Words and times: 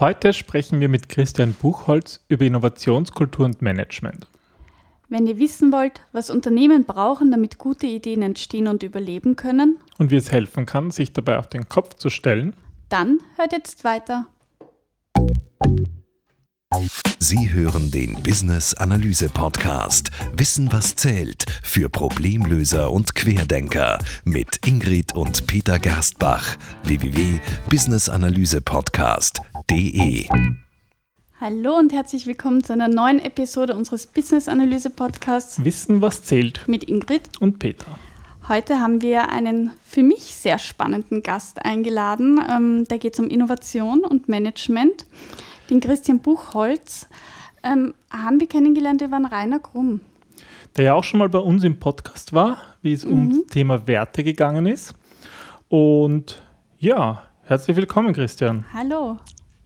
Heute 0.00 0.32
sprechen 0.32 0.80
wir 0.80 0.88
mit 0.88 1.08
Christian 1.10 1.52
Buchholz 1.52 2.24
über 2.28 2.46
Innovationskultur 2.46 3.44
und 3.44 3.60
Management. 3.60 4.26
Wenn 5.10 5.26
ihr 5.26 5.38
wissen 5.38 5.70
wollt, 5.72 6.00
was 6.12 6.30
Unternehmen 6.30 6.86
brauchen, 6.86 7.30
damit 7.30 7.58
gute 7.58 7.86
Ideen 7.86 8.22
entstehen 8.22 8.66
und 8.66 8.82
überleben 8.82 9.36
können, 9.36 9.76
und 9.98 10.10
wie 10.10 10.16
es 10.16 10.32
helfen 10.32 10.64
kann, 10.64 10.90
sich 10.90 11.12
dabei 11.12 11.38
auf 11.38 11.50
den 11.50 11.68
Kopf 11.68 11.96
zu 11.96 12.08
stellen, 12.08 12.54
dann 12.88 13.18
hört 13.36 13.52
jetzt 13.52 13.84
weiter. 13.84 14.26
Sie 17.18 17.52
hören 17.52 17.90
den 17.90 18.14
Business 18.22 18.72
Analyse 18.72 19.28
Podcast 19.28 20.10
Wissen 20.32 20.72
was 20.72 20.94
zählt 20.94 21.44
für 21.62 21.90
Problemlöser 21.90 22.90
und 22.90 23.14
Querdenker 23.14 23.98
mit 24.24 24.66
Ingrid 24.66 25.14
und 25.14 25.46
Peter 25.46 25.78
Gerstbach 25.78 26.56
www.businessanalysepodcast.de 26.84 29.49
Hallo 31.40 31.78
und 31.78 31.92
herzlich 31.92 32.26
willkommen 32.26 32.64
zu 32.64 32.72
einer 32.72 32.88
neuen 32.88 33.20
Episode 33.20 33.76
unseres 33.76 34.08
Business 34.08 34.48
Analyse 34.48 34.90
Podcasts 34.90 35.64
Wissen 35.64 36.02
was 36.02 36.24
zählt 36.24 36.66
mit 36.66 36.82
Ingrid 36.82 37.22
und 37.38 37.60
Peter. 37.60 37.86
Heute 38.48 38.80
haben 38.80 39.00
wir 39.00 39.28
einen 39.28 39.70
für 39.84 40.02
mich 40.02 40.22
sehr 40.34 40.58
spannenden 40.58 41.22
Gast 41.22 41.64
eingeladen. 41.64 42.40
Ähm, 42.50 42.84
da 42.88 42.96
geht 42.96 43.14
es 43.14 43.20
um 43.20 43.28
Innovation 43.28 44.00
und 44.00 44.28
Management 44.28 45.06
den 45.70 45.78
Christian 45.78 46.18
Buchholz, 46.18 47.06
ähm, 47.62 47.94
haben 48.10 48.40
wir 48.40 48.48
kennengelernt 48.48 49.02
über 49.02 49.14
einen 49.14 49.26
Rainer 49.26 49.60
Grumm. 49.60 50.00
Der 50.76 50.86
ja 50.86 50.94
auch 50.94 51.04
schon 51.04 51.18
mal 51.18 51.28
bei 51.28 51.38
uns 51.38 51.62
im 51.62 51.78
Podcast 51.78 52.32
war, 52.32 52.58
wie 52.82 52.92
es 52.92 53.04
mhm. 53.04 53.12
ums 53.12 53.46
Thema 53.46 53.86
Werte 53.86 54.24
gegangen 54.24 54.66
ist. 54.66 54.96
Und 55.68 56.42
ja, 56.80 57.22
herzlich 57.44 57.76
willkommen, 57.76 58.12
Christian. 58.14 58.64
Hallo. 58.72 59.20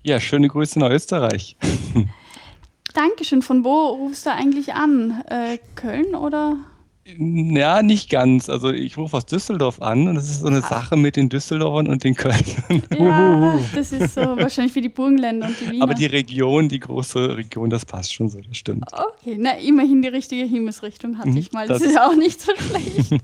Ja, 0.05 0.21
schöne 0.21 0.49
Grüße 0.49 0.79
nach 0.79 0.91
Österreich. 0.91 1.57
Dankeschön. 2.95 3.41
Von 3.41 3.65
wo 3.65 3.87
rufst 3.87 4.27
du 4.27 4.33
eigentlich 4.33 4.75
an? 4.75 5.25
Äh, 5.29 5.59
Köln 5.77 6.15
oder? 6.15 6.59
Ja, 7.07 7.83
nicht 7.83 8.11
ganz. 8.11 8.51
Also 8.51 8.71
ich 8.71 8.99
rufe 8.99 9.17
aus 9.17 9.25
Düsseldorf 9.25 9.81
an 9.81 10.07
und 10.07 10.17
das 10.17 10.29
ist 10.29 10.41
so 10.41 10.47
eine 10.47 10.59
ah. 10.59 10.69
Sache 10.69 10.97
mit 10.97 11.17
den 11.17 11.31
Düsseldorfern 11.31 11.89
und 11.89 12.05
den 12.05 12.15
Kölnern. 12.15 12.83
Ja, 12.99 13.59
das 13.75 13.93
ist 13.93 14.15
so 14.15 14.21
wahrscheinlich 14.37 14.75
wie 14.75 14.83
die 14.83 14.91
Burgenländer 14.91 15.47
und 15.47 15.59
die 15.59 15.71
Wiener. 15.71 15.85
Aber 15.85 15.95
die 15.95 16.07
Region, 16.07 16.69
die 16.69 16.81
große 16.81 17.39
Region, 17.39 17.71
das 17.71 17.87
passt 17.87 18.13
schon 18.13 18.29
so, 18.29 18.41
das 18.43 18.59
stimmt. 18.59 18.85
Okay, 18.93 19.37
na 19.39 19.57
immerhin 19.57 20.03
die 20.03 20.09
richtige 20.09 20.45
Himmelsrichtung 20.45 21.17
hatte 21.17 21.31
mhm, 21.31 21.39
ich 21.39 21.53
mal. 21.53 21.67
Das, 21.67 21.79
das 21.79 21.89
ist 21.89 21.95
ja 21.95 22.07
auch 22.07 22.17
nicht 22.17 22.43
so 22.43 22.53
schlecht. 22.55 23.23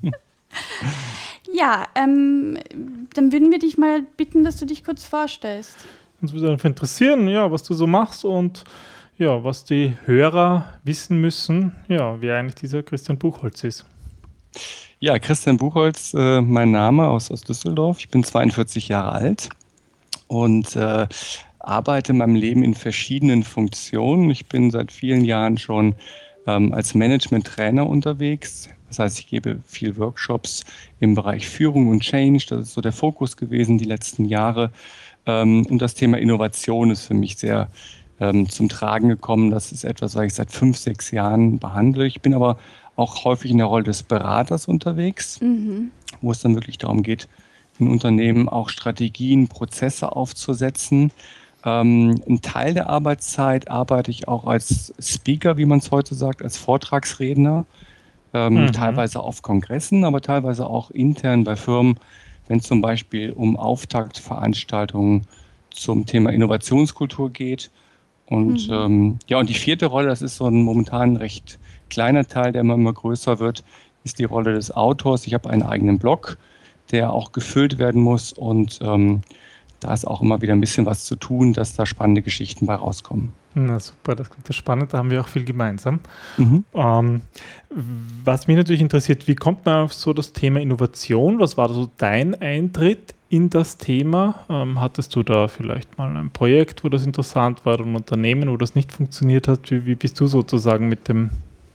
ja, 1.52 1.84
ähm, 1.94 2.58
dann 3.12 3.33
würden 3.33 3.50
wir 3.50 3.58
dich 3.58 3.77
mal 3.77 4.00
bitten, 4.16 4.44
dass 4.44 4.56
du 4.56 4.64
dich 4.64 4.83
kurz 4.83 5.05
vorstellst. 5.05 5.77
Uns 6.20 6.32
würde 6.32 6.50
einfach 6.50 6.68
interessieren, 6.68 7.28
ja, 7.28 7.50
was 7.50 7.62
du 7.62 7.74
so 7.74 7.86
machst 7.86 8.24
und 8.24 8.64
ja, 9.16 9.42
was 9.44 9.64
die 9.64 9.96
Hörer 10.04 10.64
wissen 10.82 11.20
müssen, 11.20 11.77
ja, 11.88 12.20
wer 12.20 12.38
eigentlich 12.38 12.56
dieser 12.56 12.82
Christian 12.82 13.18
Buchholz 13.18 13.64
ist. 13.64 13.84
Ja, 14.98 15.18
Christian 15.18 15.56
Buchholz, 15.56 16.12
äh, 16.14 16.40
mein 16.40 16.70
Name 16.70 17.08
aus, 17.08 17.30
aus 17.30 17.42
Düsseldorf. 17.42 17.98
Ich 18.00 18.10
bin 18.10 18.22
42 18.22 18.88
Jahre 18.88 19.12
alt 19.12 19.48
und 20.27 20.77
äh, 20.77 21.06
arbeite 21.58 22.12
in 22.12 22.18
meinem 22.18 22.34
Leben 22.34 22.62
in 22.62 22.74
verschiedenen 22.74 23.42
Funktionen. 23.42 24.30
Ich 24.30 24.46
bin 24.46 24.70
seit 24.70 24.92
vielen 24.92 25.24
Jahren 25.24 25.58
schon 25.58 25.94
ähm, 26.46 26.72
als 26.72 26.94
Management-Trainer 26.94 27.86
unterwegs. 27.86 28.68
Das 28.88 28.98
heißt, 28.98 29.20
ich 29.20 29.28
gebe 29.28 29.60
viel 29.66 29.96
Workshops 29.96 30.64
im 30.98 31.14
Bereich 31.14 31.48
Führung 31.48 31.88
und 31.88 32.00
Change. 32.00 32.44
Das 32.48 32.60
ist 32.60 32.74
so 32.74 32.80
der 32.80 32.92
Fokus 32.92 33.36
gewesen 33.36 33.78
die 33.78 33.84
letzten 33.84 34.24
Jahre. 34.24 34.72
Ähm, 35.26 35.66
und 35.66 35.80
das 35.80 35.94
Thema 35.94 36.18
Innovation 36.18 36.90
ist 36.90 37.06
für 37.06 37.14
mich 37.14 37.36
sehr 37.36 37.68
ähm, 38.20 38.48
zum 38.48 38.68
Tragen 38.68 39.08
gekommen. 39.08 39.50
Das 39.50 39.72
ist 39.72 39.84
etwas, 39.84 40.14
was 40.14 40.24
ich 40.27 40.34
seit 40.34 40.52
fünf, 40.52 40.77
sechs 40.77 41.10
Jahren 41.10 41.58
behandle. 41.58 42.06
Ich 42.06 42.20
bin 42.20 42.34
aber 42.34 42.58
auch 42.96 43.24
häufig 43.24 43.50
in 43.50 43.58
der 43.58 43.66
Rolle 43.66 43.84
des 43.84 44.02
Beraters 44.02 44.67
unterwegs, 44.67 45.40
mhm. 45.40 45.90
wo 46.20 46.30
es 46.30 46.40
dann 46.40 46.55
wirklich 46.55 46.78
darum 46.78 47.02
geht, 47.02 47.28
in 47.78 47.89
Unternehmen 47.89 48.48
auch 48.48 48.68
Strategien, 48.68 49.48
Prozesse 49.48 50.14
aufzusetzen. 50.14 51.11
Ähm, 51.64 52.22
ein 52.28 52.42
Teil 52.42 52.74
der 52.74 52.90
Arbeitszeit 52.90 53.70
arbeite 53.70 54.11
ich 54.11 54.28
auch 54.28 54.46
als 54.46 54.92
Speaker, 55.00 55.56
wie 55.56 55.64
man 55.64 55.78
es 55.78 55.90
heute 55.90 56.14
sagt, 56.14 56.42
als 56.42 56.58
Vortragsredner, 56.58 57.64
ähm, 58.34 58.64
mhm. 58.64 58.72
teilweise 58.72 59.20
auf 59.20 59.42
Kongressen, 59.42 60.05
aber 60.05 60.20
teilweise 60.20 60.66
auch 60.66 60.90
intern 60.90 61.45
bei 61.45 61.56
Firmen, 61.56 61.98
wenn 62.50 62.58
es 62.58 62.66
zum 62.66 62.80
Beispiel 62.80 63.30
um 63.30 63.56
Auftaktveranstaltungen 63.56 65.24
zum 65.70 66.05
Thema 66.05 66.30
Innovationskultur 66.30 67.30
geht 67.30 67.70
und 68.27 68.66
mhm. 68.66 68.74
ähm, 68.74 69.18
ja, 69.28 69.38
und 69.38 69.48
die 69.48 69.55
vierte 69.55 69.86
Rolle, 69.86 70.08
das 70.08 70.20
ist 70.20 70.34
so 70.34 70.46
ein 70.46 70.64
momentan 70.64 71.16
recht 71.16 71.60
kleiner 71.90 72.27
Teil, 72.27 72.50
der 72.50 72.62
immer, 72.62 72.74
immer 72.74 72.92
größer 72.92 73.39
wird, 73.39 73.62
ist 74.02 74.18
die 74.18 74.24
Rolle 74.24 74.52
des 74.52 74.72
Autors. 74.72 75.28
Ich 75.28 75.34
habe 75.34 75.48
einen 75.48 75.62
eigenen 75.62 76.00
Blog, 76.00 76.39
der 76.90 77.12
auch 77.12 77.30
gefüllt 77.30 77.78
werden 77.78 78.02
muss 78.02 78.33
und 78.33 78.80
ähm, 78.83 79.20
da 79.78 79.94
ist 79.94 80.05
auch 80.05 80.20
immer 80.20 80.42
wieder 80.42 80.52
ein 80.52 80.60
bisschen 80.60 80.86
was 80.86 81.05
zu 81.05 81.14
tun, 81.14 81.52
dass 81.52 81.77
da 81.77 81.86
spannende 81.86 82.20
Geschichten 82.20 82.66
bei 82.66 82.74
rauskommen. 82.74 83.33
Na 83.55 83.80
super, 83.80 84.14
das 84.14 84.30
klingt 84.30 84.55
spannend, 84.55 84.92
da 84.92 84.98
haben 84.98 85.11
wir 85.11 85.20
auch 85.20 85.28
viel 85.28 85.44
gemeinsam. 85.44 85.98
Mhm. 86.36 86.64
Ähm, 86.72 87.22
was 88.24 88.46
mich 88.46 88.56
natürlich 88.56 88.80
interessiert, 88.80 89.27
wie 89.27 89.34
kommt 89.34 89.66
man 89.66 89.84
auf 89.84 89.92
so 89.92 90.12
das 90.12 90.33
Thema 90.33 90.61
Innovation? 90.61 91.40
Was 91.40 91.56
war 91.56 91.68
so 91.70 91.90
dein 91.96 92.40
Eintritt 92.40 93.14
in 93.28 93.50
das 93.50 93.77
Thema? 93.77 94.44
Ähm, 94.48 94.80
hattest 94.80 95.16
du 95.16 95.24
da 95.24 95.48
vielleicht 95.48 95.98
mal 95.98 96.16
ein 96.16 96.30
Projekt, 96.30 96.84
wo 96.84 96.89
das 96.89 97.05
interessant 97.05 97.64
war, 97.66 97.80
ein 97.80 97.96
Unternehmen, 97.96 98.50
wo 98.50 98.56
das 98.56 98.77
nicht 98.77 98.92
funktioniert 98.92 99.48
hat? 99.48 99.70
Wie, 99.70 99.84
wie 99.84 99.96
bist 99.96 100.20
du 100.20 100.28
sozusagen 100.28 100.89
mit 100.89 101.08
dem 101.08 101.30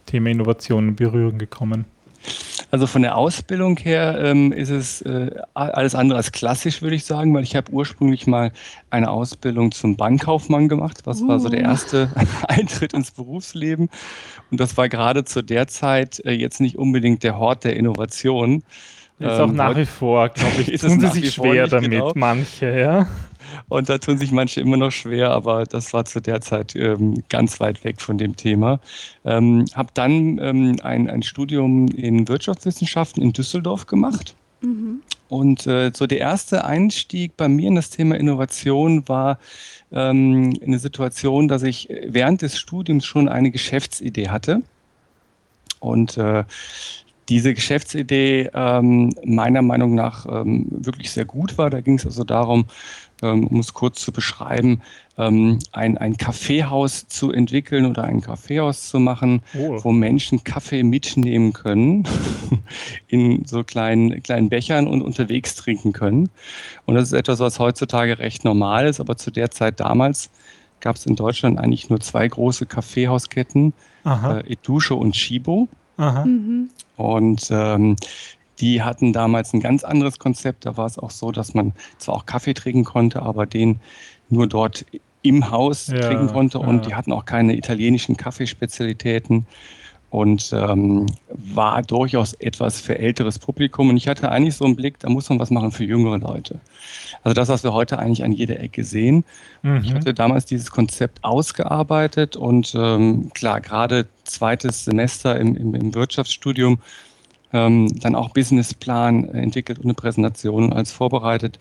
Thema 0.05 0.29
Innovation 0.29 0.89
in 0.89 0.95
Berührung 0.95 1.37
gekommen? 1.37 1.85
Also 2.75 2.87
von 2.87 3.03
der 3.03 3.15
Ausbildung 3.15 3.77
her 3.77 4.19
ähm, 4.21 4.51
ist 4.51 4.69
es 4.69 5.01
äh, 5.03 5.31
alles 5.53 5.95
andere 5.95 6.17
als 6.17 6.33
klassisch, 6.33 6.81
würde 6.81 6.97
ich 6.97 7.05
sagen, 7.05 7.33
weil 7.33 7.43
ich 7.43 7.55
habe 7.55 7.71
ursprünglich 7.71 8.27
mal 8.27 8.51
eine 8.89 9.11
Ausbildung 9.11 9.71
zum 9.71 9.95
Bankkaufmann 9.95 10.67
gemacht. 10.67 10.97
Das 11.05 11.21
uh. 11.21 11.27
war 11.29 11.39
so 11.39 11.47
der 11.47 11.61
uh. 11.61 11.69
erste 11.69 12.11
Eintritt 12.49 12.91
ins 12.91 13.11
Berufsleben. 13.11 13.89
Und 14.51 14.59
das 14.59 14.75
war 14.75 14.89
gerade 14.89 15.23
zu 15.23 15.41
der 15.41 15.67
Zeit 15.67 16.19
äh, 16.25 16.33
jetzt 16.33 16.59
nicht 16.59 16.77
unbedingt 16.77 17.23
der 17.23 17.37
Hort 17.37 17.63
der 17.63 17.77
Innovation. 17.77 18.61
Ist 19.19 19.29
auch 19.39 19.47
ähm, 19.47 19.55
nach 19.55 19.77
wie 19.77 19.85
vor, 19.85 20.27
glaube 20.33 20.61
ich, 20.67 20.81
tun 20.81 20.99
sie 20.99 21.07
sich 21.07 21.33
schwer 21.33 21.69
damit, 21.69 21.91
genau. 21.91 22.11
manche, 22.13 22.77
ja. 22.77 23.07
Und 23.67 23.89
da 23.89 23.97
tun 23.97 24.17
sich 24.17 24.31
manche 24.31 24.61
immer 24.61 24.77
noch 24.77 24.91
schwer, 24.91 25.31
aber 25.31 25.65
das 25.65 25.93
war 25.93 26.05
zu 26.05 26.21
der 26.21 26.41
Zeit 26.41 26.75
ähm, 26.75 27.23
ganz 27.29 27.59
weit 27.59 27.83
weg 27.83 28.01
von 28.01 28.17
dem 28.17 28.35
Thema. 28.35 28.79
Ähm, 29.23 29.65
habe 29.73 29.89
dann 29.93 30.39
ähm, 30.39 30.77
ein, 30.83 31.09
ein 31.09 31.23
Studium 31.23 31.87
in 31.87 32.27
Wirtschaftswissenschaften 32.27 33.21
in 33.21 33.33
Düsseldorf 33.33 33.87
gemacht. 33.87 34.35
Mhm. 34.61 35.01
Und 35.27 35.65
äh, 35.67 35.91
so 35.93 36.07
der 36.07 36.19
erste 36.19 36.65
Einstieg 36.65 37.35
bei 37.35 37.47
mir 37.47 37.67
in 37.67 37.75
das 37.75 37.89
Thema 37.89 38.15
Innovation 38.15 39.07
war 39.07 39.39
ähm, 39.91 40.57
eine 40.63 40.79
Situation, 40.79 41.47
dass 41.47 41.63
ich 41.63 41.89
während 42.07 42.41
des 42.41 42.59
Studiums 42.59 43.05
schon 43.05 43.27
eine 43.27 43.51
Geschäftsidee 43.51 44.29
hatte. 44.29 44.61
Und 45.79 46.17
äh, 46.17 46.43
diese 47.29 47.53
Geschäftsidee 47.53 48.49
ähm, 48.53 49.13
meiner 49.23 49.61
Meinung 49.61 49.95
nach 49.95 50.25
ähm, 50.27 50.67
wirklich 50.69 51.11
sehr 51.11 51.25
gut 51.25 51.57
war. 51.57 51.69
Da 51.69 51.81
ging 51.81 51.95
es 51.95 52.05
also 52.05 52.23
darum, 52.23 52.65
um 53.21 53.59
es 53.59 53.73
kurz 53.73 54.01
zu 54.01 54.11
beschreiben, 54.11 54.81
ähm, 55.17 55.59
ein, 55.71 55.97
ein 55.97 56.17
Kaffeehaus 56.17 57.07
zu 57.07 57.31
entwickeln 57.31 57.85
oder 57.85 58.03
ein 58.03 58.21
Kaffeehaus 58.21 58.89
zu 58.89 58.99
machen, 58.99 59.41
oh. 59.57 59.79
wo 59.83 59.91
Menschen 59.91 60.43
Kaffee 60.43 60.83
mitnehmen 60.83 61.53
können 61.53 62.07
in 63.07 63.45
so 63.45 63.63
kleinen, 63.63 64.21
kleinen 64.23 64.49
Bechern 64.49 64.87
und 64.87 65.01
unterwegs 65.01 65.55
trinken 65.55 65.93
können. 65.93 66.29
Und 66.85 66.95
das 66.95 67.05
ist 67.05 67.13
etwas, 67.13 67.39
was 67.39 67.59
heutzutage 67.59 68.19
recht 68.19 68.43
normal 68.43 68.87
ist, 68.87 68.99
aber 68.99 69.15
zu 69.17 69.31
der 69.31 69.51
Zeit 69.51 69.79
damals 69.79 70.29
gab 70.81 70.97
es 70.97 71.05
in 71.05 71.15
Deutschland 71.15 71.57
eigentlich 71.57 71.89
nur 71.89 72.01
zwei 72.01 72.27
große 72.27 72.65
Kaffeehausketten, 72.65 73.73
äh, 74.05 74.51
Edusche 74.51 74.95
und 74.95 75.13
Chibo. 75.13 75.69
Mhm. 75.97 76.69
Und 76.97 77.47
ähm, 77.51 77.95
die 78.59 78.81
hatten 78.81 79.13
damals 79.13 79.53
ein 79.53 79.59
ganz 79.59 79.83
anderes 79.83 80.19
Konzept. 80.19 80.65
Da 80.65 80.77
war 80.77 80.85
es 80.85 80.97
auch 80.97 81.11
so, 81.11 81.31
dass 81.31 81.53
man 81.53 81.73
zwar 81.97 82.15
auch 82.15 82.25
Kaffee 82.25 82.53
trinken 82.53 82.83
konnte, 82.83 83.21
aber 83.21 83.45
den 83.45 83.79
nur 84.29 84.47
dort 84.47 84.85
im 85.21 85.49
Haus 85.51 85.87
ja, 85.87 85.99
trinken 85.99 86.27
konnte. 86.27 86.59
Und 86.59 86.77
ja. 86.77 86.81
die 86.81 86.95
hatten 86.95 87.11
auch 87.11 87.25
keine 87.25 87.55
italienischen 87.55 88.15
Kaffeespezialitäten 88.15 89.45
und 90.15 90.53
ähm, 90.53 91.07
war 91.27 91.81
durchaus 91.81 92.33
etwas 92.35 92.79
für 92.79 92.97
älteres 92.97 93.37
Publikum. 93.37 93.89
Und 93.89 93.97
ich 93.97 94.07
hatte 94.07 94.31
eigentlich 94.31 94.55
so 94.55 94.63
einen 94.63 94.75
Blick, 94.75 94.99
da 94.99 95.09
muss 95.09 95.27
man 95.29 95.39
was 95.39 95.49
machen 95.49 95.71
für 95.71 95.83
jüngere 95.83 96.19
Leute. 96.19 96.59
Also 97.23 97.33
das, 97.33 97.49
was 97.49 97.63
wir 97.63 97.73
heute 97.73 97.99
eigentlich 97.99 98.23
an 98.23 98.31
jeder 98.31 98.59
Ecke 98.59 98.85
sehen. 98.85 99.25
Mhm. 99.61 99.81
Ich 99.83 99.93
hatte 99.93 100.13
damals 100.13 100.45
dieses 100.45 100.71
Konzept 100.71 101.23
ausgearbeitet 101.23 102.37
und 102.37 102.73
ähm, 102.77 103.31
klar, 103.33 103.59
gerade 103.59 104.07
zweites 104.23 104.85
Semester 104.85 105.37
im, 105.37 105.57
im, 105.57 105.75
im 105.75 105.93
Wirtschaftsstudium 105.93 106.79
ähm, 107.55 107.87
dann 108.01 108.15
auch 108.15 108.29
Businessplan 108.31 109.29
entwickelt 109.29 109.79
und 109.79 109.85
eine 109.85 109.93
Präsentation 109.93 110.73
als 110.73 110.91
vorbereitet. 110.91 111.57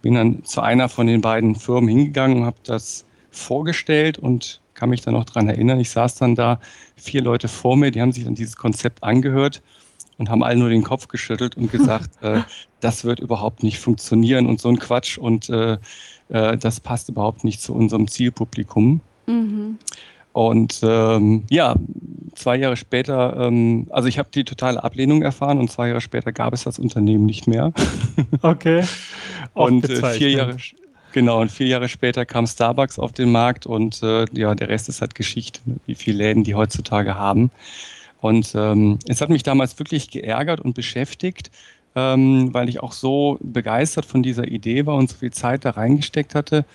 Bin 0.00 0.14
dann 0.14 0.44
zu 0.44 0.62
einer 0.62 0.88
von 0.88 1.06
den 1.06 1.20
beiden 1.20 1.54
Firmen 1.56 1.88
hingegangen, 1.90 2.46
habe 2.46 2.56
das 2.64 3.04
vorgestellt 3.30 4.18
und 4.18 4.62
kann 4.72 4.88
mich 4.88 5.02
da 5.02 5.12
noch 5.12 5.24
dran 5.24 5.48
erinnern. 5.48 5.78
Ich 5.78 5.90
saß 5.90 6.14
dann 6.14 6.34
da, 6.34 6.58
vier 6.96 7.20
Leute 7.20 7.48
vor 7.48 7.76
mir, 7.76 7.90
die 7.90 8.00
haben 8.00 8.12
sich 8.12 8.24
dann 8.24 8.34
dieses 8.34 8.56
Konzept 8.56 9.04
angehört 9.04 9.62
und 10.16 10.30
haben 10.30 10.42
alle 10.42 10.58
nur 10.58 10.70
den 10.70 10.82
Kopf 10.82 11.08
geschüttelt 11.08 11.56
und 11.56 11.70
gesagt, 11.70 12.10
äh, 12.22 12.40
das 12.80 13.04
wird 13.04 13.20
überhaupt 13.20 13.62
nicht 13.62 13.78
funktionieren 13.78 14.46
und 14.46 14.60
so 14.60 14.70
ein 14.70 14.78
Quatsch 14.78 15.18
und 15.18 15.50
äh, 15.50 15.76
äh, 16.30 16.56
das 16.56 16.80
passt 16.80 17.10
überhaupt 17.10 17.44
nicht 17.44 17.60
zu 17.60 17.74
unserem 17.74 18.08
Zielpublikum. 18.08 19.02
Mhm. 19.26 19.78
Und 20.36 20.80
ähm, 20.82 21.44
ja, 21.48 21.76
zwei 22.34 22.56
Jahre 22.56 22.76
später, 22.76 23.38
ähm, 23.38 23.86
also 23.88 24.06
ich 24.06 24.18
habe 24.18 24.28
die 24.30 24.44
totale 24.44 24.84
Ablehnung 24.84 25.22
erfahren 25.22 25.58
und 25.58 25.70
zwei 25.70 25.88
Jahre 25.88 26.02
später 26.02 26.30
gab 26.30 26.52
es 26.52 26.64
das 26.64 26.78
Unternehmen 26.78 27.24
nicht 27.24 27.46
mehr. 27.46 27.72
Okay. 28.42 28.84
und 29.54 29.88
äh, 29.88 30.10
vier 30.12 30.30
Jahre, 30.30 30.58
genau, 31.12 31.40
und 31.40 31.50
vier 31.50 31.68
Jahre 31.68 31.88
später 31.88 32.26
kam 32.26 32.46
Starbucks 32.46 32.98
auf 32.98 33.12
den 33.12 33.32
Markt 33.32 33.64
und 33.64 34.02
äh, 34.02 34.26
ja, 34.32 34.54
der 34.54 34.68
Rest 34.68 34.90
ist 34.90 35.00
halt 35.00 35.14
Geschichte, 35.14 35.60
ne, 35.64 35.76
wie 35.86 35.94
viele 35.94 36.18
Läden 36.18 36.44
die 36.44 36.54
heutzutage 36.54 37.14
haben. 37.14 37.50
Und 38.20 38.52
ähm, 38.54 38.98
es 39.08 39.22
hat 39.22 39.30
mich 39.30 39.42
damals 39.42 39.78
wirklich 39.78 40.10
geärgert 40.10 40.60
und 40.60 40.74
beschäftigt, 40.74 41.50
ähm, 41.94 42.52
weil 42.52 42.68
ich 42.68 42.82
auch 42.82 42.92
so 42.92 43.38
begeistert 43.40 44.04
von 44.04 44.22
dieser 44.22 44.46
Idee 44.46 44.84
war 44.84 44.96
und 44.96 45.08
so 45.08 45.16
viel 45.16 45.32
Zeit 45.32 45.64
da 45.64 45.70
reingesteckt 45.70 46.34
hatte 46.34 46.66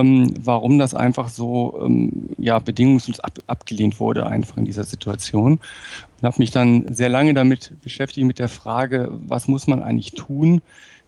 ähm, 0.00 0.34
warum 0.40 0.78
das 0.78 0.94
einfach 0.94 1.28
so 1.28 1.78
ähm, 1.84 2.30
ja, 2.38 2.58
bedingungslos 2.58 3.20
ab, 3.20 3.38
abgelehnt 3.46 4.00
wurde, 4.00 4.26
einfach 4.26 4.56
in 4.56 4.64
dieser 4.64 4.84
Situation. 4.84 5.52
Und 5.52 6.22
habe 6.22 6.38
mich 6.38 6.50
dann 6.50 6.94
sehr 6.94 7.08
lange 7.08 7.34
damit 7.34 7.72
beschäftigt, 7.82 8.26
mit 8.26 8.38
der 8.38 8.48
Frage, 8.48 9.10
was 9.26 9.48
muss 9.48 9.66
man 9.66 9.82
eigentlich 9.82 10.12
tun, 10.12 10.62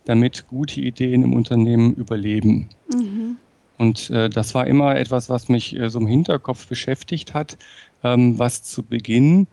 damit 0.04 0.46
gute 0.48 0.80
Ideen 0.80 1.22
im 1.22 1.32
Unternehmen 1.32 1.94
überleben. 1.94 2.68
Mhm. 2.92 3.36
Und 3.78 4.10
äh, 4.10 4.28
das 4.28 4.54
war 4.54 4.66
immer 4.66 4.96
etwas, 4.96 5.28
was 5.28 5.48
mich 5.48 5.74
äh, 5.76 5.88
so 5.88 5.98
im 5.98 6.06
Hinterkopf 6.06 6.66
beschäftigt 6.66 7.34
hat, 7.34 7.56
ähm, 8.02 8.38
was 8.38 8.62
zu 8.62 8.82
Beginn 8.82 9.46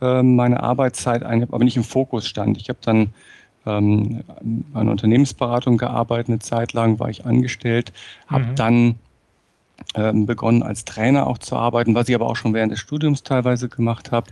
äh, 0.00 0.22
meiner 0.22 0.62
Arbeitszeit 0.62 1.24
eine, 1.24 1.44
aber 1.44 1.64
nicht 1.64 1.76
im 1.76 1.84
Fokus 1.84 2.26
stand. 2.26 2.56
Ich 2.58 2.68
habe 2.68 2.78
dann 2.82 3.12
ähm, 3.66 4.22
einer 4.74 4.90
Unternehmensberatung 4.90 5.78
gearbeitet, 5.78 6.28
eine 6.28 6.38
Zeit 6.38 6.72
lang 6.72 6.98
war 6.98 7.08
ich 7.08 7.26
angestellt, 7.26 7.92
habe 8.26 8.44
mhm. 8.44 8.54
dann 8.54 8.94
ähm, 9.94 10.26
begonnen 10.26 10.62
als 10.62 10.84
Trainer 10.84 11.26
auch 11.26 11.38
zu 11.38 11.56
arbeiten, 11.56 11.94
was 11.94 12.08
ich 12.08 12.14
aber 12.14 12.26
auch 12.26 12.36
schon 12.36 12.54
während 12.54 12.72
des 12.72 12.80
Studiums 12.80 13.22
teilweise 13.22 13.68
gemacht 13.68 14.12
habe 14.12 14.30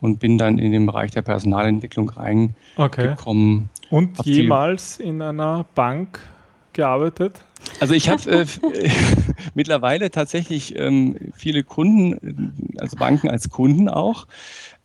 und 0.00 0.18
bin 0.18 0.38
dann 0.38 0.58
in 0.58 0.72
den 0.72 0.86
Bereich 0.86 1.10
der 1.10 1.22
Personalentwicklung 1.22 2.10
reingekommen. 2.10 2.56
Okay. 2.76 3.94
Und 3.94 4.24
jemals 4.24 4.98
in 4.98 5.22
einer 5.22 5.64
Bank 5.74 6.20
gearbeitet? 6.72 7.40
Also 7.80 7.94
ich 7.94 8.08
habe 8.08 8.30
äh, 8.30 8.46
mittlerweile 9.54 10.10
tatsächlich 10.10 10.78
ähm, 10.78 11.16
viele 11.34 11.64
Kunden, 11.64 12.74
also 12.78 12.96
Banken 12.96 13.28
als 13.28 13.50
Kunden 13.50 13.88
auch 13.88 14.26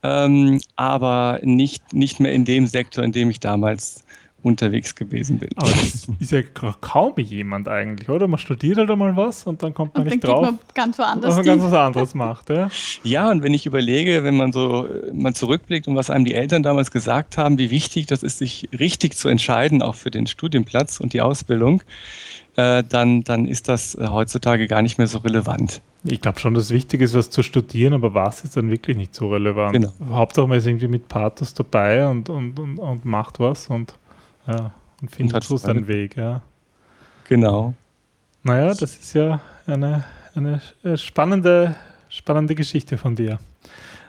ähm, 0.03 0.59
aber 0.75 1.39
nicht, 1.43 1.93
nicht 1.93 2.19
mehr 2.19 2.33
in 2.33 2.45
dem 2.45 2.67
Sektor, 2.67 3.03
in 3.03 3.11
dem 3.11 3.29
ich 3.29 3.39
damals 3.39 4.03
unterwegs 4.43 4.95
gewesen 4.95 5.37
bin. 5.39 5.49
Aber 5.55 5.69
das 5.69 6.07
ist 6.19 6.31
ja 6.31 6.41
kaum 6.41 7.13
jemand 7.17 7.67
eigentlich, 7.67 8.09
oder? 8.09 8.27
Man 8.27 8.39
studiert 8.39 8.77
halt 8.77 8.89
einmal 8.89 9.15
was 9.15 9.43
und 9.43 9.61
dann 9.61 9.73
kommt 9.73 9.93
man 9.93 10.03
und 10.03 10.09
nicht 10.09 10.23
drauf, 10.23 10.41
man 10.41 10.59
ganz 10.73 10.97
woanders 10.97 11.29
dass 11.29 11.35
man 11.35 11.45
ganz 11.45 11.63
was 11.63 11.73
anderes 11.73 12.13
macht. 12.15 12.49
Ja? 12.49 12.69
ja, 13.03 13.29
und 13.29 13.43
wenn 13.43 13.53
ich 13.53 13.65
überlege, 13.65 14.23
wenn 14.23 14.37
man 14.37 14.51
so 14.51 14.87
mal 15.13 15.33
zurückblickt 15.33 15.87
und 15.87 15.95
was 15.95 16.09
einem 16.09 16.25
die 16.25 16.33
Eltern 16.33 16.63
damals 16.63 16.91
gesagt 16.91 17.37
haben, 17.37 17.57
wie 17.57 17.69
wichtig 17.69 18.07
das 18.07 18.23
ist, 18.23 18.39
sich 18.39 18.69
richtig 18.77 19.15
zu 19.15 19.29
entscheiden, 19.29 19.81
auch 19.81 19.95
für 19.95 20.11
den 20.11 20.25
Studienplatz 20.27 20.99
und 20.99 21.13
die 21.13 21.21
Ausbildung, 21.21 21.83
äh, 22.55 22.83
dann, 22.83 23.23
dann 23.23 23.47
ist 23.47 23.69
das 23.69 23.95
äh, 23.95 24.07
heutzutage 24.07 24.67
gar 24.67 24.81
nicht 24.81 24.97
mehr 24.97 25.07
so 25.07 25.19
relevant. 25.19 25.81
Ich 26.03 26.19
glaube 26.19 26.39
schon, 26.39 26.53
dass 26.53 26.65
es 26.65 26.71
wichtig 26.71 27.01
ist, 27.01 27.13
was 27.13 27.29
zu 27.29 27.43
studieren, 27.43 27.93
aber 27.93 28.13
was 28.13 28.43
ist 28.43 28.57
dann 28.57 28.69
wirklich 28.69 28.97
nicht 28.97 29.13
so 29.13 29.29
relevant? 29.29 29.73
Genau. 29.73 29.91
Hauptsache 30.09 30.47
man 30.47 30.57
ist 30.57 30.65
irgendwie 30.65 30.87
mit 30.87 31.07
Pathos 31.07 31.53
dabei 31.53 32.07
und, 32.07 32.29
und, 32.29 32.59
und, 32.59 32.77
und 32.79 33.05
macht 33.05 33.39
was 33.39 33.67
und, 33.67 33.93
ja, 34.47 34.71
und 35.01 35.11
findet 35.11 35.43
so 35.43 35.57
seinen 35.57 35.87
Weg. 35.87 36.17
Ja. 36.17 36.41
Genau. 37.29 37.73
Naja, 38.43 38.73
das 38.73 38.97
ist 38.97 39.13
ja 39.13 39.39
eine, 39.67 40.03
eine 40.33 40.61
äh, 40.83 40.97
spannende, 40.97 41.75
spannende 42.09 42.55
Geschichte 42.55 42.97
von 42.97 43.15
dir. 43.15 43.39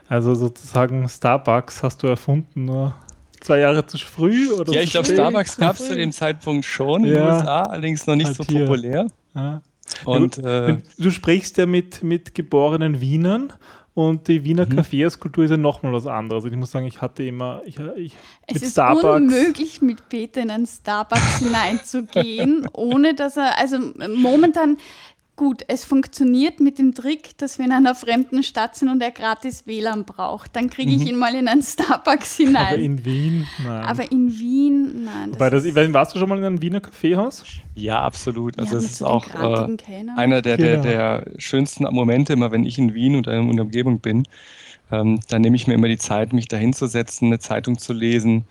Also 0.09 0.35
sozusagen 0.35 1.07
Starbucks 1.07 1.83
hast 1.83 2.03
du 2.03 2.07
erfunden, 2.07 2.65
nur 2.65 2.95
zwei 3.43 3.59
Jahre 3.59 3.85
zu 3.85 3.97
früh? 3.97 4.51
Oder 4.51 4.73
ja, 4.73 4.81
ich 4.81 4.91
glaube, 4.91 5.07
Starbucks 5.07 5.57
gab 5.57 5.75
es 5.77 5.87
zu 5.87 5.95
dem 5.95 6.11
Zeitpunkt 6.11 6.65
schon 6.65 7.03
in 7.03 7.13
den 7.13 7.23
USA, 7.23 7.63
allerdings 7.63 8.07
noch 8.07 8.15
nicht 8.15 8.27
halt 8.27 8.37
so 8.37 8.43
hier. 8.43 8.65
populär. 8.65 9.07
Ja. 9.35 9.61
Und, 10.05 10.37
du, 10.37 10.41
äh, 10.41 10.77
du, 10.97 11.11
sprichst 11.11 11.57
ja 11.57 11.65
mit, 11.65 12.03
mit 12.03 12.33
geborenen 12.33 13.01
Wienern 13.01 13.53
und 13.93 14.27
die 14.27 14.43
Wiener 14.43 14.65
mhm. 14.65 14.77
Kaffeehauskultur 14.77 15.43
ist 15.43 15.51
ja 15.51 15.57
nochmal 15.57 15.93
was 15.93 16.07
anderes. 16.07 16.45
Ich 16.45 16.55
muss 16.55 16.71
sagen, 16.71 16.87
ich 16.87 17.01
hatte 17.01 17.23
immer. 17.23 17.61
Ich, 17.65 17.77
ich, 17.95 18.15
es 18.47 18.63
ist 18.63 18.71
Starbucks 18.71 19.03
unmöglich, 19.03 19.81
mit 19.81 20.09
Peter 20.09 20.41
in 20.41 20.49
einen 20.49 20.65
Starbucks 20.65 21.37
hineinzugehen, 21.39 22.67
ohne 22.73 23.13
dass 23.13 23.37
er. 23.37 23.59
Also 23.59 23.77
momentan 24.15 24.77
Gut, 25.35 25.63
es 25.67 25.83
funktioniert 25.83 26.59
mit 26.59 26.77
dem 26.77 26.93
Trick, 26.93 27.35
dass 27.39 27.57
wir 27.57 27.65
in 27.65 27.71
einer 27.71 27.95
fremden 27.95 28.43
Stadt 28.43 28.75
sind 28.75 28.89
und 28.89 29.01
er 29.01 29.09
gratis 29.09 29.65
WLAN 29.65 30.05
braucht. 30.05 30.55
Dann 30.55 30.69
kriege 30.69 30.91
ich 30.91 30.99
mhm. 30.99 31.07
ihn 31.07 31.17
mal 31.17 31.33
in 31.33 31.47
einen 31.47 31.63
Starbucks 31.63 32.37
hinein. 32.37 32.67
Aber 32.67 32.77
in 32.77 33.03
Wien? 33.03 33.47
Nein. 33.65 33.85
Aber 33.85 34.11
in 34.11 34.37
Wien, 34.37 35.05
nein. 35.05 35.31
Das 35.31 35.39
Wobei 35.39 35.49
das, 35.49 35.93
warst 35.93 36.13
du 36.13 36.19
schon 36.19 36.29
mal 36.29 36.37
in 36.37 36.43
einem 36.43 36.61
Wiener 36.61 36.81
Kaffeehaus? 36.81 37.43
Ja, 37.73 38.03
absolut. 38.03 38.59
Also 38.59 38.77
es 38.77 38.83
ist 38.83 39.01
auch 39.01 39.27
äh, 39.33 39.77
einer 40.15 40.43
der, 40.43 40.57
der, 40.57 40.77
genau. 40.77 40.83
der 40.83 41.25
schönsten 41.39 41.85
Momente, 41.85 42.33
immer 42.33 42.51
wenn 42.51 42.63
ich 42.63 42.77
in 42.77 42.93
Wien 42.93 43.15
und 43.15 43.25
in 43.25 43.55
der 43.55 43.65
Umgebung 43.65 44.01
bin. 44.01 44.27
Ähm, 44.91 45.19
dann 45.29 45.41
nehme 45.41 45.55
ich 45.55 45.65
mir 45.65 45.73
immer 45.73 45.87
die 45.87 45.97
Zeit, 45.97 46.31
mich 46.33 46.47
da 46.47 46.57
hinzusetzen, 46.57 47.29
eine 47.29 47.39
Zeitung 47.39 47.79
zu 47.79 47.93
lesen 47.93 48.45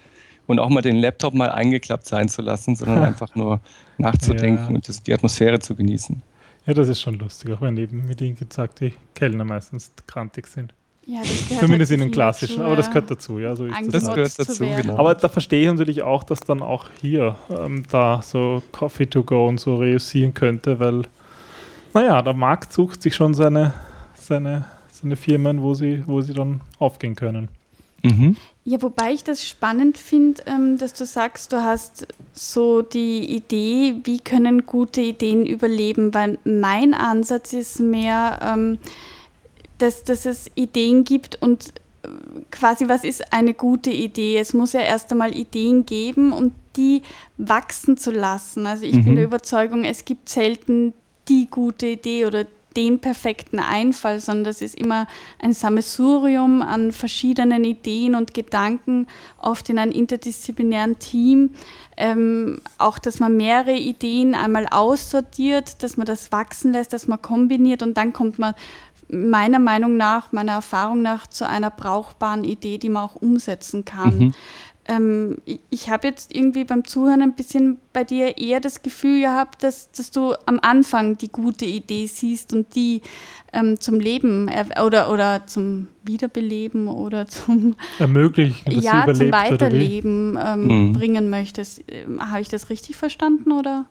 und 0.48 0.58
auch 0.58 0.68
mal 0.68 0.82
den 0.82 0.96
Laptop 0.96 1.34
mal 1.34 1.52
eingeklappt 1.52 2.06
sein 2.06 2.28
zu 2.28 2.42
lassen, 2.42 2.74
sondern 2.74 3.04
einfach 3.04 3.36
nur 3.36 3.60
nachzudenken 3.98 4.64
ja. 4.70 4.74
und 4.74 4.88
das, 4.88 5.04
die 5.04 5.14
Atmosphäre 5.14 5.60
zu 5.60 5.76
genießen. 5.76 6.22
Ja, 6.66 6.74
das 6.74 6.88
ist 6.88 7.00
schon 7.00 7.18
lustig, 7.18 7.52
auch 7.52 7.60
wenn 7.60 7.76
eben, 7.76 8.08
wie 8.08 8.14
die 8.14 8.34
gesagt, 8.34 8.80
die 8.80 8.94
Kellner 9.14 9.44
meistens 9.44 9.92
krantig 10.06 10.46
sind. 10.46 10.72
Ja, 11.04 11.20
das 11.20 11.48
gehört 11.48 11.60
Zumindest 11.62 11.90
halt 11.90 12.00
in 12.00 12.06
den 12.06 12.12
klassischen, 12.12 12.62
aber 12.62 12.76
das 12.76 12.86
gehört 12.88 13.10
dazu, 13.10 13.40
ja. 13.40 13.56
So 13.56 13.66
ist 13.66 13.74
das, 13.86 14.04
das 14.04 14.14
gehört 14.14 14.38
dazu, 14.38 14.64
genau. 14.64 14.98
Aber 14.98 15.16
da 15.16 15.28
verstehe 15.28 15.62
ich 15.62 15.66
natürlich 15.66 16.02
auch, 16.02 16.22
dass 16.22 16.38
dann 16.40 16.62
auch 16.62 16.86
hier 17.00 17.34
ähm, 17.50 17.82
da 17.90 18.22
so 18.22 18.62
Coffee 18.70 19.06
to 19.06 19.24
go 19.24 19.48
und 19.48 19.58
so 19.58 19.76
reüssieren 19.76 20.32
könnte, 20.32 20.78
weil, 20.78 21.02
naja, 21.92 22.22
der 22.22 22.34
Markt 22.34 22.72
sucht 22.72 23.02
sich 23.02 23.16
schon 23.16 23.34
seine, 23.34 23.74
seine, 24.14 24.66
seine 24.92 25.16
Firmen, 25.16 25.60
wo 25.62 25.74
sie, 25.74 26.04
wo 26.06 26.20
sie 26.20 26.34
dann 26.34 26.60
aufgehen 26.78 27.16
können. 27.16 27.48
Mhm. 28.04 28.36
Ja, 28.64 28.80
wobei 28.80 29.12
ich 29.12 29.24
das 29.24 29.46
spannend 29.46 29.98
finde, 29.98 30.44
ähm, 30.46 30.78
dass 30.78 30.92
du 30.92 31.04
sagst, 31.04 31.52
du 31.52 31.62
hast 31.62 32.06
so 32.32 32.82
die 32.82 33.34
Idee, 33.34 33.96
wie 34.04 34.20
können 34.20 34.66
gute 34.66 35.00
Ideen 35.00 35.44
überleben, 35.44 36.14
weil 36.14 36.38
mein 36.44 36.94
Ansatz 36.94 37.52
ist 37.52 37.80
mehr, 37.80 38.38
ähm, 38.40 38.78
dass, 39.78 40.04
dass 40.04 40.26
es 40.26 40.48
Ideen 40.54 41.02
gibt 41.02 41.42
und 41.42 41.72
äh, 42.04 42.08
quasi, 42.52 42.88
was 42.88 43.02
ist 43.02 43.32
eine 43.32 43.52
gute 43.52 43.90
Idee? 43.90 44.38
Es 44.38 44.54
muss 44.54 44.74
ja 44.74 44.80
erst 44.80 45.10
einmal 45.10 45.36
Ideen 45.36 45.84
geben 45.84 46.32
und 46.32 46.54
die 46.76 47.02
wachsen 47.38 47.96
zu 47.96 48.12
lassen. 48.12 48.68
Also 48.68 48.84
ich 48.84 48.94
mhm. 48.94 49.04
bin 49.04 49.16
der 49.16 49.24
Überzeugung, 49.24 49.84
es 49.84 50.04
gibt 50.04 50.28
selten 50.28 50.94
die 51.28 51.48
gute 51.50 51.88
Idee 51.88 52.26
oder 52.26 52.46
den 52.76 53.00
perfekten 53.00 53.58
Einfall, 53.58 54.20
sondern 54.20 54.44
das 54.44 54.62
ist 54.62 54.74
immer 54.74 55.06
ein 55.40 55.52
Sammelsurium 55.52 56.62
an 56.62 56.92
verschiedenen 56.92 57.64
Ideen 57.64 58.14
und 58.14 58.34
Gedanken, 58.34 59.06
oft 59.38 59.68
in 59.68 59.78
einem 59.78 59.92
interdisziplinären 59.92 60.98
Team. 60.98 61.50
Ähm, 61.96 62.60
auch, 62.78 62.98
dass 62.98 63.20
man 63.20 63.36
mehrere 63.36 63.76
Ideen 63.76 64.34
einmal 64.34 64.66
aussortiert, 64.70 65.82
dass 65.82 65.96
man 65.96 66.06
das 66.06 66.32
wachsen 66.32 66.72
lässt, 66.72 66.92
dass 66.92 67.06
man 67.06 67.20
kombiniert 67.20 67.82
und 67.82 67.96
dann 67.96 68.12
kommt 68.12 68.38
man 68.38 68.54
meiner 69.12 69.58
Meinung 69.58 69.96
nach, 69.96 70.32
meiner 70.32 70.52
Erfahrung 70.52 71.02
nach 71.02 71.26
zu 71.26 71.46
einer 71.46 71.70
brauchbaren 71.70 72.44
Idee, 72.44 72.78
die 72.78 72.88
man 72.88 73.04
auch 73.04 73.16
umsetzen 73.16 73.84
kann. 73.84 74.18
Mhm. 74.18 74.34
Ähm, 74.88 75.38
ich 75.70 75.90
habe 75.90 76.08
jetzt 76.08 76.34
irgendwie 76.34 76.64
beim 76.64 76.84
Zuhören 76.84 77.22
ein 77.22 77.34
bisschen 77.34 77.78
bei 77.92 78.02
dir 78.02 78.36
eher 78.36 78.58
das 78.58 78.82
Gefühl 78.82 79.20
gehabt, 79.20 79.62
dass, 79.62 79.92
dass 79.92 80.10
du 80.10 80.34
am 80.46 80.58
Anfang 80.60 81.16
die 81.18 81.28
gute 81.28 81.64
Idee 81.64 82.06
siehst 82.06 82.52
und 82.52 82.74
die 82.74 83.00
ähm, 83.52 83.78
zum 83.78 84.00
Leben 84.00 84.50
oder, 84.84 85.12
oder 85.12 85.46
zum 85.46 85.88
Wiederbeleben 86.02 86.88
oder 86.88 87.26
zum 87.28 87.76
Ermöglichen, 87.98 88.72
ja, 88.72 89.06
zum 89.12 89.30
Weiterleben 89.30 90.38
ähm, 90.42 90.88
mhm. 90.88 90.92
bringen 90.94 91.30
möchtest. 91.30 91.82
Ähm, 91.88 92.20
habe 92.20 92.40
ich 92.40 92.48
das 92.48 92.68
richtig 92.68 92.96
verstanden 92.96 93.52
oder? 93.52 93.86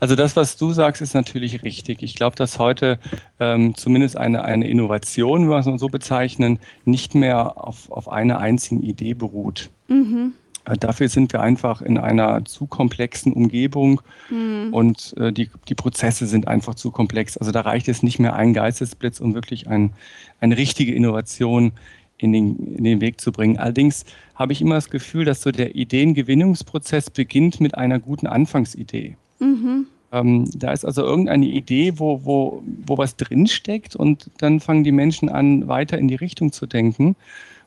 Also 0.00 0.16
das, 0.16 0.36
was 0.36 0.56
du 0.56 0.72
sagst, 0.72 1.00
ist 1.00 1.14
natürlich 1.14 1.62
richtig. 1.62 2.02
Ich 2.02 2.14
glaube, 2.14 2.36
dass 2.36 2.58
heute 2.58 2.98
ähm, 3.40 3.74
zumindest 3.74 4.16
eine, 4.16 4.44
eine 4.44 4.68
Innovation, 4.68 5.42
wenn 5.42 5.64
wir 5.64 5.74
es 5.74 5.80
so 5.80 5.88
bezeichnen, 5.88 6.58
nicht 6.84 7.14
mehr 7.14 7.56
auf, 7.56 7.90
auf 7.90 8.08
einer 8.10 8.38
einzigen 8.38 8.82
Idee 8.82 9.14
beruht. 9.14 9.70
Mhm. 9.88 10.32
Äh, 10.66 10.76
dafür 10.76 11.08
sind 11.08 11.32
wir 11.32 11.40
einfach 11.40 11.80
in 11.80 11.98
einer 11.98 12.44
zu 12.44 12.66
komplexen 12.66 13.32
Umgebung 13.32 14.00
mhm. 14.30 14.72
und 14.72 15.14
äh, 15.16 15.32
die, 15.32 15.50
die 15.68 15.74
Prozesse 15.74 16.26
sind 16.26 16.48
einfach 16.48 16.74
zu 16.74 16.90
komplex. 16.90 17.36
Also 17.36 17.52
da 17.52 17.62
reicht 17.62 17.88
es 17.88 18.02
nicht 18.02 18.18
mehr 18.18 18.34
ein 18.34 18.52
Geistesblitz, 18.52 19.20
um 19.20 19.34
wirklich 19.34 19.68
ein, 19.68 19.92
eine 20.40 20.56
richtige 20.56 20.94
Innovation 20.94 21.72
in 22.18 22.32
den, 22.32 22.76
in 22.76 22.84
den 22.84 23.00
Weg 23.00 23.20
zu 23.20 23.30
bringen. 23.32 23.58
Allerdings 23.58 24.04
habe 24.34 24.52
ich 24.52 24.60
immer 24.60 24.74
das 24.76 24.90
Gefühl, 24.90 25.24
dass 25.24 25.42
so 25.42 25.50
der 25.50 25.74
Ideengewinnungsprozess 25.74 27.10
beginnt 27.10 27.60
mit 27.60 27.76
einer 27.76 27.98
guten 27.98 28.26
Anfangsidee. 28.26 29.16
Mhm. 29.38 29.86
Ähm, 30.12 30.50
da 30.54 30.72
ist 30.72 30.84
also 30.84 31.02
irgendeine 31.02 31.46
Idee, 31.46 31.98
wo, 31.98 32.24
wo, 32.24 32.62
wo 32.86 32.96
was 32.96 33.16
drinsteckt 33.16 33.96
und 33.96 34.30
dann 34.38 34.60
fangen 34.60 34.84
die 34.84 34.92
Menschen 34.92 35.28
an, 35.28 35.68
weiter 35.68 35.98
in 35.98 36.08
die 36.08 36.14
Richtung 36.14 36.52
zu 36.52 36.66
denken. 36.66 37.16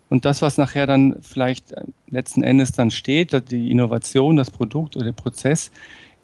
Und 0.10 0.26
das, 0.26 0.42
was 0.42 0.58
nachher 0.58 0.88
dann 0.88 1.18
vielleicht 1.22 1.76
letzten 2.10 2.44
Endes 2.44 2.72
dann 2.72 2.92
steht, 2.92 3.52
die 3.52 3.72
Innovation, 3.72 4.36
das 4.36 4.50
Produkt 4.52 4.96
oder 4.96 5.06
der 5.06 5.12
Prozess, 5.14 5.72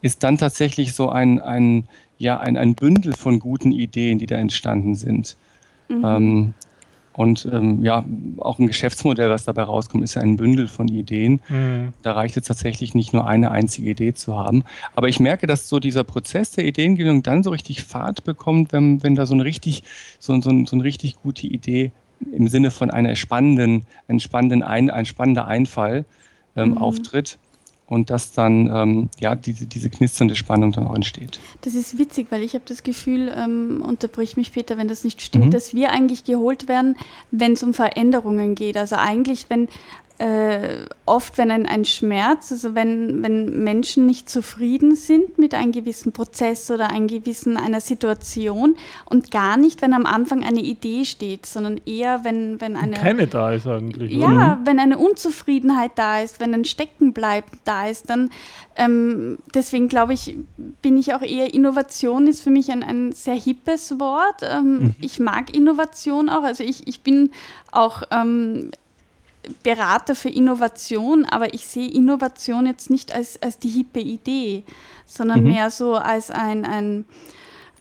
ist 0.02 0.22
dann 0.22 0.38
tatsächlich 0.38 0.92
so 0.92 1.08
ein, 1.08 1.40
ein, 1.40 1.88
ja, 2.18 2.38
ein, 2.38 2.56
ein 2.56 2.74
Bündel 2.74 3.14
von 3.14 3.38
guten 3.38 3.72
Ideen, 3.72 4.18
die 4.18 4.26
da 4.26 4.36
entstanden 4.36 4.94
sind. 4.96 5.36
Mhm. 5.88 6.04
Ähm, 6.04 6.54
und 7.12 7.48
ähm, 7.50 7.82
ja, 7.82 8.04
auch 8.38 8.58
ein 8.58 8.66
Geschäftsmodell, 8.66 9.30
was 9.30 9.46
dabei 9.46 9.62
rauskommt, 9.62 10.04
ist 10.04 10.14
ja 10.14 10.22
ein 10.22 10.36
Bündel 10.36 10.68
von 10.68 10.88
Ideen. 10.88 11.40
Mhm. 11.48 11.94
Da 12.02 12.12
reicht 12.12 12.36
es 12.36 12.44
tatsächlich 12.44 12.94
nicht 12.94 13.14
nur 13.14 13.26
eine 13.26 13.52
einzige 13.52 13.88
Idee 13.88 14.12
zu 14.12 14.36
haben. 14.36 14.64
Aber 14.94 15.08
ich 15.08 15.18
merke, 15.18 15.46
dass 15.46 15.68
so 15.68 15.80
dieser 15.80 16.04
Prozess 16.04 16.50
der 16.50 16.66
Ideengewinnung 16.66 17.22
dann 17.22 17.42
so 17.42 17.50
richtig 17.50 17.84
Fahrt 17.84 18.24
bekommt, 18.24 18.74
wenn, 18.74 19.02
wenn 19.02 19.14
da 19.14 19.24
so 19.24 19.32
eine 19.32 19.44
richtig, 19.44 19.82
so, 20.18 20.38
so, 20.42 20.50
so 20.66 20.76
eine 20.76 20.84
richtig 20.84 21.16
gute 21.16 21.46
Idee 21.46 21.92
im 22.32 22.48
Sinne 22.48 22.70
von 22.70 22.90
einer 22.90 23.14
spannenden, 23.16 23.86
ein, 24.08 24.20
spannenden 24.20 24.62
ein, 24.62 24.90
ein 24.90 25.06
spannender 25.06 25.46
Einfall 25.46 26.04
ähm, 26.56 26.70
mhm. 26.70 26.78
auftritt 26.78 27.38
und 27.86 28.10
dass 28.10 28.32
dann 28.32 28.68
ähm, 28.74 29.10
ja 29.20 29.34
diese, 29.34 29.66
diese 29.66 29.90
knisternde 29.90 30.34
Spannung 30.34 30.72
dann 30.72 30.86
auch 30.86 30.94
entsteht. 30.94 31.38
Das 31.62 31.74
ist 31.74 31.98
witzig, 31.98 32.26
weil 32.30 32.42
ich 32.42 32.54
habe 32.54 32.64
das 32.66 32.82
Gefühl, 32.82 33.32
ähm, 33.36 33.82
unterbrich 33.82 34.36
mich 34.36 34.52
Peter, 34.52 34.76
wenn 34.76 34.88
das 34.88 35.04
nicht 35.04 35.22
stimmt, 35.22 35.46
mhm. 35.46 35.50
dass 35.50 35.74
wir 35.74 35.90
eigentlich 35.90 36.24
geholt 36.24 36.68
werden, 36.68 36.96
wenn 37.30 37.52
es 37.52 37.62
um 37.62 37.74
Veränderungen 37.74 38.54
geht. 38.54 38.76
Also 38.76 38.96
eigentlich, 38.96 39.46
wenn 39.48 39.68
äh, 40.18 40.86
oft, 41.04 41.36
wenn 41.36 41.50
ein, 41.50 41.66
ein 41.66 41.84
Schmerz, 41.84 42.50
also 42.50 42.74
wenn, 42.74 43.22
wenn 43.22 43.62
Menschen 43.64 44.06
nicht 44.06 44.30
zufrieden 44.30 44.96
sind 44.96 45.38
mit 45.38 45.52
einem 45.52 45.72
gewissen 45.72 46.12
Prozess 46.12 46.70
oder 46.70 46.90
einem 46.90 47.06
gewissen 47.06 47.56
einer 47.56 47.80
Situation 47.80 48.76
und 49.04 49.30
gar 49.30 49.56
nicht, 49.56 49.82
wenn 49.82 49.92
am 49.92 50.06
Anfang 50.06 50.42
eine 50.42 50.60
Idee 50.60 51.04
steht, 51.04 51.44
sondern 51.44 51.80
eher, 51.84 52.24
wenn, 52.24 52.60
wenn 52.60 52.76
eine. 52.76 52.96
Keine 52.96 53.26
da 53.26 53.52
ist 53.52 53.66
eigentlich. 53.66 54.12
Ja, 54.12 54.28
oder? 54.28 54.60
wenn 54.64 54.78
eine 54.78 54.96
Unzufriedenheit 54.96 55.92
da 55.96 56.20
ist, 56.20 56.40
wenn 56.40 56.54
ein 56.54 56.64
Steckenbleiben 56.64 57.50
da 57.64 57.88
ist, 57.88 58.08
dann 58.08 58.30
ähm, 58.76 59.38
deswegen 59.54 59.88
glaube 59.88 60.14
ich, 60.14 60.36
bin 60.82 60.96
ich 60.96 61.14
auch 61.14 61.22
eher, 61.22 61.52
Innovation 61.52 62.26
ist 62.26 62.42
für 62.42 62.50
mich 62.50 62.70
ein, 62.70 62.82
ein 62.82 63.12
sehr 63.12 63.34
hippes 63.34 63.98
Wort. 63.98 64.42
Ähm, 64.42 64.78
mhm. 64.78 64.94
Ich 65.00 65.18
mag 65.18 65.54
Innovation 65.54 66.28
auch. 66.28 66.42
Also 66.42 66.64
ich, 66.64 66.86
ich 66.86 67.02
bin 67.02 67.30
auch 67.70 68.02
ähm, 68.10 68.70
Berater 69.62 70.14
für 70.14 70.28
Innovation, 70.28 71.24
aber 71.24 71.54
ich 71.54 71.66
sehe 71.66 71.90
Innovation 71.90 72.66
jetzt 72.66 72.90
nicht 72.90 73.14
als, 73.14 73.40
als 73.42 73.58
die 73.58 73.68
hippe 73.68 74.00
Idee, 74.00 74.64
sondern 75.06 75.42
mhm. 75.42 75.52
mehr 75.52 75.70
so 75.70 75.94
als 75.94 76.30
ein, 76.30 76.64
ein, 76.64 77.04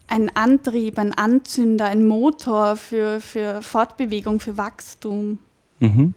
ein 0.08 0.36
Antrieb, 0.36 1.00
ein 1.00 1.14
Anzünder, 1.14 1.86
ein 1.86 2.08
Motor 2.08 2.76
für, 2.76 3.20
für 3.22 3.62
Fortbewegung, 3.62 4.40
für 4.40 4.58
Wachstum. 4.58 5.40
Mhm. 5.80 6.14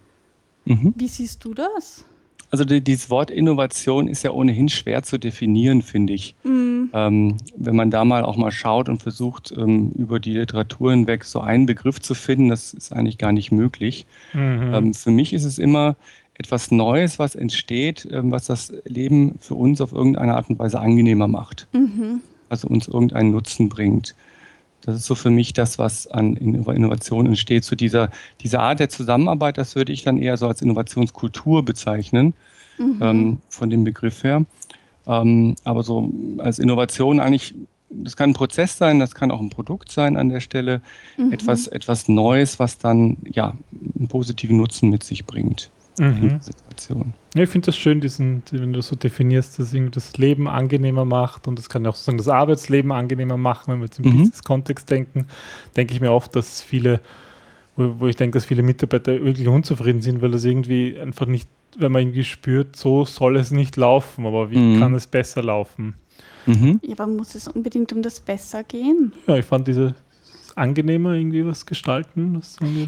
Mhm. 0.64 0.94
Wie 0.96 1.08
siehst 1.08 1.44
du 1.44 1.54
das? 1.54 2.04
Also 2.50 2.64
die, 2.64 2.80
dieses 2.80 3.10
Wort 3.10 3.30
Innovation 3.30 4.08
ist 4.08 4.22
ja 4.22 4.30
ohnehin 4.30 4.68
schwer 4.68 5.02
zu 5.02 5.18
definieren, 5.18 5.82
finde 5.82 6.14
ich. 6.14 6.34
Mhm. 6.44 6.90
Ähm, 6.94 7.36
wenn 7.56 7.76
man 7.76 7.90
da 7.90 8.04
mal 8.04 8.24
auch 8.24 8.36
mal 8.36 8.50
schaut 8.50 8.88
und 8.88 9.02
versucht, 9.02 9.52
ähm, 9.56 9.92
über 9.96 10.18
die 10.18 10.32
Literatur 10.32 10.92
hinweg 10.92 11.24
so 11.24 11.40
einen 11.40 11.66
Begriff 11.66 12.00
zu 12.00 12.14
finden, 12.14 12.48
das 12.48 12.72
ist 12.72 12.92
eigentlich 12.92 13.18
gar 13.18 13.32
nicht 13.32 13.52
möglich. 13.52 14.06
Mhm. 14.32 14.74
Ähm, 14.74 14.94
für 14.94 15.10
mich 15.10 15.34
ist 15.34 15.44
es 15.44 15.58
immer 15.58 15.96
etwas 16.34 16.70
Neues, 16.70 17.18
was 17.18 17.34
entsteht, 17.34 18.08
ähm, 18.10 18.30
was 18.30 18.46
das 18.46 18.72
Leben 18.84 19.34
für 19.40 19.54
uns 19.54 19.80
auf 19.80 19.92
irgendeine 19.92 20.34
Art 20.34 20.48
und 20.48 20.58
Weise 20.58 20.80
angenehmer 20.80 21.28
macht. 21.28 21.66
Mhm. 21.72 22.22
Also 22.48 22.68
uns 22.68 22.88
irgendeinen 22.88 23.32
Nutzen 23.32 23.68
bringt. 23.68 24.14
Das 24.82 24.96
ist 24.96 25.06
so 25.06 25.14
für 25.14 25.30
mich 25.30 25.52
das, 25.52 25.78
was 25.78 26.06
an 26.06 26.36
Innovation 26.36 27.26
entsteht. 27.26 27.64
Zu 27.64 27.70
so 27.70 27.76
dieser, 27.76 28.10
dieser 28.40 28.60
Art 28.60 28.80
der 28.80 28.88
Zusammenarbeit, 28.88 29.58
das 29.58 29.74
würde 29.74 29.92
ich 29.92 30.04
dann 30.04 30.18
eher 30.18 30.36
so 30.36 30.46
als 30.46 30.62
Innovationskultur 30.62 31.64
bezeichnen, 31.64 32.34
mhm. 32.78 32.98
ähm, 33.00 33.38
von 33.48 33.70
dem 33.70 33.84
Begriff 33.84 34.22
her. 34.24 34.44
Ähm, 35.06 35.56
aber 35.64 35.82
so 35.82 36.12
als 36.38 36.58
Innovation 36.58 37.20
eigentlich, 37.20 37.54
das 37.90 38.16
kann 38.16 38.30
ein 38.30 38.34
Prozess 38.34 38.78
sein, 38.78 39.00
das 39.00 39.14
kann 39.14 39.30
auch 39.30 39.40
ein 39.40 39.50
Produkt 39.50 39.90
sein 39.90 40.16
an 40.16 40.28
der 40.28 40.40
Stelle. 40.40 40.80
Mhm. 41.16 41.32
Etwas, 41.32 41.66
etwas 41.66 42.08
Neues, 42.08 42.58
was 42.58 42.78
dann 42.78 43.16
ja 43.30 43.54
einen 43.98 44.08
positiven 44.08 44.56
Nutzen 44.56 44.90
mit 44.90 45.02
sich 45.02 45.24
bringt 45.24 45.70
mhm. 45.98 46.40
Situation. 46.40 47.14
Ja, 47.34 47.42
ich 47.42 47.50
finde 47.50 47.66
das 47.66 47.76
schön, 47.76 48.00
diesen, 48.00 48.42
wenn 48.50 48.72
du 48.72 48.80
so 48.82 48.96
definierst, 48.96 49.58
dass 49.58 49.72
irgendwie 49.72 49.92
das 49.92 50.16
Leben 50.16 50.48
angenehmer 50.48 51.04
macht 51.04 51.48
und 51.48 51.58
das 51.58 51.68
kann 51.68 51.86
auch 51.86 51.94
sozusagen 51.94 52.18
das 52.18 52.28
Arbeitsleben 52.28 52.92
angenehmer 52.92 53.36
machen, 53.36 53.72
wenn 53.72 53.80
wir 53.80 53.86
jetzt 53.86 53.98
im 53.98 54.06
mhm. 54.06 54.18
Business-Kontext 54.18 54.90
denken, 54.90 55.26
denke 55.76 55.94
ich 55.94 56.00
mir 56.00 56.12
oft, 56.12 56.34
dass 56.34 56.62
viele, 56.62 57.00
wo, 57.76 58.00
wo 58.00 58.06
ich 58.06 58.16
denke, 58.16 58.38
dass 58.38 58.46
viele 58.46 58.62
Mitarbeiter 58.62 59.12
wirklich 59.24 59.48
unzufrieden 59.48 60.00
sind, 60.00 60.22
weil 60.22 60.30
das 60.30 60.44
irgendwie 60.44 60.98
einfach 60.98 61.26
nicht, 61.26 61.48
wenn 61.76 61.92
man 61.92 62.02
irgendwie 62.02 62.24
spürt, 62.24 62.76
so 62.76 63.04
soll 63.04 63.36
es 63.36 63.50
nicht 63.50 63.76
laufen, 63.76 64.26
aber 64.26 64.50
wie 64.50 64.58
mhm. 64.58 64.80
kann 64.80 64.94
es 64.94 65.06
besser 65.06 65.42
laufen? 65.42 65.94
Mhm. 66.46 66.80
Ja, 66.82 66.92
aber 66.92 67.06
muss 67.06 67.34
es 67.34 67.46
unbedingt 67.46 67.92
um 67.92 68.02
das 68.02 68.20
Besser 68.20 68.64
gehen? 68.64 69.12
Ja, 69.26 69.36
ich 69.36 69.44
fand 69.44 69.68
diese, 69.68 69.94
angenehmer 70.58 71.12
irgendwie 71.12 71.46
was 71.46 71.66
gestalten? 71.66 72.42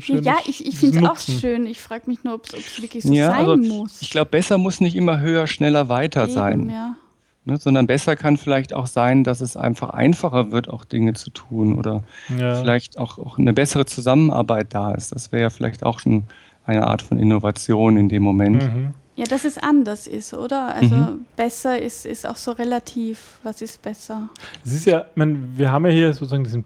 ja, 0.06 0.36
ich, 0.46 0.66
ich 0.66 0.78
finde 0.78 0.98
es 0.98 1.04
auch 1.04 1.18
schön. 1.18 1.66
Ich 1.66 1.80
frage 1.80 2.04
mich 2.06 2.24
nur, 2.24 2.34
ob 2.34 2.46
es 2.52 2.80
wirklich 2.82 3.04
so 3.04 3.12
ja, 3.12 3.30
sein 3.30 3.46
also 3.46 3.56
muss. 3.56 4.02
Ich 4.02 4.10
glaube, 4.10 4.30
besser 4.30 4.58
muss 4.58 4.80
nicht 4.80 4.96
immer 4.96 5.20
höher, 5.20 5.46
schneller, 5.46 5.88
weiter 5.88 6.24
Eben, 6.24 6.32
sein. 6.32 6.70
Ja. 6.70 6.96
Ne, 7.46 7.56
sondern 7.56 7.86
besser 7.86 8.16
kann 8.16 8.36
vielleicht 8.36 8.74
auch 8.74 8.86
sein, 8.86 9.24
dass 9.24 9.40
es 9.40 9.56
einfach 9.56 9.90
einfacher 9.90 10.52
wird, 10.52 10.68
auch 10.68 10.84
Dinge 10.84 11.14
zu 11.14 11.30
tun 11.30 11.78
oder 11.78 12.04
ja. 12.38 12.56
vielleicht 12.56 12.98
auch, 12.98 13.18
auch 13.18 13.38
eine 13.38 13.54
bessere 13.54 13.86
Zusammenarbeit 13.86 14.74
da 14.74 14.92
ist. 14.92 15.12
Das 15.12 15.32
wäre 15.32 15.44
ja 15.44 15.50
vielleicht 15.50 15.82
auch 15.82 16.00
schon 16.00 16.24
eine 16.66 16.86
Art 16.86 17.00
von 17.00 17.18
Innovation 17.18 17.96
in 17.96 18.10
dem 18.10 18.22
Moment. 18.22 18.62
Mhm. 18.62 18.94
Ja, 19.16 19.24
dass 19.24 19.44
es 19.44 19.58
anders 19.58 20.06
ist, 20.06 20.34
oder? 20.34 20.74
Also 20.74 20.94
mhm. 20.94 21.26
besser 21.36 21.80
ist, 21.80 22.06
ist 22.06 22.26
auch 22.26 22.36
so 22.36 22.52
relativ. 22.52 23.38
Was 23.42 23.60
ist 23.62 23.82
besser? 23.82 24.28
Es 24.64 24.72
ist 24.72 24.86
ja, 24.86 25.00
ich 25.00 25.16
meine, 25.16 25.38
wir 25.56 25.72
haben 25.72 25.84
ja 25.86 25.92
hier 25.92 26.12
sozusagen 26.12 26.44
diesen 26.44 26.64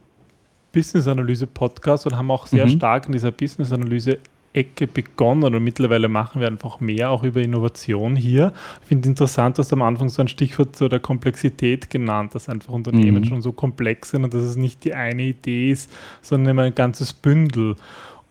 Business-Analyse-Podcast 0.75 2.07
und 2.07 2.17
haben 2.17 2.31
auch 2.31 2.47
sehr 2.47 2.67
mhm. 2.67 2.71
stark 2.71 3.07
in 3.07 3.13
dieser 3.13 3.31
Business-Analyse-Ecke 3.31 4.87
begonnen 4.87 5.55
und 5.55 5.65
mittlerweile 5.65 6.09
machen 6.09 6.41
wir 6.41 6.49
einfach 6.49 6.81
mehr 6.81 7.11
auch 7.11 7.23
über 7.23 7.41
Innovation 7.41 8.17
hier. 8.17 8.53
Ich 8.83 8.89
finde 8.89 9.09
interessant, 9.09 9.59
dass 9.59 9.69
du 9.69 9.77
am 9.77 9.83
Anfang 9.83 10.09
so 10.09 10.21
ein 10.21 10.29
Stichwort 10.29 10.77
zu 10.77 10.89
der 10.89 11.01
Komplexität 11.01 11.89
genannt, 11.89 12.35
dass 12.35 12.49
einfach 12.49 12.73
Unternehmen 12.73 13.23
mhm. 13.23 13.25
schon 13.25 13.43
so 13.43 13.53
komplex 13.53 14.11
sind 14.11 14.25
und 14.25 14.35
dass 14.35 14.43
es 14.43 14.57
nicht 14.57 14.85
die 14.85 14.95
eine 14.95 15.23
Idee 15.23 15.71
ist, 15.71 15.91
sondern 16.21 16.51
immer 16.51 16.63
ein 16.63 16.75
ganzes 16.75 17.13
Bündel. 17.13 17.77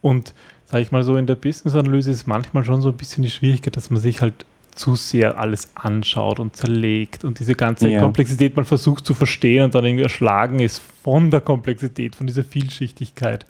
Und 0.02 0.34
sage 0.66 0.84
ich 0.84 0.92
mal 0.92 1.04
so, 1.04 1.18
in 1.18 1.28
der 1.28 1.36
Business-Analyse 1.36 2.12
ist 2.12 2.28
manchmal 2.28 2.66
schon 2.66 2.82
so 2.82 2.90
ein 2.90 2.98
bisschen 2.98 3.24
die 3.24 3.30
Schwierigkeit, 3.30 3.78
dass 3.78 3.90
man 3.90 4.02
sich 4.02 4.22
halt 4.22 4.46
zu 4.76 4.96
sehr 4.96 5.38
alles 5.38 5.70
anschaut 5.76 6.40
und 6.40 6.56
zerlegt 6.56 7.24
und 7.24 7.40
diese 7.40 7.56
ganze 7.56 7.90
ja. 7.90 8.00
Komplexität 8.00 8.56
man 8.56 8.66
versucht 8.66 9.06
zu 9.06 9.14
verstehen 9.14 9.66
und 9.66 9.76
dann 9.76 9.86
irgendwie 9.86 10.04
erschlagen 10.04 10.60
ist 10.60 10.82
von 11.04 11.32
der 11.32 11.42
Komplexität, 11.42 12.16
von 12.16 12.28
dieser 12.28 12.44
Vielschichtigkeit. 12.44 13.46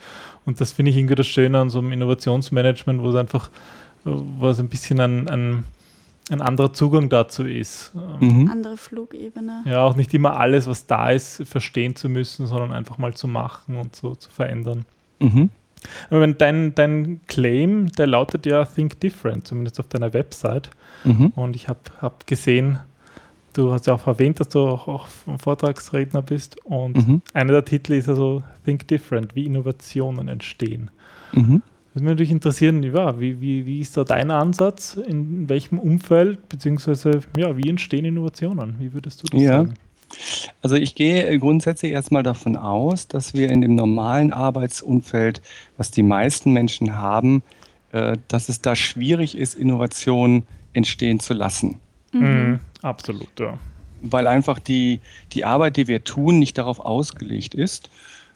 Und 0.46 0.60
das 0.60 0.74
finde 0.74 0.92
ich 0.92 0.98
irgendwie 0.98 1.16
das 1.16 1.28
Schöne 1.28 1.60
an 1.60 1.70
so 1.70 1.80
einem 1.80 1.92
Innovationsmanagement, 1.92 3.02
wo 3.02 3.10
es 3.10 3.16
einfach, 3.16 3.50
wo 4.04 4.50
es 4.50 4.60
ein 4.60 4.70
bisschen 4.70 5.00
ein, 5.00 5.30
ein, 5.30 5.64
ein 6.30 6.42
anderer 6.42 6.74
Zugang 6.74 7.10
dazu 7.10 7.46
ist. 7.46 7.94
Mhm. 8.20 8.50
Andere 8.52 8.78
Flugebene. 8.78 9.64
Ja, 9.66 9.84
auch 9.84 9.96
nicht 9.96 10.14
immer 10.14 10.38
alles, 10.38 10.68
was 10.68 10.86
da 10.88 11.12
ist, 11.12 11.44
verstehen 11.46 11.96
zu 11.96 12.10
müssen, 12.10 12.48
sondern 12.48 12.74
einfach 12.74 12.98
mal 12.98 13.14
zu 13.14 13.28
machen 13.28 13.78
und 13.78 13.96
so 13.96 14.16
zu 14.16 14.30
verändern. 14.30 14.86
Mhm. 15.20 15.50
Aber 16.10 16.26
dein, 16.28 16.76
dein 16.76 17.22
Claim, 17.28 17.92
der 17.92 18.08
lautet 18.08 18.46
ja 18.46 18.66
Think 18.66 19.00
Different, 19.00 19.48
zumindest 19.48 19.80
auf 19.80 19.88
deiner 19.88 20.14
Website. 20.14 20.70
Mhm. 21.04 21.34
Und 21.36 21.56
ich 21.56 21.68
habe 21.68 21.80
hab 22.02 22.28
gesehen, 22.28 22.80
du 23.54 23.72
hast 23.72 23.88
ja 23.88 23.94
auch 23.94 24.08
erwähnt, 24.08 24.40
dass 24.40 24.50
du 24.50 24.60
auch, 24.60 24.88
auch 24.88 25.08
Vortragsredner 25.40 26.22
bist. 26.22 26.58
Und 26.66 27.08
mhm. 27.08 27.22
einer 27.34 27.54
der 27.54 27.66
Titel 27.66 27.94
ist 27.94 28.10
also 28.10 28.44
Think 28.66 28.88
Different, 28.88 29.36
wie 29.36 29.46
Innovationen 29.46 30.28
entstehen. 30.28 30.92
Mhm. 31.34 31.62
Das 31.94 32.02
würde 32.02 32.06
mich 32.06 32.12
natürlich 32.12 32.32
interessieren, 32.32 32.84
ja, 32.84 33.20
wie, 33.20 33.40
wie, 33.40 33.66
wie 33.68 33.80
ist 33.80 33.96
da 33.98 34.04
dein 34.04 34.32
Ansatz? 34.32 34.96
In 34.96 35.48
welchem 35.48 35.78
Umfeld, 35.78 36.50
beziehungsweise 36.50 37.22
ja, 37.38 37.56
wie 37.56 37.70
entstehen 37.70 38.06
Innovationen? 38.06 38.76
Wie 38.80 38.94
würdest 38.94 39.22
du 39.22 39.28
das 39.28 39.42
ja. 39.42 39.52
sagen? 39.58 39.76
Also 40.62 40.76
ich 40.76 40.96
gehe 40.96 41.38
grundsätzlich 41.40 41.92
erstmal 41.92 42.24
davon 42.24 42.56
aus, 42.56 43.08
dass 43.08 43.34
wir 43.34 43.50
in 43.50 43.62
dem 43.62 43.76
normalen 43.76 44.34
Arbeitsumfeld, 44.34 45.42
was 45.78 45.92
die 45.92 46.04
meisten 46.04 46.52
Menschen 46.52 46.98
haben, 46.98 47.44
äh, 47.92 48.18
dass 48.28 48.50
es 48.50 48.62
da 48.62 48.76
schwierig 48.76 49.38
ist, 49.38 49.56
Innovationen 49.56 50.48
entstehen 50.74 51.20
zu 51.20 51.34
lassen. 51.34 51.80
Mhm. 52.12 52.22
mhm. 52.22 52.60
Absolut, 52.82 53.40
ja. 53.40 53.58
Weil 54.02 54.28
einfach 54.28 54.60
die, 54.60 55.00
die 55.32 55.46
Arbeit, 55.46 55.78
die 55.78 55.88
wir 55.88 56.04
tun, 56.04 56.38
nicht 56.38 56.58
darauf 56.58 56.82
ausgelegt 56.82 57.56
ist. 57.56 57.90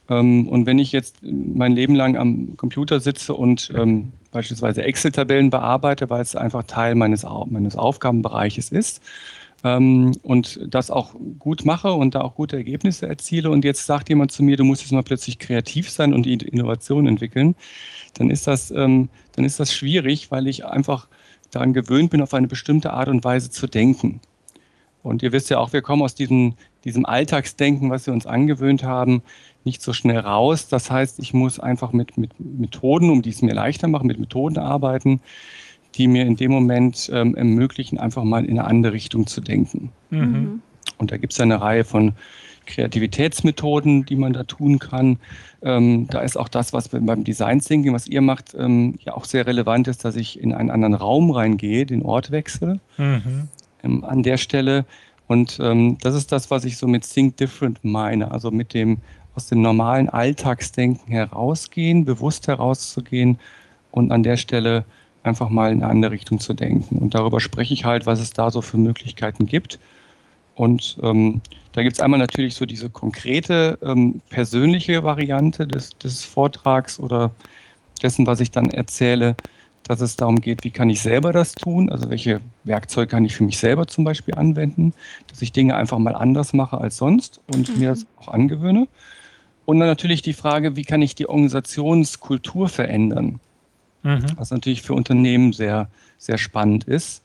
Ähm, 0.09 0.47
und 0.47 0.65
wenn 0.65 0.79
ich 0.79 0.93
jetzt 0.93 1.17
mein 1.21 1.73
Leben 1.73 1.95
lang 1.95 2.15
am 2.15 2.55
Computer 2.55 3.01
sitze 3.01 3.33
und 3.33 3.71
ähm, 3.75 4.13
beispielsweise 4.31 4.83
Excel-Tabellen 4.83 5.49
bearbeite, 5.49 6.09
weil 6.09 6.21
es 6.21 6.35
einfach 6.35 6.63
Teil 6.63 6.95
meines, 6.95 7.25
meines 7.49 7.75
Aufgabenbereiches 7.75 8.69
ist, 8.71 9.01
ähm, 9.63 10.13
und 10.23 10.59
das 10.63 10.91
auch 10.91 11.15
gut 11.39 11.65
mache 11.65 11.91
und 11.91 12.15
da 12.15 12.21
auch 12.21 12.35
gute 12.35 12.57
Ergebnisse 12.57 13.07
erziele 13.07 13.49
und 13.49 13.65
jetzt 13.65 13.85
sagt 13.85 14.09
jemand 14.09 14.31
zu 14.31 14.43
mir, 14.43 14.55
du 14.55 14.63
musst 14.63 14.81
jetzt 14.81 14.91
mal 14.91 15.03
plötzlich 15.03 15.39
kreativ 15.39 15.89
sein 15.89 16.13
und 16.13 16.27
Innovation 16.27 17.07
entwickeln, 17.07 17.55
dann 18.13 18.29
ist 18.29 18.47
das, 18.47 18.71
ähm, 18.71 19.09
dann 19.35 19.45
ist 19.45 19.59
das 19.59 19.73
schwierig, 19.73 20.31
weil 20.31 20.47
ich 20.47 20.65
einfach 20.65 21.07
daran 21.51 21.73
gewöhnt 21.73 22.11
bin, 22.11 22.21
auf 22.21 22.33
eine 22.33 22.47
bestimmte 22.47 22.93
Art 22.93 23.07
und 23.07 23.23
Weise 23.23 23.49
zu 23.49 23.67
denken. 23.67 24.21
Und 25.03 25.23
ihr 25.23 25.31
wisst 25.31 25.49
ja 25.49 25.59
auch, 25.59 25.73
wir 25.73 25.81
kommen 25.81 26.01
aus 26.01 26.15
diesem, 26.15 26.55
diesem 26.83 27.05
Alltagsdenken, 27.05 27.89
was 27.89 28.05
wir 28.07 28.13
uns 28.13 28.25
angewöhnt 28.25 28.83
haben, 28.83 29.21
nicht 29.63 29.81
so 29.81 29.93
schnell 29.93 30.19
raus. 30.19 30.67
Das 30.67 30.91
heißt, 30.91 31.19
ich 31.19 31.33
muss 31.33 31.59
einfach 31.59 31.93
mit, 31.93 32.17
mit 32.17 32.31
Methoden, 32.39 33.09
um 33.09 33.21
die 33.21 33.29
es 33.29 33.41
mir 33.41 33.53
leichter 33.53 33.87
machen, 33.87 34.07
mit 34.07 34.19
Methoden 34.19 34.57
arbeiten, 34.57 35.21
die 35.95 36.07
mir 36.07 36.25
in 36.25 36.35
dem 36.35 36.51
Moment 36.51 37.09
ähm, 37.13 37.35
ermöglichen, 37.35 37.99
einfach 37.99 38.23
mal 38.23 38.43
in 38.43 38.59
eine 38.59 38.67
andere 38.67 38.93
Richtung 38.93 39.27
zu 39.27 39.41
denken. 39.41 39.91
Mhm. 40.09 40.61
Und 40.97 41.11
da 41.11 41.17
gibt 41.17 41.33
es 41.33 41.39
eine 41.39 41.61
Reihe 41.61 41.83
von 41.83 42.13
Kreativitätsmethoden, 42.67 44.05
die 44.05 44.15
man 44.15 44.33
da 44.33 44.43
tun 44.43 44.79
kann. 44.79 45.17
Ähm, 45.61 46.07
da 46.07 46.19
ist 46.19 46.37
auch 46.37 46.49
das, 46.49 46.73
was 46.73 46.89
beim 46.89 47.23
Design 47.23 47.59
Thinking, 47.59 47.93
was 47.93 48.07
ihr 48.07 48.21
macht, 48.21 48.53
ähm, 48.57 48.95
ja 49.03 49.13
auch 49.15 49.25
sehr 49.25 49.47
relevant 49.47 49.87
ist, 49.87 50.05
dass 50.05 50.15
ich 50.15 50.39
in 50.39 50.53
einen 50.53 50.69
anderen 50.69 50.93
Raum 50.93 51.31
reingehe, 51.31 51.85
den 51.85 52.03
Ort 52.03 52.31
wechsle 52.31 52.79
mhm. 52.97 53.47
ähm, 53.83 54.03
an 54.03 54.21
der 54.21 54.37
Stelle. 54.37 54.85
Und 55.27 55.59
ähm, 55.61 55.97
das 56.01 56.15
ist 56.15 56.31
das, 56.31 56.51
was 56.51 56.63
ich 56.63 56.77
so 56.77 56.87
mit 56.87 57.09
Think 57.11 57.37
Different 57.37 57.79
meine, 57.83 58.31
also 58.31 58.51
mit 58.51 58.73
dem 58.73 58.99
aus 59.35 59.47
dem 59.47 59.61
normalen 59.61 60.09
Alltagsdenken 60.09 61.11
herausgehen, 61.11 62.05
bewusst 62.05 62.47
herauszugehen 62.47 63.37
und 63.91 64.11
an 64.11 64.23
der 64.23 64.37
Stelle 64.37 64.83
einfach 65.21 65.49
mal 65.49 65.71
in 65.71 65.83
eine 65.83 65.91
andere 65.91 66.11
Richtung 66.11 66.39
zu 66.39 66.53
denken. 66.53 66.97
Und 66.97 67.13
darüber 67.13 67.39
spreche 67.39 67.73
ich 67.73 67.85
halt, 67.85 68.05
was 68.05 68.19
es 68.19 68.31
da 68.31 68.49
so 68.49 68.61
für 68.61 68.77
Möglichkeiten 68.77 69.45
gibt. 69.45 69.79
Und 70.57 70.97
ähm, 71.01 71.41
da 71.71 71.83
gibt 71.83 71.95
es 71.95 72.01
einmal 72.01 72.19
natürlich 72.19 72.55
so 72.55 72.65
diese 72.65 72.89
konkrete, 72.89 73.77
ähm, 73.81 74.21
persönliche 74.29 75.03
Variante 75.03 75.67
des, 75.67 75.91
des 75.97 76.25
Vortrags 76.25 76.99
oder 76.99 77.31
dessen, 78.01 78.27
was 78.27 78.39
ich 78.39 78.51
dann 78.51 78.69
erzähle, 78.69 79.35
dass 79.83 80.01
es 80.01 80.17
darum 80.17 80.41
geht, 80.41 80.63
wie 80.63 80.71
kann 80.71 80.89
ich 80.89 81.01
selber 81.01 81.31
das 81.31 81.53
tun, 81.53 81.89
also 81.89 82.09
welche 82.09 82.41
Werkzeuge 82.65 83.07
kann 83.07 83.23
ich 83.23 83.35
für 83.35 83.43
mich 83.43 83.57
selber 83.57 83.87
zum 83.87 84.03
Beispiel 84.03 84.35
anwenden, 84.35 84.93
dass 85.27 85.41
ich 85.41 85.53
Dinge 85.53 85.75
einfach 85.75 85.97
mal 85.97 86.15
anders 86.15 86.51
mache 86.51 86.79
als 86.79 86.97
sonst 86.97 87.39
und 87.47 87.69
mhm. 87.69 87.79
mir 87.79 87.89
das 87.89 88.05
auch 88.17 88.27
angewöhne. 88.27 88.87
Und 89.65 89.79
dann 89.79 89.87
natürlich 89.87 90.21
die 90.21 90.33
Frage, 90.33 90.75
wie 90.75 90.83
kann 90.83 91.01
ich 91.01 91.15
die 91.15 91.29
Organisationskultur 91.29 92.67
verändern? 92.67 93.39
mhm. 94.07 94.25
was 94.35 94.51
natürlich 94.51 94.81
für 94.81 94.93
Unternehmen 94.93 95.53
sehr, 95.53 95.89
sehr 96.17 96.37
spannend 96.37 96.85
ist. 96.85 97.23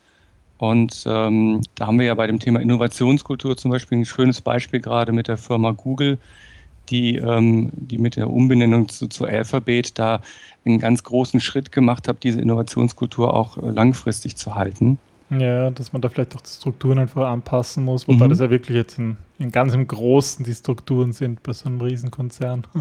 Und 0.62 1.02
ähm, 1.08 1.60
da 1.74 1.88
haben 1.88 1.98
wir 1.98 2.06
ja 2.06 2.14
bei 2.14 2.28
dem 2.28 2.38
Thema 2.38 2.60
Innovationskultur 2.60 3.56
zum 3.56 3.72
Beispiel 3.72 3.98
ein 3.98 4.04
schönes 4.04 4.40
Beispiel 4.40 4.78
gerade 4.78 5.10
mit 5.10 5.26
der 5.26 5.36
Firma 5.36 5.72
Google, 5.72 6.18
die, 6.88 7.16
ähm, 7.16 7.72
die 7.74 7.98
mit 7.98 8.14
der 8.14 8.30
Umbenennung 8.30 8.88
zu, 8.88 9.08
zu 9.08 9.24
Alphabet 9.24 9.98
da 9.98 10.20
einen 10.64 10.78
ganz 10.78 11.02
großen 11.02 11.40
Schritt 11.40 11.72
gemacht 11.72 12.06
hat, 12.06 12.22
diese 12.22 12.40
Innovationskultur 12.40 13.34
auch 13.34 13.56
äh, 13.56 13.70
langfristig 13.70 14.36
zu 14.36 14.54
halten. 14.54 15.00
Ja, 15.30 15.72
dass 15.72 15.92
man 15.92 16.00
da 16.00 16.08
vielleicht 16.08 16.36
auch 16.36 16.42
die 16.42 16.50
Strukturen 16.50 17.00
einfach 17.00 17.26
anpassen 17.28 17.84
muss, 17.84 18.06
wobei 18.06 18.26
mhm. 18.26 18.30
das 18.30 18.38
ja 18.38 18.48
wirklich 18.48 18.76
jetzt 18.76 19.00
in, 19.00 19.16
in 19.40 19.50
ganz 19.50 19.74
im 19.74 19.88
Großen 19.88 20.44
die 20.44 20.54
Strukturen 20.54 21.12
sind 21.12 21.42
bei 21.42 21.54
so 21.54 21.66
einem 21.66 21.80
Riesenkonzern. 21.80 22.68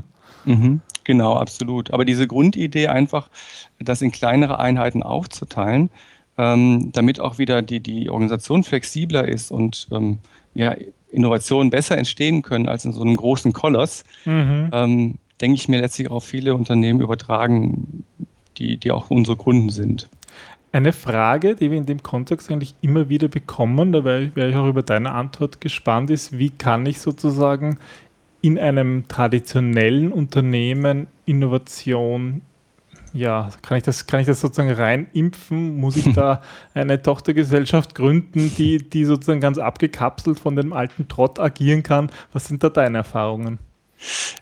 Mhm. 0.46 0.82
Genau, 1.04 1.36
absolut. 1.36 1.92
Aber 1.92 2.04
diese 2.04 2.26
Grundidee 2.26 2.88
einfach, 2.88 3.30
das 3.78 4.02
in 4.02 4.12
kleinere 4.12 4.58
Einheiten 4.58 5.04
aufzuteilen, 5.04 5.92
ähm, 6.38 6.92
damit 6.94 7.20
auch 7.20 7.38
wieder 7.38 7.62
die, 7.62 7.80
die 7.80 8.10
Organisation 8.10 8.64
flexibler 8.64 9.28
ist 9.28 9.52
und 9.52 9.88
ähm, 9.92 10.20
ja, 10.54 10.76
Innovationen 11.12 11.70
besser 11.70 11.98
entstehen 11.98 12.42
können 12.42 12.68
als 12.68 12.86
in 12.86 12.94
so 12.94 13.02
einem 13.02 13.16
großen 13.16 13.54
Koloss, 13.54 14.04
mhm. 14.26 14.70
ähm, 14.72 15.16
denke 15.40 15.56
ich 15.56 15.68
mir 15.68 15.82
letztlich 15.82 16.10
auch 16.10 16.22
viele 16.22 16.56
Unternehmen 16.56 17.02
übertragen, 17.02 18.06
die, 18.58 18.78
die 18.78 18.92
auch 18.92 19.10
unsere 19.10 19.38
Kunden 19.38 19.70
sind. 19.70 20.10
Eine 20.74 20.94
Frage, 20.94 21.56
die 21.56 21.70
wir 21.70 21.78
in 21.78 21.86
dem 21.86 22.02
Kontext 22.02 22.50
eigentlich 22.50 22.76
immer 22.82 23.10
wieder 23.10 23.28
bekommen, 23.28 23.92
da 23.92 24.06
wäre 24.06 24.50
ich 24.50 24.56
auch 24.56 24.68
über 24.68 24.84
deine 24.84 25.12
Antwort 25.12 25.60
gespannt, 25.60 26.10
ist, 26.10 26.38
wie 26.38 26.50
kann 26.50 26.86
ich 26.86 27.02
sozusagen 27.02 27.78
in 28.42 28.58
einem 28.58 29.08
traditionellen 29.08 30.14
Unternehmen 30.14 31.08
Innovation, 31.26 32.42
ja, 33.14 33.50
kann 33.62 33.78
ich 33.78 33.84
das, 33.84 34.08
kann 34.08 34.22
ich 34.22 34.28
das 34.28 34.42
sozusagen 34.42 34.72
rein 34.72 35.08
impfen? 35.14 35.78
Muss 35.78 35.98
ich 35.98 36.14
da 36.14 36.42
eine 36.74 37.02
Tochtergesellschaft 37.02 37.96
gründen, 37.96 38.54
die, 38.58 38.78
die 38.78 39.06
sozusagen 39.06 39.42
ganz 39.42 39.58
abgekapselt 39.58 40.40
von 40.40 40.56
dem 40.56 40.74
alten 40.74 41.08
Trott 41.08 41.40
agieren 41.40 41.84
kann? 41.84 42.10
Was 42.34 42.48
sind 42.48 42.64
da 42.64 42.70
deine 42.70 43.00
Erfahrungen? 43.00 43.60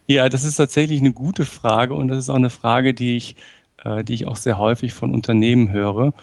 Ja, 0.07 0.29
das 0.29 0.43
ist 0.43 0.55
tatsächlich 0.55 0.99
eine 0.99 1.13
gute 1.13 1.45
Frage 1.45 1.93
und 1.93 2.07
das 2.07 2.19
ist 2.19 2.29
auch 2.29 2.35
eine 2.35 2.49
Frage, 2.49 2.93
die 2.93 3.17
ich, 3.17 3.35
äh, 3.83 4.03
die 4.03 4.13
ich 4.13 4.27
auch 4.27 4.37
sehr 4.37 4.57
häufig 4.57 4.93
von 4.93 5.13
Unternehmen 5.13 5.71
höre. 5.71 6.13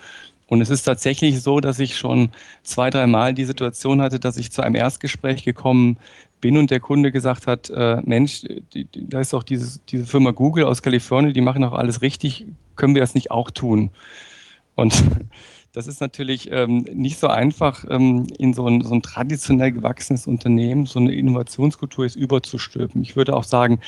Und 0.48 0.60
es 0.60 0.70
ist 0.70 0.84
tatsächlich 0.84 1.42
so, 1.42 1.60
dass 1.60 1.80
ich 1.80 1.96
schon 1.96 2.30
zwei, 2.62 2.90
dreimal 2.90 3.34
die 3.34 3.44
Situation 3.44 4.00
hatte, 4.00 4.20
dass 4.20 4.36
ich 4.36 4.52
zu 4.52 4.62
einem 4.62 4.76
Erstgespräch 4.76 5.44
gekommen 5.44 5.98
bin 6.46 6.58
und 6.58 6.70
der 6.70 6.78
Kunde 6.78 7.10
gesagt 7.10 7.48
hat, 7.48 7.70
äh, 7.70 8.00
Mensch, 8.04 8.42
die, 8.72 8.84
die, 8.84 9.08
da 9.08 9.18
ist 9.18 9.32
doch 9.32 9.42
dieses, 9.42 9.84
diese 9.86 10.06
Firma 10.06 10.30
Google 10.30 10.62
aus 10.66 10.80
Kalifornien, 10.80 11.34
die 11.34 11.40
machen 11.40 11.64
auch 11.64 11.72
alles 11.72 12.02
richtig, 12.02 12.46
können 12.76 12.94
wir 12.94 13.00
das 13.02 13.16
nicht 13.16 13.32
auch 13.32 13.50
tun? 13.50 13.90
Und 14.76 14.94
das 15.72 15.88
ist 15.88 16.00
natürlich 16.00 16.48
ähm, 16.52 16.86
nicht 16.94 17.18
so 17.18 17.26
einfach, 17.26 17.84
ähm, 17.90 18.28
in 18.38 18.54
so 18.54 18.68
ein, 18.68 18.82
so 18.82 18.94
ein 18.94 19.02
traditionell 19.02 19.72
gewachsenes 19.72 20.28
Unternehmen 20.28 20.86
so 20.86 21.00
eine 21.00 21.12
Innovationskultur 21.12 22.04
jetzt 22.04 22.14
überzustülpen. 22.14 23.02
Ich 23.02 23.16
würde 23.16 23.34
auch 23.34 23.42
sagen, 23.42 23.80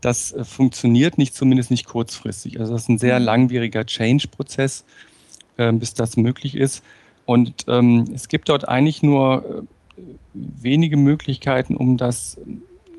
das 0.00 0.30
äh, 0.30 0.44
funktioniert 0.44 1.18
nicht, 1.18 1.34
zumindest 1.34 1.72
nicht 1.72 1.86
kurzfristig. 1.86 2.60
Also 2.60 2.72
das 2.72 2.82
ist 2.82 2.88
ein 2.88 2.98
sehr 2.98 3.18
mhm. 3.18 3.24
langwieriger 3.24 3.84
Change-Prozess, 3.84 4.84
äh, 5.56 5.72
bis 5.72 5.92
das 5.94 6.16
möglich 6.16 6.54
ist. 6.54 6.84
Und 7.24 7.64
ähm, 7.66 8.04
es 8.14 8.28
gibt 8.28 8.48
dort 8.48 8.68
eigentlich 8.68 9.02
nur 9.02 9.44
äh, 9.44 9.75
wenige 10.34 10.96
Möglichkeiten, 10.96 11.76
um 11.76 11.96
das 11.96 12.38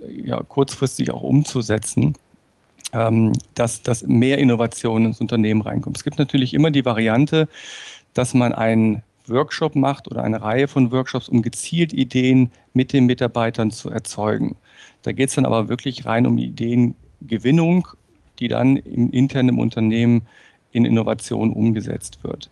ja, 0.08 0.42
kurzfristig 0.44 1.12
auch 1.12 1.24
umzusetzen, 1.24 2.16
ähm, 2.94 3.34
dass, 3.56 3.82
dass 3.82 4.04
mehr 4.04 4.38
Innovation 4.38 5.06
ins 5.06 5.22
Unternehmen 5.22 5.62
reinkommt. 5.62 5.98
Es 5.98 6.04
gibt 6.04 6.20
natürlich 6.20 6.54
immer 6.54 6.72
die 6.72 6.86
Variante, 6.86 7.48
dass 8.14 8.34
man 8.34 8.54
einen 8.54 9.04
Workshop 9.28 9.76
macht 9.76 10.10
oder 10.10 10.24
eine 10.24 10.42
Reihe 10.42 10.68
von 10.68 10.92
Workshops, 10.92 11.30
um 11.30 11.42
gezielt 11.42 11.94
Ideen 11.94 12.52
mit 12.74 12.94
den 12.94 13.06
Mitarbeitern 13.06 13.72
zu 13.72 13.90
erzeugen. 13.90 14.56
Da 15.04 15.12
geht 15.12 15.30
es 15.30 15.36
dann 15.36 15.46
aber 15.46 15.70
wirklich 15.70 16.06
rein 16.06 16.26
um 16.26 16.38
Ideengewinnung, 16.38 17.88
die 18.40 18.48
dann 18.48 18.78
im 18.78 19.12
internen 19.12 19.60
Unternehmen 19.60 20.28
in 20.72 20.86
Innovation 20.86 21.52
umgesetzt 21.52 22.20
wird. 22.24 22.50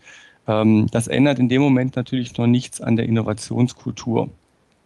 Ähm, 0.48 0.88
das 0.92 1.08
ändert 1.08 1.40
in 1.40 1.50
dem 1.50 1.62
Moment 1.62 1.96
natürlich 1.96 2.38
noch 2.38 2.48
nichts 2.48 2.82
an 2.82 2.96
der 2.96 3.06
Innovationskultur. 3.06 4.30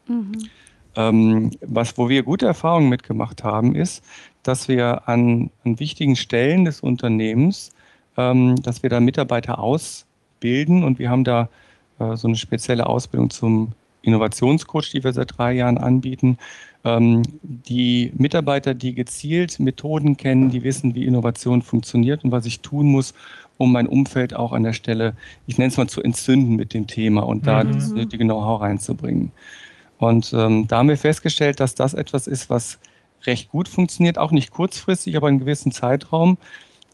Mhm. 0.08 0.50
Ähm, 0.95 1.52
was, 1.62 1.98
wo 1.98 2.10
wir 2.10 2.24
gute 2.24 2.48
Erfahrungen 2.48 2.89
mitgemacht 2.89 3.43
haben, 3.43 3.76
ist, 3.76 4.04
dass 4.43 4.67
wir 4.67 5.08
an, 5.08 5.52
an 5.63 5.80
wichtigen 5.80 6.15
Stellen 6.15 6.65
des 6.65 6.82
Unternehmens, 6.82 7.72
ähm, 8.17 8.56
dass 8.63 8.84
wir 8.84 8.89
da 8.89 9.00
Mitarbeiter 9.00 9.60
ausbilden 9.60 10.84
und 10.84 11.00
wir 11.00 11.10
haben 11.10 11.24
da 11.24 11.50
äh, 12.00 12.15
so 12.15 12.28
eine 12.28 12.38
spezielle 12.38 12.88
Ausbildung 12.88 13.30
zum 13.30 13.74
Innovationscoach, 14.02 14.91
die 14.91 15.04
wir 15.04 15.13
seit 15.13 15.38
drei 15.38 15.54
Jahren 15.54 15.78
anbieten. 15.78 16.38
Ähm, 16.84 17.24
die 17.43 18.12
Mitarbeiter, 18.15 18.74
die 18.74 18.95
gezielt 18.95 19.60
Methoden 19.60 20.17
kennen, 20.17 20.50
die 20.50 20.63
wissen, 20.63 20.95
wie 20.95 21.06
Innovation 21.06 21.62
funktioniert 21.62 22.24
und 22.24 22.32
was 22.32 22.45
ich 22.45 22.62
tun 22.62 22.88
muss, 22.88 23.13
um 23.60 23.74
mein 23.74 23.88
Umfeld 23.88 24.34
auch 24.34 24.54
an 24.54 24.63
der 24.63 24.72
Stelle, 24.72 25.15
ich 25.45 25.58
nenne 25.58 25.67
es 25.67 25.78
mal 25.78 25.89
zu 25.89 26.02
entzünden 26.02 26.56
mit 26.56 26.74
dem 26.74 26.88
Thema 26.88 27.22
und 27.28 27.45
da 27.45 27.63
mhm. 27.63 27.74
das 27.74 27.91
nötige 27.91 28.24
Know-how 28.24 28.62
reinzubringen. 28.62 29.34
Und 29.98 30.34
ähm, 30.34 30.65
da 30.67 30.78
haben 30.78 30.88
wir 30.88 30.98
festgestellt, 30.98 31.60
dass 31.60 31.76
das 31.76 31.93
etwas 31.93 32.26
ist, 32.26 32.50
was 32.50 32.80
recht 33.26 33.50
gut 33.50 33.67
funktioniert, 33.67 34.17
auch 34.17 34.32
nicht 34.32 34.52
kurzfristig, 34.52 35.17
aber 35.17 35.28
in 35.28 35.34
einem 35.34 35.39
gewissen 35.41 35.74
Zeitraum, 35.74 36.38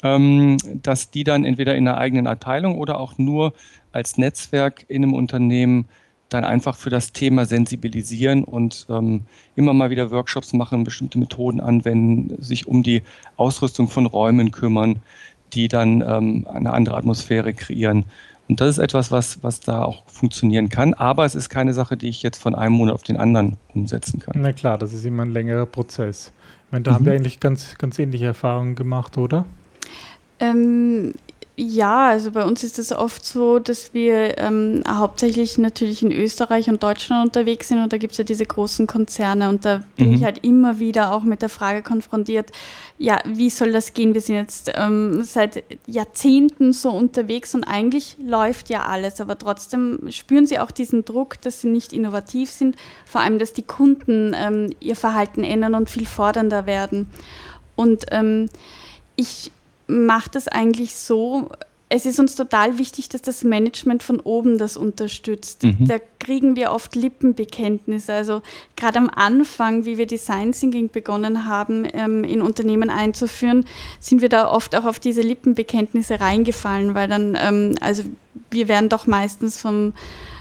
ähm, 0.01 0.57
dass 0.81 1.11
die 1.11 1.23
dann 1.23 1.45
entweder 1.45 1.75
in 1.75 1.87
einer 1.87 1.97
eigenen 1.97 2.25
Abteilung 2.25 2.79
oder 2.79 2.99
auch 2.99 3.19
nur 3.19 3.53
als 3.91 4.17
Netzwerk 4.17 4.85
in 4.87 5.03
einem 5.03 5.13
Unternehmen 5.13 5.87
dann 6.29 6.43
einfach 6.43 6.75
für 6.75 6.89
das 6.89 7.11
Thema 7.11 7.45
sensibilisieren 7.45 8.43
und 8.43 8.87
ähm, 8.89 9.21
immer 9.55 9.73
mal 9.73 9.91
wieder 9.91 10.09
Workshops 10.09 10.51
machen, 10.53 10.83
bestimmte 10.83 11.19
Methoden 11.19 11.61
anwenden, 11.61 12.41
sich 12.41 12.65
um 12.65 12.81
die 12.81 13.03
Ausrüstung 13.37 13.87
von 13.87 14.07
Räumen 14.07 14.49
kümmern, 14.49 15.03
die 15.53 15.67
dann 15.67 16.01
ähm, 16.01 16.47
eine 16.51 16.73
andere 16.73 16.97
Atmosphäre 16.97 17.53
kreieren 17.53 18.05
Und 18.47 18.61
das 18.61 18.69
ist 18.69 18.77
etwas, 18.77 19.11
was, 19.11 19.41
was 19.43 19.59
da 19.59 19.83
auch 19.83 20.03
funktionieren 20.07 20.69
kann. 20.69 20.93
Aber 20.93 21.25
es 21.25 21.35
ist 21.35 21.49
keine 21.49 21.73
Sache, 21.73 21.97
die 21.97 22.09
ich 22.09 22.21
jetzt 22.21 22.41
von 22.41 22.55
einem 22.55 22.75
Monat 22.75 22.95
auf 22.95 23.03
den 23.03 23.17
anderen 23.17 23.57
umsetzen 23.73 24.19
kann. 24.19 24.41
Na 24.41 24.53
klar, 24.53 24.77
das 24.77 24.93
ist 24.93 25.05
immer 25.05 25.23
ein 25.23 25.31
längerer 25.31 25.65
Prozess. 25.65 26.31
Ich 26.67 26.71
meine, 26.71 26.83
da 26.83 26.91
mhm. 26.91 26.95
haben 26.95 27.05
wir 27.05 27.13
eigentlich 27.13 27.39
ganz, 27.39 27.75
ganz 27.77 27.97
ähnliche 27.99 28.25
Erfahrungen 28.25 28.75
gemacht, 28.75 29.17
oder? 29.17 29.45
Ähm, 30.39 31.13
ja, 31.57 32.09
also 32.09 32.31
bei 32.31 32.43
uns 32.43 32.63
ist 32.65 32.79
es 32.79 32.91
oft 32.91 33.25
so, 33.25 33.59
dass 33.59 33.93
wir 33.93 34.37
ähm, 34.37 34.83
hauptsächlich 34.87 35.57
natürlich 35.57 36.03
in 36.03 36.11
Österreich 36.11 36.69
und 36.69 36.83
Deutschland 36.83 37.27
unterwegs 37.27 37.69
sind 37.69 37.81
und 37.81 37.93
da 37.93 37.97
gibt 37.97 38.11
es 38.11 38.17
ja 38.17 38.25
diese 38.25 38.45
großen 38.45 38.87
Konzerne 38.87 39.47
und 39.47 39.63
da 39.63 39.81
bin 39.95 40.09
mhm. 40.09 40.15
ich 40.15 40.23
halt 40.25 40.43
immer 40.43 40.79
wieder 40.79 41.13
auch 41.13 41.23
mit 41.23 41.41
der 41.41 41.47
Frage 41.47 41.81
konfrontiert, 41.81 42.51
ja, 42.97 43.19
wie 43.25 43.49
soll 43.49 43.71
das 43.71 43.93
gehen? 43.93 44.13
Wir 44.13 44.21
sind 44.21 44.35
jetzt 44.35 44.71
ähm, 44.75 45.23
seit 45.23 45.63
Jahrzehnten 45.87 46.73
so 46.73 46.91
unterwegs 46.91 47.55
und 47.55 47.63
eigentlich 47.63 48.17
läuft 48.19 48.69
ja 48.69 48.85
alles, 48.85 49.21
aber 49.21 49.37
trotzdem 49.37 49.99
spüren 50.09 50.47
sie 50.47 50.59
auch 50.59 50.71
diesen 50.71 51.05
Druck, 51.05 51.39
dass 51.41 51.61
sie 51.61 51.69
nicht 51.69 51.93
innovativ 51.93 52.51
sind, 52.51 52.75
vor 53.05 53.21
allem, 53.21 53.39
dass 53.39 53.53
die 53.53 53.63
Kunden 53.63 54.35
ähm, 54.35 54.71
ihr 54.81 54.95
Verhalten 54.97 55.45
ändern 55.45 55.75
und 55.75 55.89
viel 55.89 56.05
fordernder 56.05 56.65
werden. 56.65 57.09
Und 57.75 58.05
ähm, 58.11 58.49
ich 59.17 59.51
macht 59.87 60.35
es 60.35 60.47
eigentlich 60.47 60.95
so, 60.95 61.49
es 61.87 62.05
ist 62.05 62.19
uns 62.19 62.35
total 62.35 62.79
wichtig, 62.79 63.09
dass 63.09 63.21
das 63.21 63.43
Management 63.43 64.01
von 64.01 64.19
oben 64.19 64.57
das 64.57 64.75
unterstützt. 64.75 65.63
Mhm. 65.63 65.87
Da 65.87 65.99
kriegen 66.19 66.55
wir 66.55 66.71
oft 66.71 66.95
Lippenbekenntnisse. 66.95 68.11
Also 68.11 68.41
gerade 68.75 68.97
am 68.97 69.09
Anfang, 69.09 69.85
wie 69.85 69.97
wir 69.97 70.07
Design 70.07 70.51
Thinking 70.51 70.89
begonnen 70.89 71.45
haben, 71.45 71.87
ähm, 71.93 72.23
in 72.23 72.41
Unternehmen 72.41 72.89
einzuführen, 72.89 73.65
sind 73.99 74.21
wir 74.21 74.29
da 74.29 74.49
oft 74.49 74.75
auch 74.75 74.85
auf 74.85 74.99
diese 74.99 75.21
Lippenbekenntnisse 75.21 76.19
reingefallen, 76.19 76.95
weil 76.95 77.07
dann, 77.07 77.37
ähm, 77.39 77.75
also 77.81 78.03
wir 78.49 78.67
werden 78.67 78.89
doch 78.89 79.05
meistens 79.05 79.61
vom, 79.61 79.93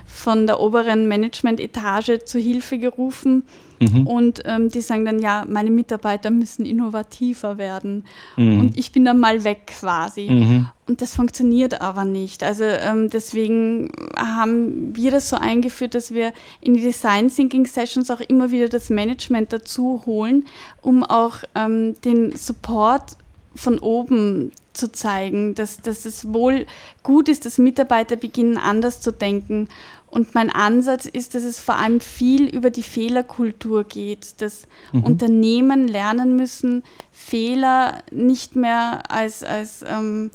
von 0.07 0.47
der 0.47 0.61
oberen 0.61 1.09
Management-Etage 1.09 2.25
zu 2.25 2.39
Hilfe 2.39 2.79
gerufen 2.79 3.43
Mhm. 3.81 4.07
Und 4.07 4.43
ähm, 4.45 4.69
die 4.69 4.81
sagen 4.81 5.05
dann, 5.05 5.19
ja, 5.19 5.45
meine 5.49 5.71
Mitarbeiter 5.71 6.31
müssen 6.31 6.65
innovativer 6.65 7.59
werden. 7.59 8.05
Mhm. 8.37 8.61
Und 8.61 8.79
ich 8.79 8.93
bin 8.93 9.05
dann 9.05 9.21
mal 9.21 9.45
weg 9.45 9.73
quasi. 9.79 10.29
Mhm. 10.31 10.69
Und 10.87 11.01
das 11.01 11.15
funktioniert 11.15 11.81
aber 11.81 12.05
nicht. 12.05 12.43
Also 12.43 12.65
ähm, 12.65 13.11
deswegen 13.11 13.91
haben 14.17 14.95
wir 14.95 15.11
das 15.11 15.29
so 15.29 15.37
eingeführt, 15.37 15.95
dass 15.95 16.13
wir 16.13 16.33
in 16.61 16.75
die 16.75 16.83
Design 16.83 17.29
Thinking 17.29 17.67
Sessions 17.67 18.11
auch 18.11 18.21
immer 18.21 18.51
wieder 18.51 18.69
das 18.69 18.91
Management 18.91 19.53
dazu 19.53 20.03
holen, 20.07 20.45
um 20.83 21.03
auch 21.03 21.39
ähm, 21.55 21.97
den 22.03 22.37
Support 22.37 23.17
von 23.55 23.79
oben 23.79 24.53
zu 24.75 24.91
zeigen, 24.91 25.55
dass, 25.55 25.81
dass 25.81 26.05
es 26.05 26.33
wohl 26.33 26.67
gut 27.03 27.29
ist, 27.29 27.47
dass 27.47 27.59
Mitarbeiter 27.59 28.17
beginnen 28.17 28.59
anders 28.59 29.01
zu 29.01 29.13
denken 29.13 29.69
und 30.15 30.33
mein 30.33 30.49
Ansatz 30.49 31.07
ist, 31.07 31.35
dass 31.35 31.43
es 31.43 31.59
vor 31.59 31.75
allem 31.75 32.01
viel 32.01 32.47
über 32.47 32.71
die 32.71 32.85
Fehlerkultur 32.85 33.83
geht, 33.83 34.41
dass 34.41 34.69
mhm. 34.93 35.03
Unternehmen 35.03 35.89
lernen 35.89 36.37
müssen, 36.37 36.85
Fehler 37.11 37.99
nicht 38.13 38.55
mehr 38.55 39.11
als, 39.11 39.43
als 39.43 39.85
ähm, 39.85 40.31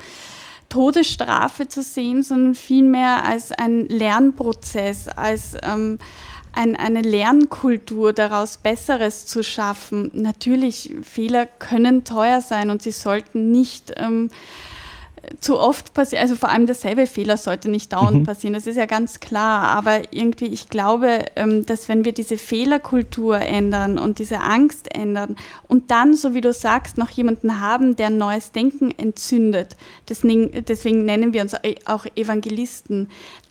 Todesstrafe 0.68 1.70
zu 1.70 1.82
sehen, 1.82 2.24
sondern 2.24 2.56
vielmehr 2.56 3.24
als 3.24 3.54
ein 3.54 3.88
Lernprozess, 3.88 5.08
als 5.08 5.54
ähm, 5.63 5.98
ein, 6.52 6.76
eine 6.76 7.02
Lernkultur 7.02 8.12
daraus 8.12 8.58
Besseres 8.58 9.28
zu 9.28 9.44
schaffen. 9.44 10.12
Natürlich, 10.13 10.94
Fehler 11.04 11.46
können 11.46 12.04
teuer 12.04 12.42
sein 12.42 12.70
und 12.70 12.82
sie 12.82 12.92
sollten 12.92 13.52
nicht 13.52 13.94
ähm, 13.96 14.30
zu 15.39 15.60
oft 15.60 15.93
passiert, 15.93 16.21
also 16.21 16.36
vor 16.36 16.49
allem 16.49 16.65
derselbe 16.65 17.08
Fehler 17.08 17.38
sollte 17.38 17.69
nicht 17.69 17.93
dauernd 17.93 18.19
mhm. 18.19 18.23
passieren, 18.23 18.53
das 18.53 18.67
ist 18.67 18.75
ja 18.75 18.86
ganz 18.86 19.19
klar. 19.19 19.69
Aber 19.69 20.01
irgendwie, 20.12 20.47
ich 20.47 20.69
glaube, 20.69 21.25
ähm, 21.36 21.65
dass 21.65 21.89
wenn 21.89 22.05
wir 22.05 22.12
diese 22.12 22.38
Fehlerkultur 22.38 23.39
ändern 23.39 23.97
und 23.97 24.19
diese 24.19 24.41
Angst 24.41 24.93
ändern 24.93 25.36
und 25.67 25.91
dann, 25.91 26.15
so 26.15 26.34
wie 26.34 26.41
du 26.41 26.53
sagst, 26.53 26.97
noch 26.97 27.10
jemanden 27.10 27.60
haben, 27.60 27.95
der 27.95 28.10
neues 28.10 28.51
Denken 28.51 28.91
entzündet, 28.91 29.75
deswegen, 30.08 30.65
deswegen 30.65 31.05
nennen 31.05 31.34
wir 31.34 31.41
uns 31.41 31.55
auch 31.86 32.05
Evangelisten, 32.15 33.10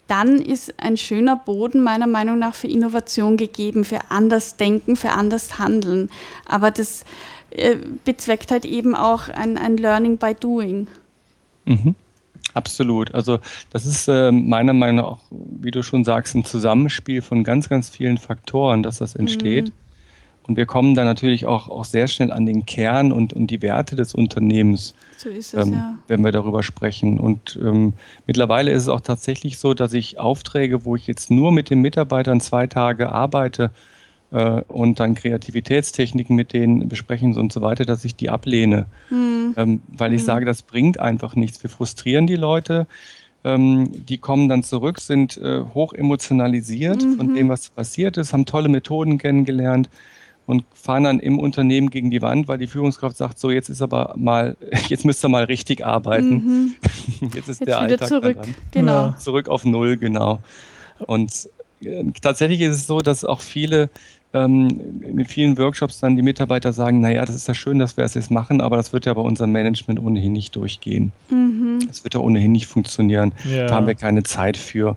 dann 0.08 0.40
ist 0.40 0.74
ein 0.78 0.96
schöner 0.96 1.36
Boden 1.36 1.82
meiner 1.82 2.06
Meinung 2.06 2.38
nach 2.38 2.54
für 2.54 2.66
Innovation 2.66 3.36
gegeben, 3.36 3.84
für 3.84 4.10
anders 4.10 4.56
Denken, 4.56 4.96
für 4.96 5.10
anders 5.10 5.58
Handeln. 5.58 6.10
Aber 6.46 6.70
das 6.70 7.04
äh, 7.50 7.76
bezweckt 8.04 8.50
halt 8.50 8.64
eben 8.64 8.94
auch 8.94 9.28
ein, 9.28 9.58
ein 9.58 9.76
Learning 9.76 10.16
by 10.16 10.34
Doing. 10.34 10.88
Mhm. 11.68 11.94
Absolut. 12.54 13.14
Also 13.14 13.38
das 13.70 13.84
ist 13.84 14.08
äh, 14.08 14.32
meiner 14.32 14.72
Meinung 14.72 14.96
nach 14.96 15.04
auch, 15.04 15.18
wie 15.30 15.70
du 15.70 15.82
schon 15.82 16.04
sagst, 16.04 16.34
ein 16.34 16.44
Zusammenspiel 16.44 17.22
von 17.22 17.44
ganz, 17.44 17.68
ganz 17.68 17.90
vielen 17.90 18.18
Faktoren, 18.18 18.82
dass 18.82 18.98
das 18.98 19.14
entsteht. 19.14 19.66
Mhm. 19.66 19.72
Und 20.48 20.56
wir 20.56 20.64
kommen 20.64 20.94
dann 20.94 21.04
natürlich 21.04 21.44
auch, 21.44 21.68
auch 21.68 21.84
sehr 21.84 22.08
schnell 22.08 22.32
an 22.32 22.46
den 22.46 22.64
Kern 22.64 23.12
und, 23.12 23.34
und 23.34 23.48
die 23.48 23.60
Werte 23.60 23.96
des 23.96 24.14
Unternehmens, 24.14 24.94
so 25.18 25.28
es, 25.28 25.52
ähm, 25.52 25.74
ja. 25.74 25.98
wenn 26.08 26.24
wir 26.24 26.32
darüber 26.32 26.62
sprechen. 26.62 27.20
Und 27.20 27.58
ähm, 27.62 27.92
mittlerweile 28.26 28.70
ist 28.70 28.84
es 28.84 28.88
auch 28.88 29.02
tatsächlich 29.02 29.58
so, 29.58 29.74
dass 29.74 29.92
ich 29.92 30.18
Aufträge, 30.18 30.86
wo 30.86 30.96
ich 30.96 31.06
jetzt 31.06 31.30
nur 31.30 31.52
mit 31.52 31.68
den 31.68 31.82
Mitarbeitern 31.82 32.40
zwei 32.40 32.66
Tage 32.66 33.12
arbeite, 33.12 33.72
und 34.30 35.00
dann 35.00 35.14
Kreativitätstechniken 35.14 36.36
mit 36.36 36.52
denen 36.52 36.88
besprechen 36.88 37.34
und 37.36 37.50
so 37.50 37.62
weiter, 37.62 37.86
dass 37.86 38.04
ich 38.04 38.14
die 38.14 38.28
ablehne. 38.28 38.86
Mhm. 39.08 39.54
Ähm, 39.56 39.82
weil 39.88 40.12
ich 40.12 40.22
mhm. 40.22 40.26
sage, 40.26 40.44
das 40.44 40.62
bringt 40.62 41.00
einfach 41.00 41.34
nichts. 41.34 41.62
Wir 41.62 41.70
frustrieren 41.70 42.26
die 42.26 42.36
Leute. 42.36 42.86
Ähm, 43.44 44.04
die 44.06 44.18
kommen 44.18 44.48
dann 44.48 44.64
zurück, 44.64 45.00
sind 45.00 45.38
äh, 45.38 45.62
hoch 45.72 45.92
emotionalisiert 45.92 47.02
mhm. 47.02 47.16
von 47.16 47.34
dem, 47.34 47.48
was 47.48 47.70
passiert 47.70 48.16
ist, 48.16 48.32
haben 48.32 48.44
tolle 48.44 48.68
Methoden 48.68 49.16
kennengelernt 49.16 49.88
und 50.44 50.64
fahren 50.74 51.04
dann 51.04 51.20
im 51.20 51.38
Unternehmen 51.38 51.88
gegen 51.90 52.10
die 52.10 52.20
Wand, 52.20 52.48
weil 52.48 52.58
die 52.58 52.66
Führungskraft 52.66 53.16
sagt, 53.16 53.38
so 53.38 53.50
jetzt 53.50 53.68
ist 53.68 53.80
aber 53.80 54.14
mal, 54.16 54.56
jetzt 54.88 55.04
müsst 55.04 55.24
ihr 55.24 55.28
mal 55.28 55.44
richtig 55.44 55.86
arbeiten. 55.86 56.30
Mhm. 56.30 56.74
jetzt 57.34 57.48
ist 57.48 57.60
jetzt 57.60 57.68
der 57.68 57.78
Alltag 57.78 58.08
zurück. 58.08 58.38
Genau. 58.72 59.12
Zurück 59.18 59.48
auf 59.48 59.64
Null, 59.64 59.96
genau. 59.96 60.40
Und 60.98 61.48
äh, 61.80 62.04
tatsächlich 62.20 62.60
ist 62.62 62.76
es 62.76 62.86
so, 62.86 63.00
dass 63.00 63.24
auch 63.24 63.40
viele 63.40 63.88
ähm, 64.34 65.02
in 65.02 65.24
vielen 65.24 65.56
Workshops 65.56 66.00
dann 66.00 66.16
die 66.16 66.22
Mitarbeiter 66.22 66.72
sagen, 66.72 67.00
naja, 67.00 67.24
das 67.24 67.34
ist 67.34 67.48
ja 67.48 67.54
schön, 67.54 67.78
dass 67.78 67.96
wir 67.96 68.04
es 68.04 68.14
jetzt 68.14 68.30
machen, 68.30 68.60
aber 68.60 68.76
das 68.76 68.92
wird 68.92 69.06
ja 69.06 69.14
bei 69.14 69.20
unserem 69.20 69.52
Management 69.52 70.00
ohnehin 70.00 70.32
nicht 70.32 70.54
durchgehen. 70.54 71.12
Mhm. 71.30 71.80
Das 71.86 72.04
wird 72.04 72.14
ja 72.14 72.20
ohnehin 72.20 72.52
nicht 72.52 72.66
funktionieren. 72.66 73.32
Ja. 73.44 73.66
Da 73.66 73.74
haben 73.74 73.86
wir 73.86 73.94
keine 73.94 74.22
Zeit 74.22 74.56
für. 74.56 74.96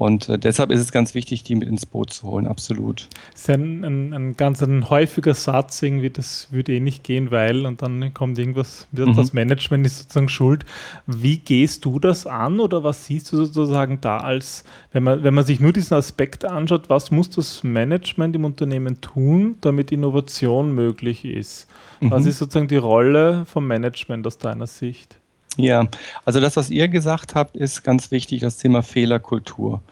Und 0.00 0.30
äh, 0.30 0.38
deshalb 0.38 0.70
ist 0.70 0.80
es 0.80 0.92
ganz 0.92 1.12
wichtig, 1.14 1.42
die 1.42 1.54
mit 1.54 1.68
ins 1.68 1.84
Boot 1.84 2.10
zu 2.10 2.26
holen, 2.26 2.46
absolut. 2.46 3.06
Das 3.32 3.42
ist 3.42 3.50
ein, 3.50 3.84
ein, 3.84 4.14
ein 4.14 4.34
ganz 4.34 4.62
ein 4.62 4.88
häufiger 4.88 5.34
Satz, 5.34 5.82
irgendwie, 5.82 6.08
das 6.08 6.48
würde 6.50 6.72
eh 6.72 6.80
nicht 6.80 7.04
gehen, 7.04 7.30
weil, 7.30 7.66
und 7.66 7.82
dann 7.82 8.14
kommt 8.14 8.38
irgendwas, 8.38 8.88
mhm. 8.92 9.14
das 9.14 9.34
Management 9.34 9.84
ist 9.84 9.98
sozusagen 9.98 10.30
schuld. 10.30 10.64
Wie 11.06 11.36
gehst 11.36 11.84
du 11.84 11.98
das 11.98 12.26
an 12.26 12.60
oder 12.60 12.82
was 12.82 13.04
siehst 13.04 13.30
du 13.30 13.44
sozusagen 13.44 14.00
da 14.00 14.16
als, 14.16 14.64
wenn 14.90 15.02
man, 15.02 15.22
wenn 15.22 15.34
man 15.34 15.44
sich 15.44 15.60
nur 15.60 15.74
diesen 15.74 15.92
Aspekt 15.98 16.46
anschaut, 16.46 16.88
was 16.88 17.10
muss 17.10 17.28
das 17.28 17.62
Management 17.62 18.34
im 18.34 18.46
Unternehmen 18.46 19.02
tun, 19.02 19.56
damit 19.60 19.92
Innovation 19.92 20.74
möglich 20.74 21.26
ist? 21.26 21.68
Mhm. 22.00 22.10
Was 22.10 22.24
ist 22.24 22.38
sozusagen 22.38 22.68
die 22.68 22.78
Rolle 22.78 23.44
vom 23.44 23.66
Management 23.66 24.26
aus 24.26 24.38
deiner 24.38 24.66
Sicht? 24.66 25.19
Ja, 25.56 25.88
also 26.24 26.40
das, 26.40 26.56
was 26.56 26.70
ihr 26.70 26.88
gesagt 26.88 27.34
habt, 27.34 27.56
ist 27.56 27.82
ganz 27.82 28.10
wichtig, 28.10 28.40
das 28.40 28.56
Thema 28.56 28.82
Fehlerkultur. 28.82 29.82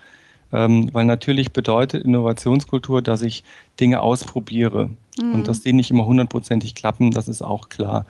Ähm, 0.50 0.88
weil 0.92 1.04
natürlich 1.04 1.52
bedeutet 1.52 2.04
Innovationskultur, 2.04 3.02
dass 3.02 3.20
ich 3.20 3.44
Dinge 3.80 4.00
ausprobiere 4.00 4.90
mhm. 5.20 5.34
und 5.34 5.48
dass 5.48 5.60
die 5.60 5.74
nicht 5.74 5.90
immer 5.90 6.06
hundertprozentig 6.06 6.74
klappen, 6.74 7.10
das 7.10 7.28
ist 7.28 7.42
auch 7.42 7.68
klar. 7.68 8.06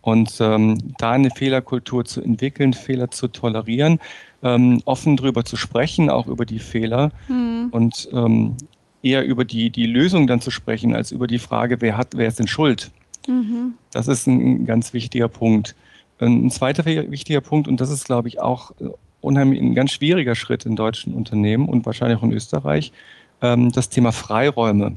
Und 0.00 0.36
ähm, 0.40 0.78
da 0.98 1.12
eine 1.12 1.30
Fehlerkultur 1.30 2.04
zu 2.04 2.22
entwickeln, 2.22 2.72
Fehler 2.72 3.10
zu 3.10 3.28
tolerieren, 3.28 4.00
ähm, 4.42 4.82
offen 4.84 5.16
darüber 5.16 5.44
zu 5.44 5.56
sprechen, 5.56 6.10
auch 6.10 6.26
über 6.26 6.46
die 6.46 6.58
Fehler 6.58 7.10
mhm. 7.28 7.68
und 7.70 8.08
ähm, 8.12 8.56
eher 9.02 9.24
über 9.24 9.44
die, 9.44 9.70
die 9.70 9.86
Lösung 9.86 10.26
dann 10.26 10.40
zu 10.40 10.50
sprechen, 10.50 10.94
als 10.94 11.12
über 11.12 11.26
die 11.26 11.38
Frage, 11.38 11.80
wer 11.80 11.96
hat, 11.96 12.08
wer 12.16 12.28
ist 12.28 12.38
denn 12.38 12.48
schuld? 12.48 12.90
Mhm. 13.26 13.74
Das 13.92 14.08
ist 14.08 14.26
ein 14.26 14.64
ganz 14.66 14.92
wichtiger 14.92 15.28
Punkt. 15.28 15.74
Ein 16.18 16.50
zweiter 16.50 16.84
wichtiger 16.84 17.40
Punkt, 17.40 17.68
und 17.68 17.80
das 17.80 17.90
ist, 17.90 18.04
glaube 18.04 18.28
ich, 18.28 18.40
auch 18.40 18.70
äh, 18.80 18.88
unheimlich 19.20 19.60
ein 19.60 19.74
ganz 19.74 19.92
schwieriger 19.92 20.34
Schritt 20.34 20.66
in 20.66 20.76
deutschen 20.76 21.14
Unternehmen 21.14 21.68
und 21.68 21.86
wahrscheinlich 21.86 22.18
auch 22.18 22.22
in 22.22 22.32
Österreich, 22.32 22.92
ähm, 23.40 23.72
das 23.72 23.88
Thema 23.88 24.12
Freiräume. 24.12 24.96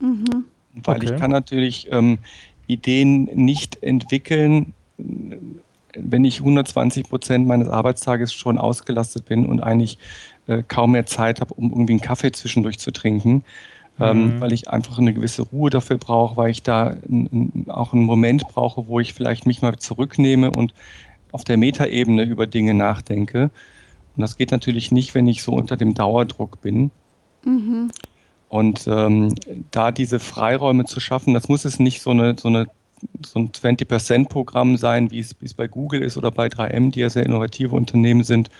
Mhm. 0.00 0.44
Weil 0.74 0.96
okay. 0.96 1.06
ich 1.06 1.20
kann 1.20 1.30
natürlich 1.30 1.88
ähm, 1.90 2.18
Ideen 2.66 3.24
nicht 3.34 3.82
entwickeln, 3.82 4.74
wenn 5.94 6.24
ich 6.24 6.38
120 6.38 7.08
Prozent 7.08 7.46
meines 7.46 7.68
Arbeitstages 7.68 8.32
schon 8.32 8.58
ausgelastet 8.58 9.26
bin 9.26 9.46
und 9.46 9.60
eigentlich 9.60 9.98
äh, 10.46 10.62
kaum 10.66 10.92
mehr 10.92 11.06
Zeit 11.06 11.40
habe, 11.40 11.54
um 11.54 11.70
irgendwie 11.70 11.94
einen 11.94 12.00
Kaffee 12.00 12.32
zwischendurch 12.32 12.78
zu 12.78 12.92
trinken 12.92 13.44
ähm, 14.00 14.36
mhm. 14.36 14.40
weil 14.40 14.52
ich 14.52 14.68
einfach 14.68 14.98
eine 14.98 15.12
gewisse 15.12 15.42
Ruhe 15.42 15.70
dafür 15.70 15.98
brauche, 15.98 16.36
weil 16.36 16.50
ich 16.50 16.62
da 16.62 16.96
auch 17.68 17.92
einen 17.92 18.04
Moment 18.04 18.48
brauche, 18.48 18.86
wo 18.86 19.00
ich 19.00 19.14
vielleicht 19.14 19.46
mich 19.46 19.62
mal 19.62 19.76
zurücknehme 19.76 20.50
und 20.50 20.74
auf 21.30 21.44
der 21.44 21.56
Metaebene 21.56 22.24
über 22.24 22.46
Dinge 22.46 22.74
nachdenke. 22.74 23.50
Und 24.16 24.20
das 24.20 24.36
geht 24.36 24.50
natürlich 24.50 24.92
nicht, 24.92 25.14
wenn 25.14 25.26
ich 25.26 25.42
so 25.42 25.52
unter 25.52 25.76
dem 25.76 25.94
Dauerdruck 25.94 26.60
bin. 26.60 26.90
Mhm. 27.44 27.90
Und 28.48 28.86
ähm, 28.86 29.34
da 29.70 29.92
diese 29.92 30.20
Freiräume 30.20 30.84
zu 30.84 31.00
schaffen, 31.00 31.32
das 31.32 31.48
muss 31.48 31.64
es 31.64 31.78
nicht 31.78 32.02
so, 32.02 32.10
eine, 32.10 32.36
so, 32.38 32.48
eine, 32.48 32.66
so 33.24 33.38
ein 33.38 33.50
20%-Programm 33.50 34.76
sein, 34.76 35.10
wie 35.10 35.20
es, 35.20 35.34
wie 35.40 35.46
es 35.46 35.54
bei 35.54 35.68
Google 35.68 36.02
ist 36.02 36.18
oder 36.18 36.30
bei 36.30 36.48
3M, 36.48 36.90
die 36.90 37.00
ja 37.00 37.08
sehr 37.08 37.24
innovative 37.24 37.74
Unternehmen 37.74 38.24
sind, 38.24 38.50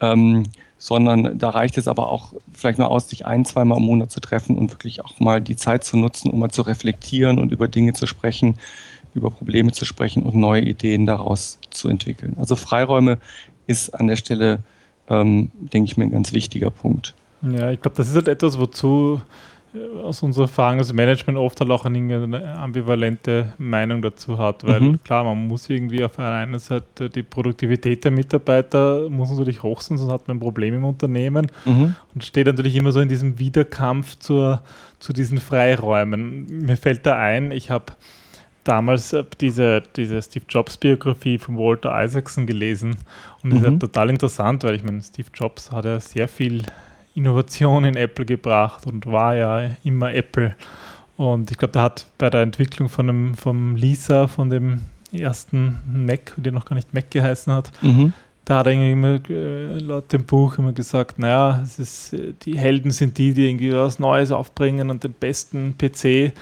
ähm, 0.00 0.44
sondern 0.84 1.38
da 1.38 1.48
reicht 1.48 1.78
es 1.78 1.88
aber 1.88 2.10
auch 2.10 2.34
vielleicht 2.52 2.78
mal 2.78 2.84
aus, 2.84 3.08
sich 3.08 3.24
ein, 3.24 3.46
zweimal 3.46 3.78
im 3.78 3.84
Monat 3.84 4.10
zu 4.10 4.20
treffen 4.20 4.58
und 4.58 4.70
wirklich 4.70 5.02
auch 5.02 5.18
mal 5.18 5.40
die 5.40 5.56
Zeit 5.56 5.82
zu 5.82 5.96
nutzen, 5.96 6.30
um 6.30 6.40
mal 6.40 6.50
zu 6.50 6.60
reflektieren 6.60 7.38
und 7.38 7.52
über 7.52 7.68
Dinge 7.68 7.94
zu 7.94 8.06
sprechen, 8.06 8.58
über 9.14 9.30
Probleme 9.30 9.72
zu 9.72 9.86
sprechen 9.86 10.24
und 10.24 10.34
neue 10.34 10.60
Ideen 10.60 11.06
daraus 11.06 11.58
zu 11.70 11.88
entwickeln. 11.88 12.36
Also 12.38 12.54
Freiräume 12.54 13.16
ist 13.66 13.94
an 13.94 14.08
der 14.08 14.16
Stelle, 14.16 14.58
ähm, 15.08 15.50
denke 15.54 15.90
ich 15.90 15.96
mir, 15.96 16.04
ein 16.04 16.10
ganz 16.10 16.34
wichtiger 16.34 16.68
Punkt. 16.68 17.14
Ja, 17.40 17.70
ich 17.70 17.80
glaube, 17.80 17.96
das 17.96 18.10
ist 18.10 18.16
halt 18.16 18.28
etwas, 18.28 18.58
wozu 18.58 19.22
aus 20.02 20.22
unserer 20.22 20.44
Erfahrung 20.44 20.78
als 20.78 20.92
Management 20.92 21.38
oft 21.38 21.60
halt 21.60 21.70
auch 21.70 21.84
eine 21.84 22.56
ambivalente 22.56 23.52
Meinung 23.58 24.02
dazu 24.02 24.38
hat, 24.38 24.64
weil 24.64 24.80
mhm. 24.80 25.02
klar, 25.02 25.24
man 25.24 25.48
muss 25.48 25.68
irgendwie 25.68 26.04
auf 26.04 26.16
der 26.16 26.30
einen 26.30 26.58
Seite 26.58 27.10
die 27.10 27.22
Produktivität 27.22 28.04
der 28.04 28.12
Mitarbeiter 28.12 29.08
muss 29.10 29.30
natürlich 29.30 29.62
hoch 29.62 29.80
sein, 29.80 29.98
sonst 29.98 30.12
hat 30.12 30.28
man 30.28 30.36
ein 30.36 30.40
Problem 30.40 30.74
im 30.74 30.84
Unternehmen 30.84 31.50
mhm. 31.64 31.96
und 32.14 32.24
steht 32.24 32.46
natürlich 32.46 32.76
immer 32.76 32.92
so 32.92 33.00
in 33.00 33.08
diesem 33.08 33.38
Widerkampf 33.38 34.16
zur, 34.18 34.62
zu 35.00 35.12
diesen 35.12 35.38
Freiräumen. 35.38 36.46
Mir 36.66 36.76
fällt 36.76 37.04
da 37.04 37.18
ein, 37.18 37.50
ich 37.50 37.70
habe 37.70 37.86
damals 38.62 39.12
äh, 39.12 39.24
diese, 39.40 39.82
diese 39.96 40.22
Steve 40.22 40.44
Jobs 40.48 40.76
Biografie 40.76 41.38
von 41.38 41.58
Walter 41.58 42.04
Isaacson 42.04 42.46
gelesen 42.46 42.96
und 43.42 43.50
das 43.50 43.58
ist 43.58 43.64
ja 43.64 43.70
mhm. 43.72 43.80
total 43.80 44.10
interessant, 44.10 44.62
weil 44.62 44.76
ich 44.76 44.84
meine, 44.84 45.02
Steve 45.02 45.28
Jobs 45.34 45.72
hat 45.72 45.84
ja 45.84 45.98
sehr 45.98 46.28
viel 46.28 46.62
Innovation 47.14 47.84
in 47.84 47.96
Apple 47.96 48.24
gebracht 48.24 48.86
und 48.86 49.06
war 49.06 49.36
ja 49.36 49.70
immer 49.84 50.12
Apple. 50.12 50.54
Und 51.16 51.50
ich 51.50 51.58
glaube, 51.58 51.72
der 51.72 51.82
hat 51.82 52.06
bei 52.18 52.28
der 52.28 52.42
Entwicklung 52.42 52.88
von 52.88 53.06
dem, 53.06 53.34
vom 53.34 53.76
Lisa, 53.76 54.26
von 54.26 54.50
dem 54.50 54.82
ersten 55.12 55.78
Mac, 55.86 56.32
der 56.36 56.52
noch 56.52 56.64
gar 56.64 56.74
nicht 56.74 56.92
Mac 56.92 57.10
geheißen 57.10 57.52
hat, 57.52 57.70
mhm. 57.82 58.12
da 58.44 58.58
hat 58.58 58.66
er 58.66 58.72
immer 58.72 59.20
äh, 59.30 59.78
laut 59.78 60.12
dem 60.12 60.24
Buch 60.24 60.58
immer 60.58 60.72
gesagt, 60.72 61.20
naja, 61.20 61.60
es 61.62 61.78
ist, 61.78 62.16
die 62.44 62.58
Helden 62.58 62.90
sind 62.90 63.16
die, 63.16 63.32
die 63.32 63.48
irgendwie 63.48 63.72
was 63.72 64.00
Neues 64.00 64.32
aufbringen 64.32 64.90
und 64.90 65.04
den 65.04 65.12
besten 65.12 65.76
PC. 65.78 66.32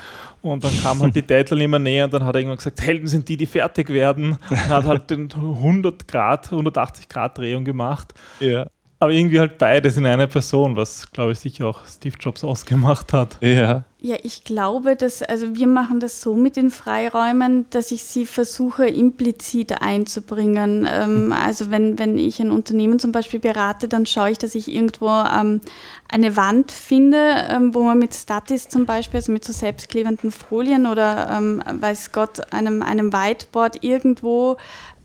Und 0.41 0.65
dann 0.65 0.73
kam 0.83 1.01
halt 1.01 1.15
die 1.15 1.23
Deadline 1.27 1.61
immer 1.61 1.79
näher 1.79 2.07
und 2.07 2.15
dann 2.15 2.25
hat 2.25 2.35
er 2.35 2.41
irgendwann 2.41 2.57
gesagt, 2.57 2.81
Helden 2.81 3.07
sind 3.07 3.29
die, 3.29 3.37
die 3.37 3.47
fertig 3.47 3.91
werden. 3.91 4.39
Und 4.51 4.69
hat 4.69 4.85
halt 4.85 5.11
den 5.11 5.31
100 5.31 6.09
Grad, 6.09 6.47
180 6.51 7.09
Grad 7.09 7.37
Drehung 7.39 7.65
gemacht. 7.65 8.15
Ja. 8.41 8.67
Aber 9.03 9.11
irgendwie 9.11 9.41
halt 9.41 9.59
beides 9.59 9.97
in 9.97 10.07
einer 10.07 10.29
Person, 10.29 10.77
was 10.77 11.11
glaube 11.11 11.33
ich 11.33 11.41
sicher 11.41 11.67
auch 11.67 11.85
Steve 11.89 12.15
Jobs 12.21 12.45
ausgemacht 12.45 13.13
hat. 13.13 13.37
Ja. 13.41 13.83
Ja, 14.05 14.17
ich 14.23 14.43
glaube, 14.43 14.97
dass, 14.97 15.23
also 15.23 15.55
wir 15.55 15.69
machen 15.69 16.01
das 16.01 16.21
so 16.21 16.35
mit 16.35 16.57
den 16.57 16.73
Freiräumen, 16.73 17.67
dass 17.71 17.93
ich 17.93 18.03
sie 18.03 18.27
versuche 18.27 18.89
implizit 18.89 19.81
einzubringen. 19.81 20.89
Ähm, 20.93 21.27
mhm. 21.27 21.33
also 21.33 21.71
wenn, 21.71 22.01
wenn 22.01 22.19
ich 22.19 22.41
ein 22.41 22.51
Unternehmen 22.51 22.99
zum 22.99 23.13
Beispiel 23.13 23.39
berate, 23.39 23.87
dann 23.87 24.05
schaue 24.05 24.33
ich, 24.33 24.39
dass 24.39 24.57
ich 24.57 24.67
irgendwo 24.67 25.09
ähm, 25.09 25.61
eine 26.09 26.37
Wand 26.37 26.73
finde, 26.73 27.47
ähm, 27.49 27.75
wo 27.75 27.85
man 27.85 27.99
mit 27.99 28.13
Statis 28.13 28.69
zum 28.69 28.87
Beispiel, 28.87 29.19
also 29.19 29.31
mit 29.31 29.45
so 29.45 29.53
selbstklebenden 29.53 30.33
Folien 30.33 30.87
oder 30.87 31.31
ähm, 31.31 31.63
weiß 31.73 32.11
Gott, 32.11 32.53
einem, 32.53 32.83
einem 32.83 33.13
Whiteboard 33.13 33.85
irgendwo 33.85 34.57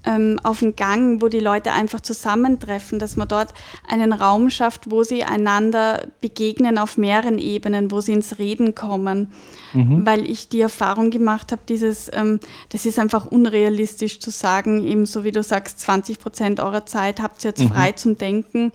ähm, 0.07 0.39
auf 0.43 0.59
den 0.59 0.75
Gang, 0.75 1.21
wo 1.21 1.27
die 1.27 1.39
Leute 1.39 1.73
einfach 1.73 1.99
zusammentreffen, 1.99 2.97
dass 2.97 3.17
man 3.17 3.27
dort 3.27 3.53
einen 3.87 4.13
Raum 4.13 4.49
schafft, 4.49 4.89
wo 4.89 5.03
sie 5.03 5.23
einander 5.23 6.07
begegnen 6.21 6.77
auf 6.77 6.97
mehreren 6.97 7.37
Ebenen, 7.37 7.91
wo 7.91 7.99
sie 7.99 8.13
ins 8.13 8.39
Reden 8.39 8.73
kommen. 8.73 9.33
Mhm. 9.73 10.05
Weil 10.05 10.29
ich 10.29 10.47
die 10.47 10.61
Erfahrung 10.61 11.11
gemacht 11.11 11.51
habe, 11.51 11.61
dieses, 11.67 12.09
ähm, 12.13 12.39
das 12.69 12.85
ist 12.85 12.99
einfach 12.99 13.25
unrealistisch 13.25 14.19
zu 14.19 14.31
sagen, 14.31 14.87
eben 14.87 15.05
so 15.05 15.25
wie 15.25 15.31
du 15.31 15.43
sagst, 15.43 15.79
20 15.81 16.19
Prozent 16.19 16.59
eurer 16.61 16.85
Zeit 16.85 17.21
habt 17.21 17.43
ihr 17.43 17.49
jetzt 17.49 17.61
mhm. 17.61 17.69
frei 17.69 17.91
zum 17.91 18.17
Denken. 18.17 18.71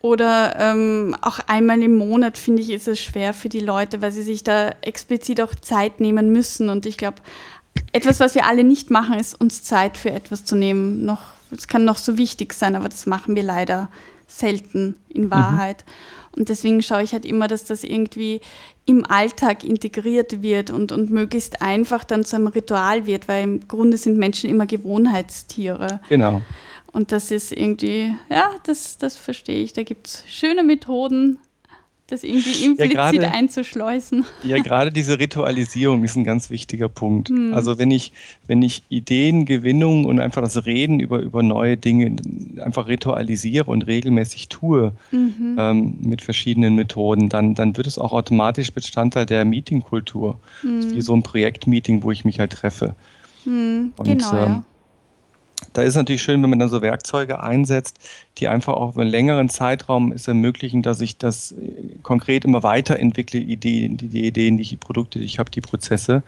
Oder 0.00 0.54
ähm, 0.60 1.16
auch 1.22 1.40
einmal 1.48 1.82
im 1.82 1.96
Monat, 1.96 2.38
finde 2.38 2.62
ich, 2.62 2.70
ist 2.70 2.86
es 2.86 3.00
schwer 3.00 3.34
für 3.34 3.48
die 3.48 3.58
Leute, 3.58 4.00
weil 4.00 4.12
sie 4.12 4.22
sich 4.22 4.44
da 4.44 4.70
explizit 4.80 5.40
auch 5.40 5.54
Zeit 5.56 5.98
nehmen 5.98 6.30
müssen. 6.30 6.68
Und 6.68 6.86
ich 6.86 6.96
glaube, 6.98 7.16
etwas, 7.92 8.20
was 8.20 8.34
wir 8.34 8.46
alle 8.46 8.64
nicht 8.64 8.90
machen, 8.90 9.18
ist 9.18 9.40
uns 9.40 9.62
Zeit 9.62 9.96
für 9.96 10.10
etwas 10.10 10.44
zu 10.44 10.56
nehmen. 10.56 11.04
Noch, 11.04 11.22
es 11.50 11.68
kann 11.68 11.84
noch 11.84 11.98
so 11.98 12.18
wichtig 12.18 12.52
sein, 12.52 12.76
aber 12.76 12.88
das 12.88 13.06
machen 13.06 13.36
wir 13.36 13.42
leider 13.42 13.88
selten 14.26 14.96
in 15.08 15.24
mhm. 15.24 15.30
Wahrheit. 15.30 15.84
Mhm. 15.86 16.40
Und 16.40 16.48
deswegen 16.48 16.82
schaue 16.82 17.02
ich 17.02 17.12
halt 17.12 17.24
immer, 17.24 17.48
dass 17.48 17.64
das 17.64 17.82
irgendwie 17.82 18.40
im 18.84 19.04
Alltag 19.04 19.64
integriert 19.64 20.40
wird 20.42 20.70
und, 20.70 20.92
und 20.92 21.10
möglichst 21.10 21.60
einfach 21.60 22.04
dann 22.04 22.24
zu 22.24 22.36
einem 22.36 22.46
Ritual 22.46 23.06
wird, 23.06 23.28
weil 23.28 23.44
im 23.44 23.68
Grunde 23.68 23.98
sind 23.98 24.18
Menschen 24.18 24.48
immer 24.48 24.66
Gewohnheitstiere. 24.66 26.00
Genau. 26.08 26.40
Und 26.92 27.12
das 27.12 27.30
ist 27.30 27.52
irgendwie, 27.52 28.14
ja, 28.30 28.50
das, 28.62 28.96
das 28.96 29.16
verstehe 29.16 29.62
ich. 29.62 29.74
Da 29.74 29.82
gibt 29.82 30.06
es 30.06 30.24
schöne 30.26 30.62
Methoden, 30.62 31.38
das 32.08 32.24
irgendwie 32.24 32.64
implizit 32.64 32.94
ja, 32.94 33.10
grade, 33.10 33.30
einzuschleusen. 33.30 34.24
Ja, 34.42 34.58
gerade 34.62 34.90
diese 34.90 35.18
Ritualisierung 35.18 36.02
ist 36.04 36.16
ein 36.16 36.24
ganz 36.24 36.48
wichtiger 36.48 36.88
Punkt. 36.88 37.28
Hm. 37.28 37.52
Also 37.52 37.78
wenn 37.78 37.90
ich, 37.90 38.12
wenn 38.46 38.62
ich 38.62 38.82
Ideengewinnung 38.88 40.06
und 40.06 40.18
einfach 40.18 40.40
das 40.40 40.64
Reden 40.64 41.00
über, 41.00 41.18
über 41.20 41.42
neue 41.42 41.76
Dinge 41.76 42.16
einfach 42.64 42.88
ritualisiere 42.88 43.70
und 43.70 43.86
regelmäßig 43.86 44.48
tue 44.48 44.92
mhm. 45.10 45.56
ähm, 45.58 45.98
mit 46.00 46.22
verschiedenen 46.22 46.74
Methoden, 46.76 47.28
dann, 47.28 47.54
dann 47.54 47.76
wird 47.76 47.86
es 47.86 47.98
auch 47.98 48.12
automatisch 48.12 48.72
Bestandteil 48.72 49.26
der 49.26 49.44
Meetingkultur. 49.44 50.40
Mhm. 50.62 50.94
Wie 50.94 51.02
so 51.02 51.14
ein 51.14 51.22
Projektmeeting, 51.22 52.02
wo 52.02 52.10
ich 52.10 52.24
mich 52.24 52.40
halt 52.40 52.52
treffe. 52.52 52.96
Mhm. 53.44 53.92
Und, 53.98 54.06
genau, 54.06 54.32
ähm, 54.32 54.38
ja 54.38 54.64
da 55.72 55.82
ist 55.82 55.94
natürlich 55.94 56.22
schön, 56.22 56.42
wenn 56.42 56.50
man 56.50 56.58
dann 56.58 56.68
so 56.68 56.82
Werkzeuge 56.82 57.40
einsetzt, 57.40 57.98
die 58.38 58.48
einfach 58.48 58.74
auch 58.74 58.92
über 58.94 59.02
einen 59.02 59.10
längeren 59.10 59.48
Zeitraum 59.48 60.12
es 60.12 60.28
ermöglichen, 60.28 60.82
dass 60.82 61.00
ich 61.00 61.18
das 61.18 61.52
äh, 61.52 61.56
konkret 62.02 62.44
immer 62.44 62.62
weiterentwickle, 62.62 63.40
Ideen, 63.40 63.96
die, 63.96 64.08
die 64.08 64.26
Ideen, 64.26 64.58
die 64.58 64.76
Produkte, 64.76 65.18
die 65.18 65.24
ich 65.24 65.38
habe, 65.38 65.50
die 65.50 65.60
Prozesse. 65.60 66.22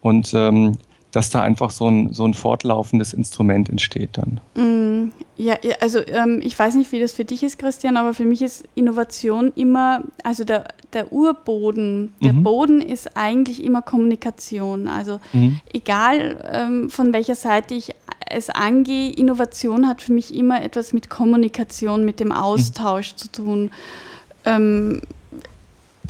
Und 0.00 0.34
ähm, 0.34 0.78
dass 1.14 1.30
da 1.30 1.42
einfach 1.42 1.70
so 1.70 1.88
ein, 1.88 2.12
so 2.12 2.26
ein 2.26 2.34
fortlaufendes 2.34 3.12
Instrument 3.12 3.68
entsteht 3.68 4.10
dann. 4.14 4.40
Mm, 4.54 5.12
ja, 5.36 5.56
also 5.80 6.00
ähm, 6.06 6.40
ich 6.42 6.58
weiß 6.58 6.74
nicht, 6.74 6.90
wie 6.90 6.98
das 6.98 7.12
für 7.12 7.24
dich 7.24 7.42
ist, 7.44 7.58
Christian, 7.58 7.96
aber 7.96 8.14
für 8.14 8.24
mich 8.24 8.42
ist 8.42 8.64
Innovation 8.74 9.52
immer, 9.54 10.02
also 10.24 10.42
der, 10.44 10.68
der 10.92 11.12
Urboden, 11.12 12.14
der 12.20 12.32
mhm. 12.32 12.42
Boden 12.42 12.80
ist 12.80 13.16
eigentlich 13.16 13.62
immer 13.62 13.82
Kommunikation. 13.82 14.88
Also 14.88 15.20
mhm. 15.32 15.60
egal 15.72 16.36
ähm, 16.52 16.90
von 16.90 17.12
welcher 17.12 17.36
Seite 17.36 17.74
ich 17.74 17.90
es 18.30 18.50
angehe, 18.50 19.12
Innovation 19.12 19.88
hat 19.88 20.02
für 20.02 20.12
mich 20.12 20.34
immer 20.34 20.62
etwas 20.62 20.92
mit 20.92 21.08
Kommunikation, 21.08 22.04
mit 22.04 22.20
dem. 22.20 22.32
Austausch 22.32 23.12
mhm. 23.12 23.16
zu 23.16 23.32
tun. 23.32 23.70
Ähm, 24.44 25.02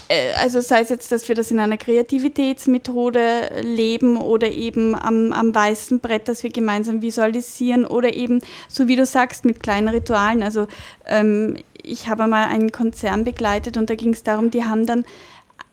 äh, 0.09 0.33
also 0.35 0.61
sei 0.61 0.81
es 0.81 0.89
jetzt, 0.89 1.13
dass 1.13 1.29
wir 1.29 1.35
das 1.35 1.51
in 1.51 1.61
einer 1.61 1.77
Kreativitätsmethode 1.77 3.63
leben 3.63 4.17
oder 4.17 4.51
eben 4.51 4.95
am, 4.95 5.33
am 5.33 5.55
weißen 5.55 6.01
Brett, 6.01 6.29
dass 6.29 6.43
wir 6.43 6.51
gemeinsam 6.51 7.03
visualisieren 7.03 7.85
oder 7.85 8.15
eben, 8.15 8.41
so 8.69 8.89
wie 8.89 8.97
du 8.97 9.07
sagst, 9.07 9.45
mit 9.45 9.63
kleinen 9.63 9.89
Ritualen. 9.89 10.43
Also 10.43 10.67
ähm, 11.07 11.57
ich 11.83 12.09
habe 12.09 12.27
mal 12.27 12.47
einen 12.47 12.73
Konzern 12.73 13.25
begleitet 13.25 13.77
und 13.77 13.91
da 13.91 13.95
ging 13.95 14.13
es 14.13 14.23
darum, 14.23 14.51
die 14.51 14.65
haben 14.65 14.87
dann 14.87 15.05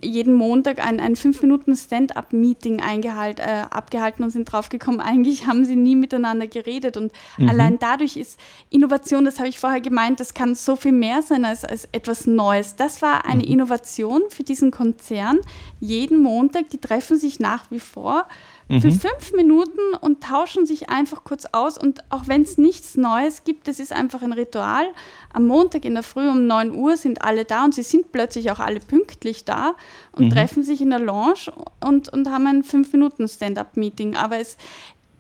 jeden 0.04 0.34
Montag 0.34 0.86
ein, 0.86 1.00
ein 1.00 1.16
fünf 1.16 1.42
Minuten 1.42 1.76
Stand-up-Meeting 1.76 2.80
äh, 2.80 3.66
abgehalten 3.70 4.24
und 4.24 4.32
sind 4.32 4.46
draufgekommen, 4.46 5.00
eigentlich 5.02 5.48
haben 5.48 5.66
sie 5.66 5.76
nie 5.76 5.96
miteinander 5.96 6.48
geredet. 6.48 6.98
Und 6.98 7.12
mhm. 7.38 7.50
allein 7.50 7.80
dadurch 7.80 8.18
ist 8.18 8.40
Innovation, 8.70 9.26
das 9.26 9.40
habe 9.40 9.50
ich 9.50 9.60
vorher 9.60 9.82
gemeint, 9.82 10.20
das 10.20 10.34
kann 10.34 10.56
so 10.56 10.76
viel 10.76 10.92
mehr 10.92 11.22
sein 11.22 11.46
als, 11.46 11.64
als 11.64 11.88
etwas 11.92 12.26
Neues. 12.26 12.76
Das 12.76 13.02
war 13.02 13.26
eine 13.26 13.44
mhm. 13.44 13.52
Innovation 13.52 14.24
für 14.30 14.44
diesen 14.44 14.72
Konzern. 14.72 15.40
Jeden 15.80 16.22
Montag, 16.22 16.70
die 16.70 16.80
treffen 16.80 17.18
sich 17.18 17.40
nach 17.40 17.70
wie 17.70 17.80
vor 17.80 18.28
mhm. 18.72 18.82
für 18.82 18.92
fünf 18.92 19.34
Minuten 19.36 19.96
und 20.00 20.24
tauschen 20.24 20.66
sich 20.66 20.90
einfach 20.90 21.24
kurz 21.24 21.46
aus. 21.52 21.78
Und 21.78 22.00
auch 22.10 22.28
wenn 22.28 22.44
es 22.44 22.58
nichts 22.58 22.96
Neues 22.96 23.44
gibt, 23.44 23.68
das 23.68 23.80
ist 23.80 23.92
einfach 23.92 24.22
ein 24.22 24.34
Ritual. 24.34 24.86
Am 25.34 25.46
Montag 25.48 25.86
in 25.86 25.94
der 25.94 26.04
Früh 26.04 26.30
um 26.30 26.48
9 26.48 26.74
Uhr 26.74 26.98
sind 26.98 27.22
alle 27.22 27.46
da 27.46 27.66
und 27.66 27.76
sie 27.76 27.84
sind 27.84 28.12
plötzlich 28.12 28.52
auch 28.52 28.60
alle 28.60 28.80
pünktlich 28.80 29.46
da 29.46 29.76
und 30.14 30.26
mhm. 30.26 30.30
treffen 30.32 30.64
sich 30.64 30.82
in 30.82 30.90
der 30.90 31.00
Lounge 31.00 31.52
und, 31.84 32.10
und 32.10 32.30
haben 32.30 32.48
ein 32.48 32.64
fünf 32.64 32.92
Minuten 32.94 33.28
Stand-up-Meeting. 33.28 34.16
Aber 34.16 34.40
es 34.40 34.58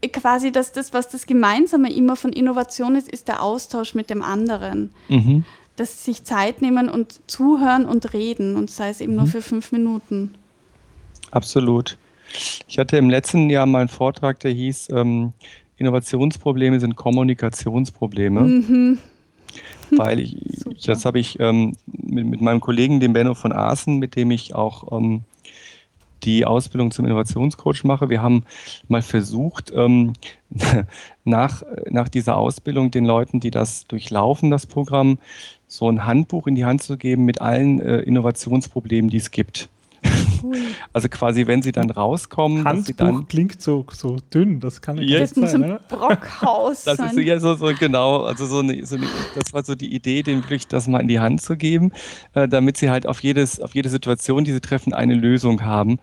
quasi 0.09 0.51
das, 0.51 0.71
das, 0.71 0.93
was 0.93 1.09
das 1.09 1.25
Gemeinsame 1.25 1.93
immer 1.93 2.15
von 2.15 2.33
Innovation 2.33 2.95
ist, 2.95 3.09
ist 3.09 3.27
der 3.27 3.43
Austausch 3.43 3.93
mit 3.93 4.09
dem 4.09 4.23
anderen. 4.23 4.91
Mhm. 5.09 5.45
Dass 5.75 6.03
sie 6.03 6.11
sich 6.11 6.23
Zeit 6.23 6.61
nehmen 6.61 6.89
und 6.89 7.19
zuhören 7.27 7.85
und 7.85 8.13
reden 8.13 8.55
und 8.55 8.69
sei 8.71 8.89
es 8.89 9.01
eben 9.01 9.13
mhm. 9.13 9.19
nur 9.19 9.27
für 9.27 9.41
fünf 9.41 9.71
Minuten. 9.71 10.35
Absolut. 11.31 11.97
Ich 12.67 12.79
hatte 12.79 12.97
im 12.97 13.09
letzten 13.09 13.49
Jahr 13.49 13.65
mal 13.65 13.79
einen 13.79 13.89
Vortrag, 13.89 14.39
der 14.39 14.51
hieß, 14.51 14.89
ähm, 14.91 15.33
Innovationsprobleme 15.77 16.79
sind 16.79 16.95
Kommunikationsprobleme. 16.95 18.41
Mhm. 18.41 18.99
weil 19.91 20.19
ich, 20.19 20.37
ich 20.45 20.85
das 20.85 21.05
habe 21.05 21.19
ich 21.19 21.39
ähm, 21.39 21.75
mit, 21.85 22.25
mit, 22.25 22.41
meinem 22.41 22.61
Kollegen, 22.61 22.99
dem 22.99 23.13
Benno 23.13 23.33
von 23.33 23.51
Aßen, 23.51 23.97
mit 23.97 24.15
dem 24.15 24.31
ich 24.31 24.55
auch 24.55 24.91
ähm, 24.97 25.23
die 26.23 26.45
Ausbildung 26.45 26.91
zum 26.91 27.05
Innovationscoach 27.05 27.83
mache. 27.83 28.09
Wir 28.09 28.21
haben 28.21 28.43
mal 28.87 29.01
versucht, 29.01 29.71
ähm, 29.75 30.13
nach, 31.23 31.63
nach 31.89 32.09
dieser 32.09 32.37
Ausbildung 32.37 32.91
den 32.91 33.05
Leuten, 33.05 33.39
die 33.39 33.51
das 33.51 33.87
durchlaufen, 33.87 34.51
das 34.51 34.67
Programm, 34.67 35.17
so 35.67 35.89
ein 35.89 36.05
Handbuch 36.05 36.47
in 36.47 36.55
die 36.55 36.65
Hand 36.65 36.83
zu 36.83 36.97
geben 36.97 37.25
mit 37.25 37.41
allen 37.41 37.81
äh, 37.81 37.99
Innovationsproblemen, 37.99 39.09
die 39.09 39.17
es 39.17 39.31
gibt. 39.31 39.69
Also 40.93 41.07
quasi, 41.09 41.47
wenn 41.47 41.61
sie 41.61 41.71
dann 41.71 41.89
rauskommen, 41.89 42.65
Handbuch 42.65 42.85
sie 42.85 42.93
dann 42.95 43.27
klingt 43.27 43.61
so, 43.61 43.85
so 43.91 44.17
dünn, 44.33 44.59
das 44.59 44.81
kann 44.81 44.97
ja, 44.97 45.21
nicht 45.21 45.35
sein. 45.35 45.61
Ne? 45.61 45.79
Brockhaus. 45.87 46.83
Das 46.91 46.99
ist 46.99 47.17
ja 47.17 47.39
so, 47.39 47.55
so 47.55 47.71
genau, 47.77 48.23
also 48.23 48.45
so 48.45 48.59
eine, 48.59 48.85
so 48.85 48.95
eine, 48.95 49.07
das 49.35 49.53
war 49.53 49.63
so 49.63 49.75
die 49.75 49.93
Idee, 49.93 50.23
den 50.23 50.37
wirklich 50.39 50.67
das 50.67 50.87
mal 50.87 50.99
in 50.99 51.07
die 51.07 51.19
Hand 51.19 51.41
zu 51.41 51.55
geben, 51.55 51.91
äh, 52.33 52.47
damit 52.47 52.77
sie 52.77 52.89
halt 52.89 53.07
auf 53.07 53.21
jedes, 53.21 53.59
auf 53.59 53.75
jede 53.75 53.89
Situation, 53.89 54.43
die 54.43 54.51
sie 54.51 54.61
treffen, 54.61 54.93
eine 54.93 55.13
Lösung 55.13 55.63
haben. 55.63 55.99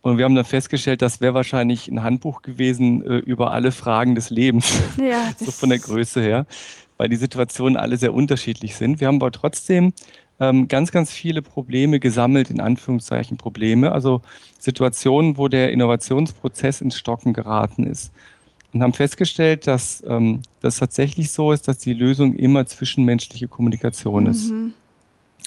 Und 0.00 0.18
wir 0.18 0.24
haben 0.24 0.34
dann 0.34 0.44
festgestellt, 0.44 1.00
das 1.00 1.20
wäre 1.20 1.34
wahrscheinlich 1.34 1.88
ein 1.88 2.02
Handbuch 2.02 2.42
gewesen 2.42 3.04
äh, 3.04 3.18
über 3.18 3.52
alle 3.52 3.70
Fragen 3.70 4.14
des 4.14 4.30
Lebens, 4.30 4.80
ja, 4.98 5.30
so 5.36 5.52
von 5.52 5.68
der 5.68 5.78
Größe 5.78 6.20
her, 6.20 6.46
weil 6.96 7.08
die 7.08 7.16
Situationen 7.16 7.76
alle 7.76 7.96
sehr 7.96 8.12
unterschiedlich 8.12 8.74
sind. 8.74 9.00
Wir 9.00 9.06
haben 9.06 9.16
aber 9.16 9.30
trotzdem 9.30 9.92
ähm, 10.42 10.66
ganz, 10.66 10.90
ganz 10.90 11.12
viele 11.12 11.40
Probleme 11.40 12.00
gesammelt, 12.00 12.50
in 12.50 12.60
Anführungszeichen 12.60 13.36
Probleme, 13.36 13.92
also 13.92 14.22
Situationen, 14.58 15.36
wo 15.36 15.46
der 15.46 15.70
Innovationsprozess 15.70 16.80
ins 16.80 16.98
Stocken 16.98 17.32
geraten 17.32 17.84
ist. 17.84 18.12
Und 18.72 18.82
haben 18.82 18.92
festgestellt, 18.92 19.68
dass 19.68 20.02
ähm, 20.04 20.40
das 20.60 20.78
tatsächlich 20.78 21.30
so 21.30 21.52
ist, 21.52 21.68
dass 21.68 21.78
die 21.78 21.92
Lösung 21.92 22.34
immer 22.34 22.66
zwischenmenschliche 22.66 23.46
Kommunikation 23.46 24.26
ist. 24.26 24.50
Mhm. 24.50 24.72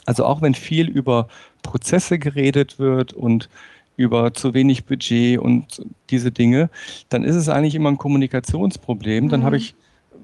Also 0.06 0.24
auch 0.24 0.42
wenn 0.42 0.56
viel 0.56 0.88
über 0.88 1.28
Prozesse 1.62 2.18
geredet 2.18 2.80
wird 2.80 3.12
und 3.12 3.50
über 3.98 4.34
zu 4.34 4.54
wenig 4.54 4.86
Budget 4.86 5.40
und 5.40 5.82
diese 6.10 6.32
Dinge, 6.32 6.70
dann 7.10 7.26
ist 7.26 7.36
es 7.36 7.50
eigentlich 7.50 7.76
immer 7.76 7.90
ein 7.90 7.98
Kommunikationsproblem. 7.98 9.28
Dann 9.28 9.42
mhm. 9.42 9.46
habe 9.46 9.58
ich 9.58 9.76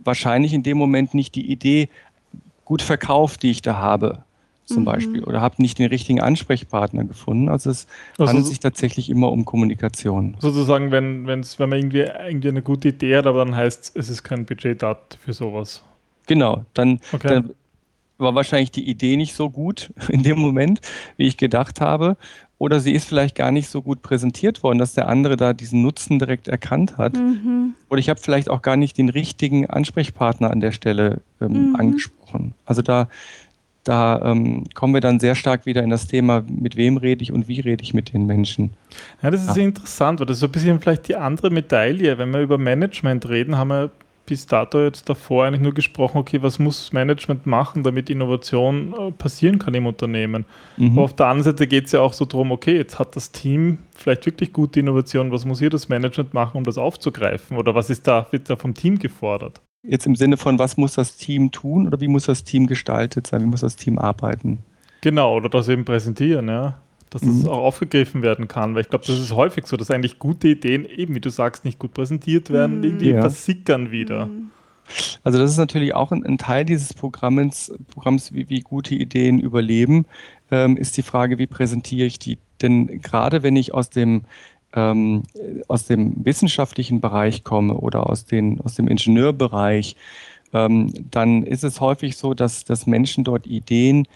wahrscheinlich 0.05 0.53
in 0.53 0.63
dem 0.63 0.77
Moment 0.77 1.13
nicht 1.13 1.35
die 1.35 1.51
Idee 1.51 1.89
gut 2.63 2.81
verkauft, 2.81 3.43
die 3.43 3.51
ich 3.51 3.61
da 3.61 3.75
habe 3.75 4.23
zum 4.71 4.83
mhm. 4.83 4.85
Beispiel 4.85 5.23
oder 5.23 5.41
habe 5.41 5.61
nicht 5.61 5.79
den 5.79 5.87
richtigen 5.87 6.21
Ansprechpartner 6.21 7.03
gefunden. 7.03 7.49
Also 7.49 7.69
es 7.69 7.87
also 8.17 8.29
handelt 8.29 8.47
sich 8.47 8.59
tatsächlich 8.59 9.09
immer 9.09 9.31
um 9.31 9.45
Kommunikation. 9.45 10.37
Sozusagen, 10.39 10.91
wenn, 10.91 11.27
wenn's, 11.27 11.59
wenn 11.59 11.69
man 11.69 11.79
irgendwie, 11.79 11.99
irgendwie 11.99 12.49
eine 12.49 12.61
gute 12.61 12.89
Idee 12.89 13.17
hat, 13.17 13.27
aber 13.27 13.45
dann 13.45 13.55
heißt 13.55 13.91
es, 13.95 14.09
ist 14.09 14.23
kein 14.23 14.45
Budget 14.45 14.81
da 14.81 14.97
für 15.23 15.33
sowas. 15.33 15.83
Genau, 16.27 16.65
dann, 16.73 16.99
okay. 17.11 17.27
dann 17.27 17.51
war 18.17 18.35
wahrscheinlich 18.35 18.71
die 18.71 18.87
Idee 18.87 19.17
nicht 19.17 19.35
so 19.35 19.49
gut 19.49 19.91
in 20.07 20.23
dem 20.23 20.39
Moment, 20.39 20.81
wie 21.17 21.27
ich 21.27 21.37
gedacht 21.37 21.81
habe. 21.81 22.17
Oder 22.57 22.79
sie 22.79 22.93
ist 22.93 23.05
vielleicht 23.05 23.35
gar 23.35 23.51
nicht 23.51 23.69
so 23.69 23.81
gut 23.81 24.03
präsentiert 24.03 24.61
worden, 24.61 24.77
dass 24.77 24.93
der 24.93 25.07
andere 25.07 25.35
da 25.35 25.51
diesen 25.51 25.81
Nutzen 25.81 26.19
direkt 26.19 26.47
erkannt 26.47 26.99
hat. 26.99 27.15
Mhm. 27.15 27.73
Oder 27.89 27.99
ich 27.99 28.07
habe 28.07 28.19
vielleicht 28.19 28.51
auch 28.51 28.61
gar 28.61 28.77
nicht 28.77 28.99
den 28.99 29.09
richtigen 29.09 29.67
Ansprechpartner 29.67 30.51
an 30.51 30.59
der 30.59 30.71
Stelle 30.71 31.21
ähm, 31.41 31.69
mhm. 31.69 31.75
angesprochen. 31.75 32.53
Also 32.65 32.83
da 32.83 33.09
da 33.83 34.21
ähm, 34.23 34.65
kommen 34.75 34.93
wir 34.93 35.01
dann 35.01 35.19
sehr 35.19 35.35
stark 35.35 35.65
wieder 35.65 35.83
in 35.83 35.89
das 35.89 36.07
Thema, 36.07 36.43
mit 36.47 36.75
wem 36.75 36.97
rede 36.97 37.23
ich 37.23 37.31
und 37.31 37.47
wie 37.47 37.59
rede 37.59 37.83
ich 37.83 37.93
mit 37.93 38.13
den 38.13 38.25
Menschen. 38.25 38.73
Ja, 39.23 39.31
das 39.31 39.45
ist 39.45 39.57
ja. 39.57 39.63
interessant, 39.63 40.19
weil 40.19 40.27
das 40.27 40.37
ist 40.37 40.41
so 40.41 40.47
ein 40.47 40.51
bisschen 40.51 40.79
vielleicht 40.79 41.07
die 41.07 41.15
andere 41.15 41.49
Medaille. 41.49 42.17
Wenn 42.17 42.31
wir 42.31 42.41
über 42.41 42.57
Management 42.57 43.27
reden, 43.27 43.57
haben 43.57 43.69
wir 43.69 43.91
bis 44.25 44.45
dato 44.45 44.81
jetzt 44.81 45.09
davor 45.09 45.45
eigentlich 45.45 45.61
nur 45.61 45.73
gesprochen, 45.73 46.17
okay, 46.17 46.41
was 46.41 46.59
muss 46.59 46.93
Management 46.93 47.45
machen, 47.45 47.83
damit 47.83 48.09
Innovation 48.09 48.93
äh, 48.93 49.11
passieren 49.11 49.59
kann 49.59 49.73
im 49.73 49.87
Unternehmen. 49.87 50.45
Mhm. 50.77 50.91
Aber 50.91 51.01
auf 51.01 51.15
der 51.15 51.25
anderen 51.25 51.51
Seite 51.51 51.67
geht 51.67 51.87
es 51.87 51.91
ja 51.91 52.01
auch 52.01 52.13
so 52.13 52.25
darum, 52.25 52.51
okay, 52.51 52.77
jetzt 52.77 52.99
hat 52.99 53.15
das 53.15 53.31
Team 53.31 53.79
vielleicht 53.95 54.25
wirklich 54.25 54.53
gute 54.53 54.79
Innovation, 54.79 55.31
was 55.31 55.43
muss 55.43 55.59
hier 55.59 55.69
das 55.69 55.89
Management 55.89 56.33
machen, 56.33 56.57
um 56.57 56.63
das 56.63 56.77
aufzugreifen? 56.77 57.57
Oder 57.57 57.75
was 57.75 57.89
ist 57.89 58.07
da, 58.07 58.27
wird 58.31 58.49
da 58.49 58.55
vom 58.55 58.73
Team 58.73 58.99
gefordert? 58.99 59.59
Jetzt 59.83 60.05
im 60.05 60.15
Sinne 60.15 60.37
von, 60.37 60.59
was 60.59 60.77
muss 60.77 60.93
das 60.93 61.17
Team 61.17 61.51
tun 61.51 61.87
oder 61.87 61.99
wie 61.99 62.07
muss 62.07 62.25
das 62.25 62.43
Team 62.43 62.67
gestaltet 62.67 63.27
sein, 63.27 63.41
wie 63.41 63.47
muss 63.47 63.61
das 63.61 63.75
Team 63.75 63.97
arbeiten? 63.97 64.59
Genau, 65.01 65.35
oder 65.35 65.49
das 65.49 65.67
eben 65.67 65.85
präsentieren, 65.85 66.47
ja. 66.47 66.79
Dass 67.09 67.23
mhm. 67.23 67.39
das 67.41 67.49
auch 67.49 67.63
aufgegriffen 67.63 68.21
werden 68.21 68.47
kann, 68.47 68.75
weil 68.75 68.83
ich 68.83 68.89
glaube, 68.89 69.05
das 69.05 69.19
ist 69.19 69.33
häufig 69.33 69.65
so, 69.65 69.75
dass 69.75 69.91
eigentlich 69.91 70.19
gute 70.19 70.47
Ideen, 70.47 70.85
eben 70.85 71.15
wie 71.15 71.19
du 71.19 71.29
sagst, 71.29 71.65
nicht 71.65 71.79
gut 71.79 71.93
präsentiert 71.93 72.51
werden, 72.51 72.77
mhm. 72.77 72.83
irgendwie 72.83 73.09
ja. 73.09 73.21
versickern 73.21 73.91
wieder. 73.91 74.27
Mhm. 74.27 74.51
Also 75.23 75.39
das 75.39 75.51
ist 75.51 75.57
natürlich 75.57 75.93
auch 75.95 76.11
ein, 76.11 76.25
ein 76.25 76.37
Teil 76.37 76.65
dieses 76.65 76.93
Programms, 76.93 77.73
Programms 77.93 78.33
wie, 78.33 78.49
wie 78.49 78.61
gute 78.61 78.95
Ideen 78.95 79.39
überleben, 79.39 80.05
ähm, 80.51 80.77
ist 80.77 80.97
die 80.97 81.03
Frage, 81.03 81.37
wie 81.37 81.47
präsentiere 81.47 82.05
ich 82.05 82.19
die? 82.19 82.37
Denn 82.61 83.01
gerade 83.01 83.41
wenn 83.41 83.55
ich 83.55 83.73
aus 83.73 83.89
dem 83.89 84.23
ähm, 84.73 85.23
aus 85.67 85.85
dem 85.85 86.25
wissenschaftlichen 86.25 87.01
Bereich 87.01 87.43
komme 87.43 87.75
oder 87.75 88.09
aus, 88.09 88.25
den, 88.25 88.61
aus 88.61 88.75
dem 88.75 88.87
Ingenieurbereich, 88.87 89.95
ähm, 90.53 90.93
dann 91.11 91.43
ist 91.43 91.63
es 91.63 91.79
häufig 91.79 92.17
so, 92.17 92.33
dass, 92.33 92.65
dass 92.65 92.87
Menschen 92.87 93.23
dort 93.23 93.47
Ideen 93.47 94.07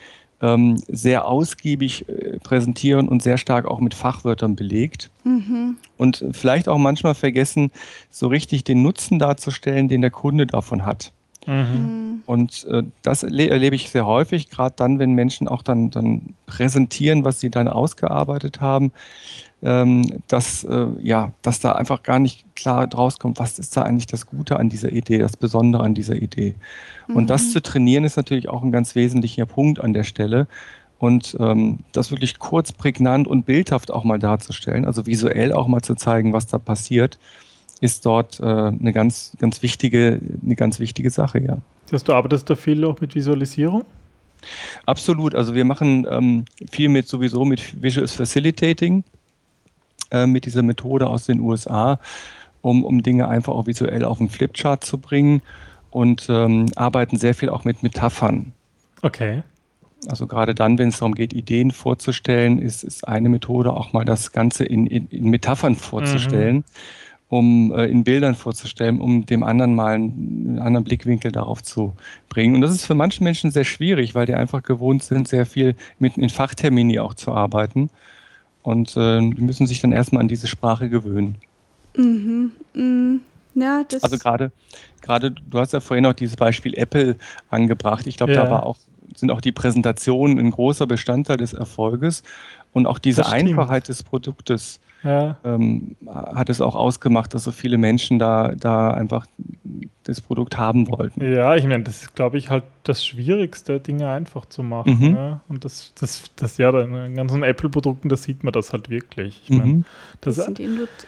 ähm, 0.41 0.81
sehr 0.87 1.27
ausgiebig 1.27 2.07
äh, 2.09 2.39
präsentieren 2.39 3.07
und 3.07 3.23
sehr 3.23 3.37
stark 3.37 3.65
auch 3.65 3.79
mit 3.79 3.93
Fachwörtern 3.93 4.55
belegt. 4.55 5.09
Mhm. 5.23 5.77
Und 5.97 6.25
vielleicht 6.31 6.67
auch 6.67 6.77
manchmal 6.77 7.15
vergessen, 7.15 7.71
so 8.11 8.27
richtig 8.27 8.63
den 8.63 8.81
Nutzen 8.81 9.17
darzustellen, 9.17 9.87
den 9.87 10.01
der 10.01 10.11
Kunde 10.11 10.45
davon 10.45 10.85
hat. 10.85 11.11
Mhm. 11.47 11.53
mhm. 11.53 12.05
Und 12.25 12.65
äh, 12.65 12.83
das 13.03 13.23
erlebe 13.23 13.75
ich 13.75 13.91
sehr 13.91 14.05
häufig, 14.05 14.49
gerade 14.49 14.73
dann, 14.77 14.99
wenn 14.99 15.13
Menschen 15.13 15.47
auch 15.47 15.61
dann, 15.61 15.91
dann 15.91 16.33
präsentieren, 16.47 17.23
was 17.23 17.39
sie 17.39 17.51
dann 17.51 17.67
ausgearbeitet 17.67 18.61
haben, 18.61 18.91
ähm, 19.63 20.21
dass, 20.27 20.63
äh, 20.63 20.87
ja, 21.01 21.33
dass 21.41 21.59
da 21.59 21.73
einfach 21.73 22.03
gar 22.03 22.19
nicht 22.19 22.45
klar 22.55 22.87
draus 22.87 23.19
kommt, 23.19 23.39
was 23.39 23.57
ist 23.59 23.75
da 23.75 23.83
eigentlich 23.83 24.07
das 24.07 24.27
Gute 24.27 24.57
an 24.57 24.69
dieser 24.69 24.91
Idee, 24.91 25.17
das 25.17 25.37
Besondere 25.37 25.83
an 25.83 25.95
dieser 25.95 26.15
Idee. 26.15 26.55
Mhm. 27.07 27.15
Und 27.15 27.29
das 27.29 27.47
mhm. 27.47 27.49
zu 27.51 27.61
trainieren 27.61 28.03
ist 28.03 28.17
natürlich 28.17 28.49
auch 28.49 28.63
ein 28.63 28.71
ganz 28.71 28.95
wesentlicher 28.95 29.45
Punkt 29.45 29.79
an 29.79 29.93
der 29.93 30.03
Stelle. 30.03 30.47
Und 30.97 31.35
ähm, 31.39 31.79
das 31.91 32.11
wirklich 32.11 32.39
kurz, 32.39 32.71
prägnant 32.71 33.27
und 33.27 33.45
bildhaft 33.45 33.91
auch 33.91 34.03
mal 34.03 34.17
darzustellen, 34.17 34.85
also 34.85 35.05
visuell 35.05 35.51
auch 35.51 35.67
mal 35.67 35.81
zu 35.81 35.95
zeigen, 35.95 36.31
was 36.31 36.47
da 36.47 36.57
passiert, 36.57 37.19
ist 37.81 38.05
dort 38.05 38.39
äh, 38.39 38.43
eine 38.45 38.93
ganz, 38.93 39.33
ganz 39.39 39.61
wichtige, 39.61 40.21
eine 40.43 40.55
ganz 40.55 40.79
wichtige 40.79 41.09
Sache, 41.09 41.39
ja. 41.39 41.57
Das 41.85 41.93
heißt, 41.93 42.07
du 42.07 42.13
arbeitest 42.13 42.49
da 42.49 42.55
viel 42.55 42.83
auch 42.85 42.99
mit 43.01 43.13
Visualisierung? 43.13 43.83
Absolut. 44.85 45.35
Also 45.35 45.53
wir 45.53 45.65
machen 45.65 46.07
ähm, 46.09 46.45
viel 46.71 46.89
mit 46.89 47.07
sowieso 47.07 47.45
mit 47.45 47.81
Visual 47.81 48.07
Facilitating. 48.07 49.03
Äh, 50.11 50.27
mit 50.27 50.45
dieser 50.45 50.61
Methode 50.61 51.07
aus 51.07 51.25
den 51.25 51.39
USA, 51.39 51.99
um, 52.61 52.83
um 52.83 53.01
Dinge 53.01 53.27
einfach 53.27 53.53
auch 53.53 53.65
visuell 53.65 54.05
auf 54.05 54.19
den 54.19 54.29
Flipchart 54.29 54.83
zu 54.83 54.99
bringen 54.99 55.41
und 55.89 56.27
ähm, 56.29 56.67
arbeiten 56.75 57.17
sehr 57.17 57.33
viel 57.33 57.49
auch 57.49 57.63
mit 57.63 57.81
Metaphern. 57.81 58.53
Okay. 59.01 59.41
Also 60.07 60.27
gerade 60.27 60.53
dann, 60.53 60.77
wenn 60.77 60.89
es 60.89 60.99
darum 60.99 61.15
geht, 61.15 61.33
Ideen 61.33 61.71
vorzustellen, 61.71 62.61
ist, 62.61 62.83
ist 62.83 63.07
eine 63.07 63.29
Methode 63.29 63.73
auch 63.73 63.93
mal 63.93 64.05
das 64.05 64.31
Ganze 64.31 64.63
in, 64.63 64.85
in, 64.85 65.07
in 65.07 65.29
Metaphern 65.29 65.75
vorzustellen, 65.75 66.57
mhm. 66.57 66.63
um 67.29 67.73
äh, 67.73 67.85
in 67.85 68.03
Bildern 68.03 68.35
vorzustellen, 68.35 69.01
um 69.01 69.25
dem 69.25 69.41
anderen 69.41 69.73
mal 69.73 69.95
einen, 69.95 70.47
einen, 70.49 70.59
anderen 70.59 70.83
Blickwinkel 70.83 71.31
darauf 71.31 71.63
zu 71.63 71.93
bringen. 72.29 72.55
Und 72.55 72.61
das 72.61 72.71
ist 72.71 72.85
für 72.85 72.93
manche 72.93 73.23
Menschen 73.23 73.49
sehr 73.49 73.65
schwierig, 73.65 74.13
weil 74.13 74.27
die 74.27 74.35
einfach 74.35 74.61
gewohnt 74.61 75.03
sind, 75.03 75.27
sehr 75.27 75.47
viel 75.47 75.75
mit 75.97 76.17
in 76.17 76.29
Fachtermini 76.29 76.99
auch 76.99 77.15
zu 77.15 77.31
arbeiten. 77.31 77.89
Und 78.65 78.97
äh, 78.97 79.19
die 79.19 79.41
müssen 79.41 79.67
sich 79.67 79.79
dann 79.79 79.91
erstmal 79.91 80.21
an 80.21 80.27
diese 80.27 80.47
Sprache 80.47 80.89
gewöhnen. 80.89 81.35
Mhm. 81.95 82.51
Mhm. 82.73 83.21
Ja, 83.53 83.85
das 83.87 84.03
also 84.03 84.17
gerade, 84.17 84.51
gerade, 85.01 85.31
du 85.31 85.59
hast 85.59 85.71
ja 85.71 85.79
vorhin 85.79 86.05
auch 86.07 86.13
dieses 86.13 86.35
Beispiel 86.35 86.73
Apple 86.73 87.15
angebracht. 87.49 88.07
Ich 88.07 88.17
glaube, 88.17 88.33
ja. 88.33 88.43
da 88.43 88.49
war 88.49 88.65
auch, 88.65 88.77
sind 89.15 89.29
auch 89.29 89.39
die 89.39 89.51
Präsentationen 89.51 90.39
ein 90.39 90.49
großer 90.49 90.87
Bestandteil 90.87 91.37
des 91.37 91.53
Erfolges 91.53 92.23
und 92.73 92.87
auch 92.87 92.97
diese 92.97 93.27
Einfachheit 93.27 93.87
des 93.87 94.01
Produktes 94.01 94.79
ja. 95.05 95.37
ähm, 95.43 95.95
hat 96.07 96.49
es 96.49 96.59
auch 96.59 96.75
ausgemacht, 96.75 97.33
dass 97.33 97.43
so 97.43 97.51
viele 97.51 97.77
Menschen 97.77 98.19
da, 98.19 98.53
da 98.55 98.91
einfach 98.91 99.25
das 100.05 100.21
Produkt 100.21 100.57
haben 100.57 100.87
wollten. 100.87 101.33
Ja, 101.33 101.55
ich 101.55 101.65
meine, 101.65 101.83
das 101.83 102.03
ist, 102.03 102.15
glaube 102.15 102.37
ich, 102.37 102.49
halt 102.49 102.63
das 102.83 103.03
Schwierigste, 103.03 103.79
Dinge 103.79 104.09
einfach 104.09 104.45
zu 104.45 104.61
machen. 104.61 104.99
Mhm. 104.99 105.15
Ja? 105.15 105.41
Und 105.47 105.65
das, 105.65 105.93
das, 105.99 106.23
das 106.35 106.57
ja, 106.57 106.69
in 106.79 106.93
den 106.93 107.15
ganzen 107.15 107.41
Apple-Produkten, 107.41 108.09
da 108.09 108.15
sieht 108.15 108.43
man 108.43 108.53
das 108.53 108.71
halt 108.71 108.89
wirklich. 108.89 109.41
Ich 109.43 109.49
mein, 109.49 109.67
mhm. 109.67 109.85
das, 110.21 110.35
das, 110.35 110.45
sind 110.45 110.59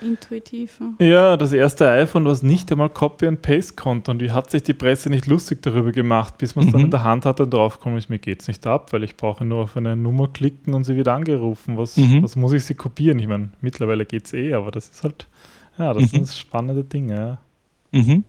intuitiv. 0.01 0.79
Ja, 0.99 1.37
das 1.37 1.53
erste 1.53 1.89
iPhone, 1.89 2.25
was 2.25 2.41
nicht 2.41 2.71
einmal 2.71 2.89
Copy 2.89 3.27
and 3.27 3.41
Paste 3.43 3.75
konnte. 3.75 4.09
Und 4.09 4.21
wie 4.21 4.31
hat 4.31 4.49
sich 4.49 4.63
die 4.63 4.73
Presse 4.73 5.09
nicht 5.09 5.27
lustig 5.27 5.61
darüber 5.61 5.91
gemacht, 5.91 6.39
bis 6.39 6.55
man 6.55 6.65
es 6.65 6.69
mhm. 6.69 6.73
dann 6.73 6.85
in 6.85 6.91
der 6.91 7.03
Hand 7.03 7.25
hat 7.25 7.39
und 7.39 7.53
draufkommt, 7.53 7.97
ist, 7.99 8.09
mir 8.09 8.19
geht 8.19 8.41
es 8.41 8.47
nicht 8.47 8.65
ab, 8.65 8.93
weil 8.93 9.03
ich 9.03 9.15
brauche 9.15 9.45
nur 9.45 9.63
auf 9.63 9.77
eine 9.77 9.95
Nummer 9.95 10.27
klicken 10.27 10.73
und 10.73 10.85
sie 10.85 10.95
wird 10.95 11.07
angerufen. 11.07 11.77
Was, 11.77 11.97
mhm. 11.97 12.23
was 12.23 12.35
muss 12.35 12.53
ich 12.53 12.65
sie 12.65 12.73
kopieren? 12.73 13.19
Ich 13.19 13.27
meine, 13.27 13.49
mittlerweile 13.61 13.86
geht 14.05 14.25
es 14.25 14.33
eh, 14.33 14.53
aber 14.53 14.71
das 14.71 14.89
ist 14.89 15.03
halt, 15.03 15.27
ja, 15.77 15.93
das 15.93 16.03
mhm. 16.03 16.07
sind 16.07 16.29
spannende 16.29 16.83
Dinge. 16.83 17.37
Mhm. 17.91 18.23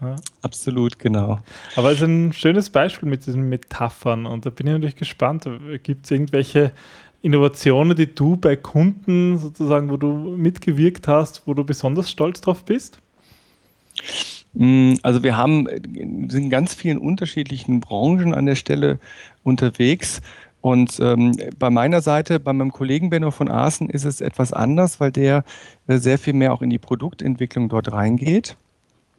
Ja. 0.00 0.16
Absolut, 0.42 0.98
genau. 0.98 1.40
Aber 1.76 1.90
es 1.90 1.98
ist 1.98 2.04
ein 2.04 2.32
schönes 2.32 2.68
Beispiel 2.70 3.08
mit 3.08 3.26
diesen 3.26 3.48
Metaphern 3.48 4.26
und 4.26 4.44
da 4.44 4.50
bin 4.50 4.66
ich 4.66 4.72
natürlich 4.72 4.96
gespannt. 4.96 5.48
Gibt 5.82 6.04
es 6.04 6.10
irgendwelche 6.10 6.72
Innovationen, 7.22 7.96
die 7.96 8.14
du 8.14 8.36
bei 8.36 8.56
Kunden 8.56 9.38
sozusagen, 9.38 9.90
wo 9.90 9.96
du 9.96 10.08
mitgewirkt 10.36 11.08
hast, 11.08 11.46
wo 11.46 11.54
du 11.54 11.64
besonders 11.64 12.10
stolz 12.10 12.40
drauf 12.42 12.64
bist? 12.64 12.98
Mm, 14.52 14.94
also 15.02 15.22
wir 15.22 15.36
haben 15.36 15.66
sind 15.66 16.34
in 16.34 16.50
ganz 16.50 16.74
vielen 16.74 16.98
unterschiedlichen 16.98 17.80
Branchen 17.80 18.34
an 18.34 18.46
der 18.46 18.56
Stelle 18.56 18.98
unterwegs. 19.42 20.20
Und 20.64 20.98
ähm, 20.98 21.36
bei 21.58 21.68
meiner 21.68 22.00
Seite, 22.00 22.40
bei 22.40 22.54
meinem 22.54 22.72
Kollegen 22.72 23.10
Benno 23.10 23.30
von 23.30 23.50
Aßen, 23.50 23.90
ist 23.90 24.06
es 24.06 24.22
etwas 24.22 24.54
anders, 24.54 24.98
weil 24.98 25.12
der 25.12 25.44
äh, 25.88 25.98
sehr 25.98 26.18
viel 26.18 26.32
mehr 26.32 26.54
auch 26.54 26.62
in 26.62 26.70
die 26.70 26.78
Produktentwicklung 26.78 27.68
dort 27.68 27.92
reingeht 27.92 28.56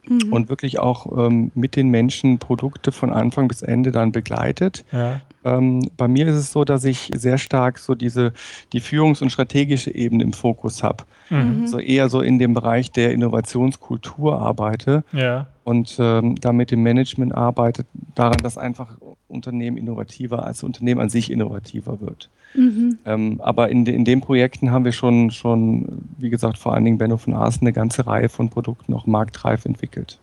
mhm. 0.08 0.32
und 0.32 0.48
wirklich 0.48 0.80
auch 0.80 1.06
ähm, 1.16 1.52
mit 1.54 1.76
den 1.76 1.88
Menschen 1.88 2.40
Produkte 2.40 2.90
von 2.90 3.12
Anfang 3.12 3.46
bis 3.46 3.62
Ende 3.62 3.92
dann 3.92 4.10
begleitet. 4.10 4.84
Ja. 4.90 5.20
Ähm, 5.44 5.88
bei 5.96 6.08
mir 6.08 6.26
ist 6.26 6.34
es 6.34 6.50
so, 6.50 6.64
dass 6.64 6.84
ich 6.84 7.12
sehr 7.14 7.38
stark 7.38 7.78
so 7.78 7.94
diese 7.94 8.32
die 8.72 8.80
Führungs- 8.80 9.22
und 9.22 9.30
strategische 9.30 9.94
Ebene 9.94 10.24
im 10.24 10.32
Fokus 10.32 10.82
habe. 10.82 11.04
Mhm. 11.30 11.68
So 11.68 11.78
eher 11.78 12.08
so 12.08 12.22
in 12.22 12.40
dem 12.40 12.54
Bereich 12.54 12.90
der 12.90 13.12
Innovationskultur 13.12 14.40
arbeite 14.40 15.04
ja. 15.12 15.46
Und 15.66 15.96
ähm, 15.98 16.36
da 16.36 16.52
mit 16.52 16.70
dem 16.70 16.84
Management 16.84 17.34
arbeite, 17.34 17.86
daran, 18.14 18.38
dass 18.40 18.56
einfach 18.56 18.96
Unternehmen 19.26 19.76
innovativer 19.76 20.46
als 20.46 20.62
Unternehmen 20.62 21.00
an 21.00 21.08
sich 21.08 21.28
innovativer 21.28 22.00
wird. 22.00 22.30
Mhm. 22.54 22.98
Ähm, 23.04 23.40
aber 23.42 23.68
in, 23.68 23.84
de, 23.84 23.92
in 23.92 24.04
den 24.04 24.20
Projekten 24.20 24.70
haben 24.70 24.84
wir 24.84 24.92
schon, 24.92 25.32
schon, 25.32 26.04
wie 26.18 26.30
gesagt, 26.30 26.56
vor 26.56 26.72
allen 26.72 26.84
Dingen 26.84 26.98
Benno 26.98 27.16
von 27.16 27.34
Aßen 27.34 27.62
eine 27.62 27.72
ganze 27.72 28.06
Reihe 28.06 28.28
von 28.28 28.48
Produkten 28.48 28.94
auch 28.94 29.06
marktreif 29.06 29.64
entwickelt. 29.64 30.20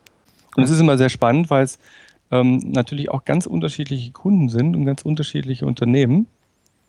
Und 0.55 0.63
es 0.63 0.69
ist 0.69 0.79
immer 0.79 0.97
sehr 0.97 1.09
spannend, 1.09 1.49
weil 1.49 1.65
es 1.65 1.77
ähm, 2.31 2.59
natürlich 2.59 3.11
auch 3.11 3.25
ganz 3.25 3.45
unterschiedliche 3.45 4.11
Kunden 4.11 4.47
sind 4.47 4.77
und 4.77 4.85
ganz 4.85 5.01
unterschiedliche 5.01 5.65
Unternehmen. 5.65 6.27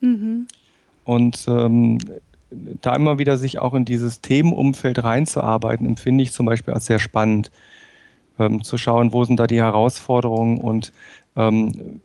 Mhm. 0.01 0.47
Und 1.03 1.45
ähm, 1.49 1.99
da 2.53 2.95
immer 2.95 3.19
wieder 3.19 3.37
sich 3.37 3.59
auch 3.59 3.75
in 3.75 3.85
dieses 3.85 4.21
Themenumfeld 4.21 5.03
reinzuarbeiten, 5.03 5.89
empfinde 5.89 6.23
ich 6.23 6.31
zum 6.31 6.47
Beispiel 6.47 6.73
als 6.73 6.87
sehr 6.87 7.01
spannend. 7.01 7.51
Ähm, 8.39 8.65
zu 8.65 8.79
schauen, 8.79 9.13
wo 9.13 9.25
sind 9.25 9.39
da 9.39 9.47
die 9.47 9.61
Herausforderungen 9.61 10.59
und 10.59 10.93
ähm, 11.37 12.01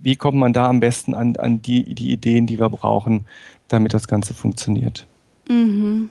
wie 0.00 0.16
kommt 0.16 0.38
man 0.38 0.52
da 0.52 0.68
am 0.68 0.80
besten 0.80 1.14
an, 1.14 1.36
an 1.36 1.60
die, 1.60 1.94
die 1.94 2.12
Ideen, 2.12 2.46
die 2.46 2.60
wir 2.60 2.68
brauchen, 2.68 3.26
damit 3.68 3.94
das 3.94 4.06
Ganze 4.06 4.34
funktioniert. 4.34 5.06
Mhm. 5.48 6.10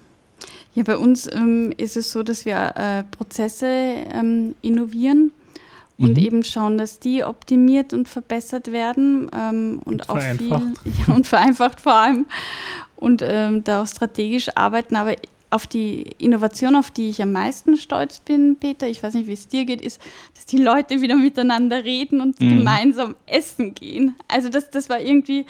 Ja, 0.74 0.84
bei 0.84 0.98
uns 0.98 1.30
ähm, 1.34 1.74
ist 1.78 1.98
es 1.98 2.12
so, 2.12 2.24
dass 2.24 2.46
wir 2.46 2.74
äh, 2.76 3.04
Prozesse 3.04 3.68
ähm, 3.68 4.56
innovieren 4.62 5.32
und 5.98 6.18
mhm. 6.18 6.24
eben 6.24 6.44
schauen, 6.44 6.78
dass 6.78 7.00
die 7.00 7.24
optimiert 7.24 7.94
und 7.94 8.08
verbessert 8.08 8.72
werden 8.72 9.30
ähm, 9.34 9.82
und, 9.86 10.08
und 10.08 10.10
auch 10.10 10.20
viel 10.20 10.50
ja, 11.08 11.14
und 11.14 11.28
vereinfacht 11.28 11.82
vor 11.82 11.94
allem 11.94 12.26
und 12.96 13.22
ähm, 13.24 13.64
da 13.64 13.84
auch 13.84 13.88
strategisch 13.88 14.50
arbeiten. 14.56 14.96
Aber 14.96 15.16
auf 15.52 15.68
die 15.68 16.04
Innovation, 16.18 16.76
auf 16.76 16.92
die 16.92 17.10
ich 17.10 17.22
am 17.22 17.34
meisten 17.34 17.76
stolz 17.76 18.22
bin, 18.22 18.56
Peter, 18.58 18.88
ich 18.88 19.04
weiß 19.04 19.14
nicht, 19.14 19.28
wie 19.28 19.34
es 19.34 19.50
dir 19.50 19.66
geht, 19.66 19.82
ist, 19.82 20.02
dass 20.34 20.46
die 20.46 20.58
Leute 20.58 21.02
wieder 21.02 21.18
miteinander 21.18 21.84
reden 21.84 22.22
und 22.22 22.40
mhm. 22.40 22.58
gemeinsam 22.60 23.16
essen 23.28 23.74
gehen. 23.74 24.16
Also 24.30 24.48
das, 24.48 24.72
das 24.72 24.90
war 24.90 25.02
irgendwie, 25.02 25.46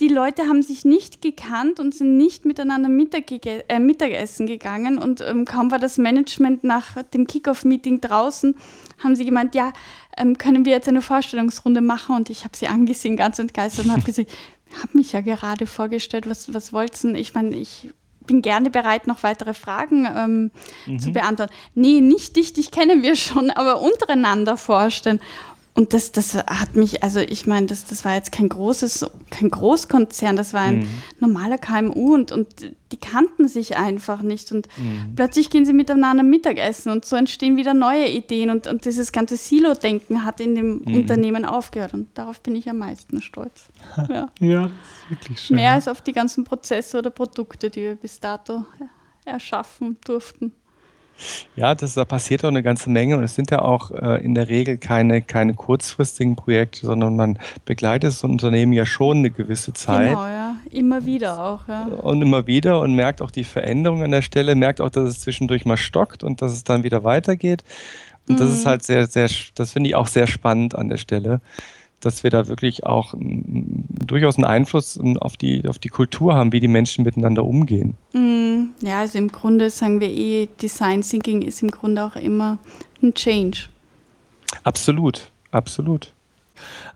die 0.00 0.08
Leute 0.08 0.42
haben 0.48 0.62
sich 0.62 0.84
nicht 0.84 1.22
gekannt 1.22 1.78
und 1.78 1.94
sind 1.94 2.16
nicht 2.16 2.44
miteinander 2.44 2.88
Mittag 2.88 3.30
äh, 3.46 3.78
Mittagessen 3.78 4.48
gegangen 4.48 4.98
und 4.98 5.20
ähm, 5.20 5.44
kaum 5.44 5.70
war 5.70 5.78
das 5.78 5.98
Management 5.98 6.64
nach 6.64 7.00
dem 7.14 7.28
Kickoff-Meeting 7.28 8.00
draußen, 8.00 8.56
haben 9.02 9.14
sie 9.14 9.24
gemeint, 9.24 9.54
ja, 9.54 9.72
ähm, 10.16 10.36
können 10.36 10.64
wir 10.64 10.72
jetzt 10.72 10.88
eine 10.88 11.02
Vorstellungsrunde 11.02 11.80
machen 11.80 12.16
und 12.16 12.28
ich 12.28 12.42
habe 12.42 12.56
sie 12.56 12.66
angesehen, 12.66 13.16
ganz 13.16 13.38
entgeistert 13.38 13.86
und 13.86 13.92
habe 13.92 14.02
gesagt, 14.04 14.30
ich 14.68 14.82
habe 14.82 14.98
mich 14.98 15.12
ja 15.12 15.20
gerade 15.20 15.68
vorgestellt, 15.68 16.28
was, 16.28 16.52
was 16.52 16.72
wollten? 16.72 17.14
Ich 17.14 17.34
meine, 17.34 17.56
ich 17.56 17.90
bin 18.26 18.42
gerne 18.42 18.70
bereit, 18.70 19.06
noch 19.06 19.22
weitere 19.22 19.54
Fragen 19.54 20.06
ähm, 20.06 20.50
mhm. 20.86 20.98
zu 20.98 21.12
beantworten. 21.12 21.52
Nee, 21.74 22.00
nicht 22.00 22.36
dich, 22.36 22.52
dich 22.52 22.70
kennen 22.70 23.02
wir 23.02 23.16
schon, 23.16 23.50
aber 23.50 23.80
untereinander 23.80 24.56
vorstellen. 24.56 25.20
Und 25.76 25.92
das, 25.92 26.12
das 26.12 26.36
hat 26.36 26.76
mich, 26.76 27.02
also 27.02 27.18
ich 27.18 27.48
meine, 27.48 27.66
das, 27.66 27.84
das 27.84 28.04
war 28.04 28.14
jetzt 28.14 28.30
kein 28.30 28.48
großes, 28.48 29.06
kein 29.30 29.50
Großkonzern, 29.50 30.36
das 30.36 30.54
war 30.54 30.60
ein 30.60 30.80
mhm. 30.80 30.88
normaler 31.18 31.58
KMU 31.58 32.14
und, 32.14 32.30
und 32.30 32.46
die 32.92 32.96
kannten 32.96 33.48
sich 33.48 33.76
einfach 33.76 34.22
nicht. 34.22 34.52
Und 34.52 34.68
mhm. 34.76 35.16
plötzlich 35.16 35.50
gehen 35.50 35.66
sie 35.66 35.72
miteinander 35.72 36.22
Mittagessen 36.22 36.92
und 36.92 37.04
so 37.04 37.16
entstehen 37.16 37.56
wieder 37.56 37.74
neue 37.74 38.08
Ideen 38.08 38.50
und, 38.50 38.68
und 38.68 38.84
dieses 38.84 39.10
ganze 39.10 39.36
Silo-Denken 39.36 40.24
hat 40.24 40.38
in 40.40 40.54
dem 40.54 40.82
mhm. 40.84 40.94
Unternehmen 40.94 41.44
aufgehört. 41.44 41.92
Und 41.92 42.16
darauf 42.16 42.40
bin 42.40 42.54
ich 42.54 42.70
am 42.70 42.78
meisten 42.78 43.20
stolz. 43.20 43.66
Ja, 44.08 44.28
ja 44.38 44.70
wirklich 45.08 45.40
schön. 45.40 45.56
Mehr 45.56 45.72
als 45.72 45.88
auf 45.88 46.02
die 46.02 46.12
ganzen 46.12 46.44
Prozesse 46.44 46.98
oder 46.98 47.10
Produkte, 47.10 47.68
die 47.68 47.80
wir 47.80 47.94
bis 47.96 48.20
dato 48.20 48.64
erschaffen 49.24 49.96
durften. 50.04 50.52
Ja, 51.56 51.74
das, 51.74 51.94
da 51.94 52.04
passiert 52.04 52.44
auch 52.44 52.48
eine 52.48 52.62
ganze 52.62 52.90
Menge 52.90 53.16
und 53.16 53.24
es 53.24 53.34
sind 53.34 53.50
ja 53.50 53.62
auch 53.62 53.90
äh, 53.90 54.24
in 54.24 54.34
der 54.34 54.48
Regel 54.48 54.78
keine, 54.78 55.22
keine 55.22 55.54
kurzfristigen 55.54 56.36
Projekte, 56.36 56.86
sondern 56.86 57.16
man 57.16 57.38
begleitet 57.64 58.08
das 58.10 58.24
Unternehmen 58.24 58.72
ja 58.72 58.86
schon 58.86 59.18
eine 59.18 59.30
gewisse 59.30 59.72
Zeit. 59.72 60.10
Genau, 60.10 60.26
ja. 60.26 60.56
Immer 60.70 61.06
wieder 61.06 61.44
auch, 61.44 61.68
ja. 61.68 61.84
Und 61.84 62.22
immer 62.22 62.46
wieder 62.46 62.80
und 62.80 62.94
merkt 62.94 63.22
auch 63.22 63.30
die 63.30 63.44
Veränderung 63.44 64.02
an 64.02 64.10
der 64.10 64.22
Stelle, 64.22 64.54
merkt 64.54 64.80
auch, 64.80 64.90
dass 64.90 65.08
es 65.08 65.20
zwischendurch 65.20 65.64
mal 65.64 65.76
stockt 65.76 66.24
und 66.24 66.42
dass 66.42 66.52
es 66.52 66.64
dann 66.64 66.82
wieder 66.82 67.04
weitergeht. 67.04 67.62
Und 68.28 68.36
mhm. 68.36 68.38
das 68.38 68.50
ist 68.50 68.66
halt 68.66 68.82
sehr, 68.82 69.06
sehr, 69.06 69.28
das 69.54 69.72
finde 69.72 69.90
ich 69.90 69.94
auch 69.94 70.06
sehr 70.06 70.26
spannend 70.26 70.74
an 70.74 70.88
der 70.88 70.96
Stelle 70.96 71.40
dass 72.00 72.22
wir 72.22 72.30
da 72.30 72.48
wirklich 72.48 72.84
auch 72.84 73.14
durchaus 73.18 74.36
einen 74.36 74.44
Einfluss 74.44 74.98
auf 75.20 75.36
die, 75.36 75.66
auf 75.68 75.78
die 75.78 75.88
Kultur 75.88 76.34
haben, 76.34 76.52
wie 76.52 76.60
die 76.60 76.68
Menschen 76.68 77.04
miteinander 77.04 77.44
umgehen. 77.44 77.96
Mm, 78.12 78.74
ja, 78.80 79.00
also 79.00 79.18
im 79.18 79.32
Grunde 79.32 79.70
sagen 79.70 80.00
wir 80.00 80.10
eh, 80.10 80.48
Design 80.60 81.02
Thinking 81.02 81.42
ist 81.42 81.62
im 81.62 81.70
Grunde 81.70 82.04
auch 82.04 82.16
immer 82.16 82.58
ein 83.02 83.14
Change. 83.14 83.68
Absolut, 84.62 85.30
absolut. 85.50 86.12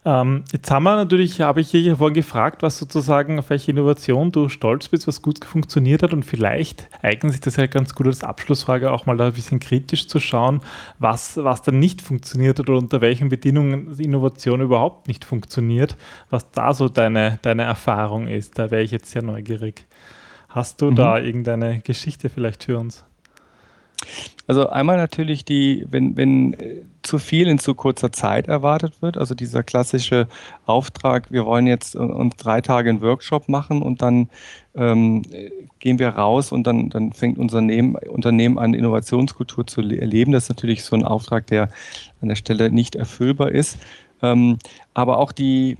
Ähm, 0.05 0.45
jetzt 0.53 0.71
haben 0.71 0.85
wir 0.85 0.97
natürlich, 0.97 1.41
habe 1.41 1.61
ich 1.61 1.71
hier 1.71 1.97
vorhin 1.97 2.15
gefragt, 2.15 2.63
was 2.63 2.79
sozusagen, 2.79 3.39
auf 3.39 3.51
welche 3.51 3.71
Innovation 3.71 4.33
du 4.33 4.49
stolz 4.49 4.89
bist, 4.89 5.07
was 5.07 5.23
gut 5.23 5.45
funktioniert 5.45 6.03
hat 6.03 6.13
und 6.13 6.25
vielleicht 6.25 6.89
eignet 7.03 7.33
sich 7.33 7.41
das 7.41 7.57
ja 7.57 7.67
ganz 7.67 7.95
gut 7.95 8.07
als 8.07 8.23
Abschlussfrage 8.23 8.93
auch 8.93 9.07
mal 9.07 9.17
da 9.17 9.27
ein 9.27 9.33
bisschen 9.33 9.61
kritisch 9.61 10.09
zu 10.09 10.21
schauen, 10.21 10.61
was, 10.99 11.37
was 11.37 11.63
dann 11.63 11.79
nicht 11.79 12.01
funktioniert 12.01 12.61
oder 12.61 12.75
unter 12.75 13.01
welchen 13.01 13.29
Bedingungen 13.29 13.99
Innovation 13.99 14.61
überhaupt 14.61 15.09
nicht 15.09 15.25
funktioniert, 15.25 15.97
was 16.31 16.51
da 16.51 16.73
so 16.73 16.89
deine, 16.89 17.39
deine 17.43 17.65
Erfahrung 17.65 18.29
ist. 18.29 18.59
Da 18.59 18.71
wäre 18.71 18.83
ich 18.83 18.91
jetzt 18.91 19.11
sehr 19.11 19.23
neugierig. 19.23 19.87
Hast 20.49 20.81
du 20.81 20.91
mhm. 20.91 20.97
da 20.97 21.19
irgendeine 21.19 21.81
Geschichte 21.81 22.31
vielleicht 22.31 22.65
für 22.65 22.79
uns? 22.79 23.05
Also 24.47 24.69
einmal 24.69 24.97
natürlich 24.97 25.45
die, 25.45 25.85
wenn, 25.91 26.17
wenn 26.17 26.55
äh, 26.55 26.83
zu 27.03 27.19
viel 27.19 27.49
in 27.49 27.59
zu 27.59 27.75
kurzer 27.75 28.13
Zeit 28.13 28.49
erwartet 28.49 29.03
wird, 29.03 29.19
also 29.19 29.35
dieser 29.35 29.63
klassische 29.63 30.27
Auftrag, 30.65 31.31
wir 31.31 31.45
wollen 31.45 31.67
jetzt 31.67 31.95
äh, 31.95 31.99
uns 31.99 32.37
drei 32.37 32.63
Tage 32.63 32.89
einen 32.89 33.03
Workshop 33.03 33.49
machen 33.49 33.83
und 33.83 34.01
dann 34.01 34.31
ähm, 34.75 35.23
gehen 35.81 35.99
wir 35.99 36.11
raus 36.11 36.51
und 36.51 36.67
dann, 36.67 36.89
dann 36.89 37.13
fängt 37.13 37.37
unser 37.37 37.59
Unternehmen, 37.59 37.97
Unternehmen 37.97 38.59
an, 38.59 38.73
Innovationskultur 38.73 39.67
zu 39.67 39.83
erleben. 39.83 40.33
Das 40.33 40.45
ist 40.45 40.49
natürlich 40.49 40.83
so 40.83 40.97
ein 40.97 41.05
Auftrag, 41.05 41.47
der 41.49 41.71
an 42.23 42.29
der 42.29 42.37
Stelle 42.37 42.71
nicht 42.71 42.97
erfüllbar 42.97 43.51
ist. 43.53 43.79
Ähm, 44.23 44.59
aber 44.95 45.19
auch 45.19 45.33
die, 45.33 45.77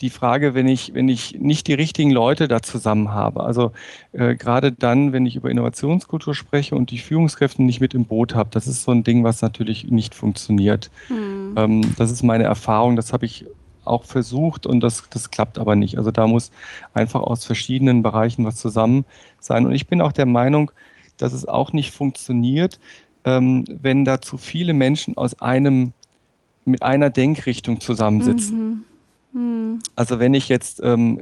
die 0.00 0.10
Frage, 0.10 0.54
wenn 0.54 0.66
ich, 0.66 0.94
wenn 0.94 1.08
ich 1.08 1.38
nicht 1.38 1.66
die 1.66 1.74
richtigen 1.74 2.10
Leute 2.10 2.48
da 2.48 2.62
zusammen 2.62 3.12
habe. 3.12 3.44
Also 3.44 3.72
äh, 4.12 4.34
gerade 4.34 4.72
dann, 4.72 5.12
wenn 5.12 5.26
ich 5.26 5.36
über 5.36 5.50
Innovationskultur 5.50 6.34
spreche 6.34 6.74
und 6.74 6.90
die 6.90 6.98
Führungskräfte 6.98 7.62
nicht 7.62 7.80
mit 7.80 7.94
im 7.94 8.04
Boot 8.04 8.34
habe, 8.34 8.50
das 8.52 8.66
ist 8.66 8.82
so 8.82 8.92
ein 8.92 9.04
Ding, 9.04 9.24
was 9.24 9.42
natürlich 9.42 9.90
nicht 9.90 10.14
funktioniert. 10.14 10.90
Mhm. 11.08 11.54
Ähm, 11.56 11.94
das 11.96 12.10
ist 12.10 12.22
meine 12.22 12.44
Erfahrung, 12.44 12.96
das 12.96 13.12
habe 13.12 13.26
ich 13.26 13.46
auch 13.84 14.04
versucht 14.04 14.66
und 14.66 14.80
das, 14.80 15.04
das 15.10 15.30
klappt 15.30 15.58
aber 15.58 15.76
nicht. 15.76 15.98
Also 15.98 16.10
da 16.10 16.26
muss 16.26 16.50
einfach 16.92 17.20
aus 17.20 17.44
verschiedenen 17.44 18.02
Bereichen 18.02 18.44
was 18.44 18.56
zusammen 18.56 19.04
sein. 19.40 19.66
Und 19.66 19.72
ich 19.72 19.86
bin 19.86 20.00
auch 20.00 20.12
der 20.12 20.26
Meinung, 20.26 20.70
dass 21.18 21.32
es 21.32 21.46
auch 21.46 21.72
nicht 21.72 21.92
funktioniert, 21.92 22.80
ähm, 23.24 23.64
wenn 23.68 24.04
da 24.04 24.20
zu 24.20 24.38
viele 24.38 24.74
Menschen 24.74 25.16
aus 25.16 25.40
einem 25.40 25.92
mit 26.64 26.82
einer 26.82 27.10
Denkrichtung 27.10 27.80
zusammensitzen. 27.80 28.68
Mhm. 28.68 28.84
Hm. 29.34 29.80
Also 29.96 30.18
wenn 30.18 30.32
ich 30.32 30.48
jetzt 30.48 30.80
ähm, 30.82 31.20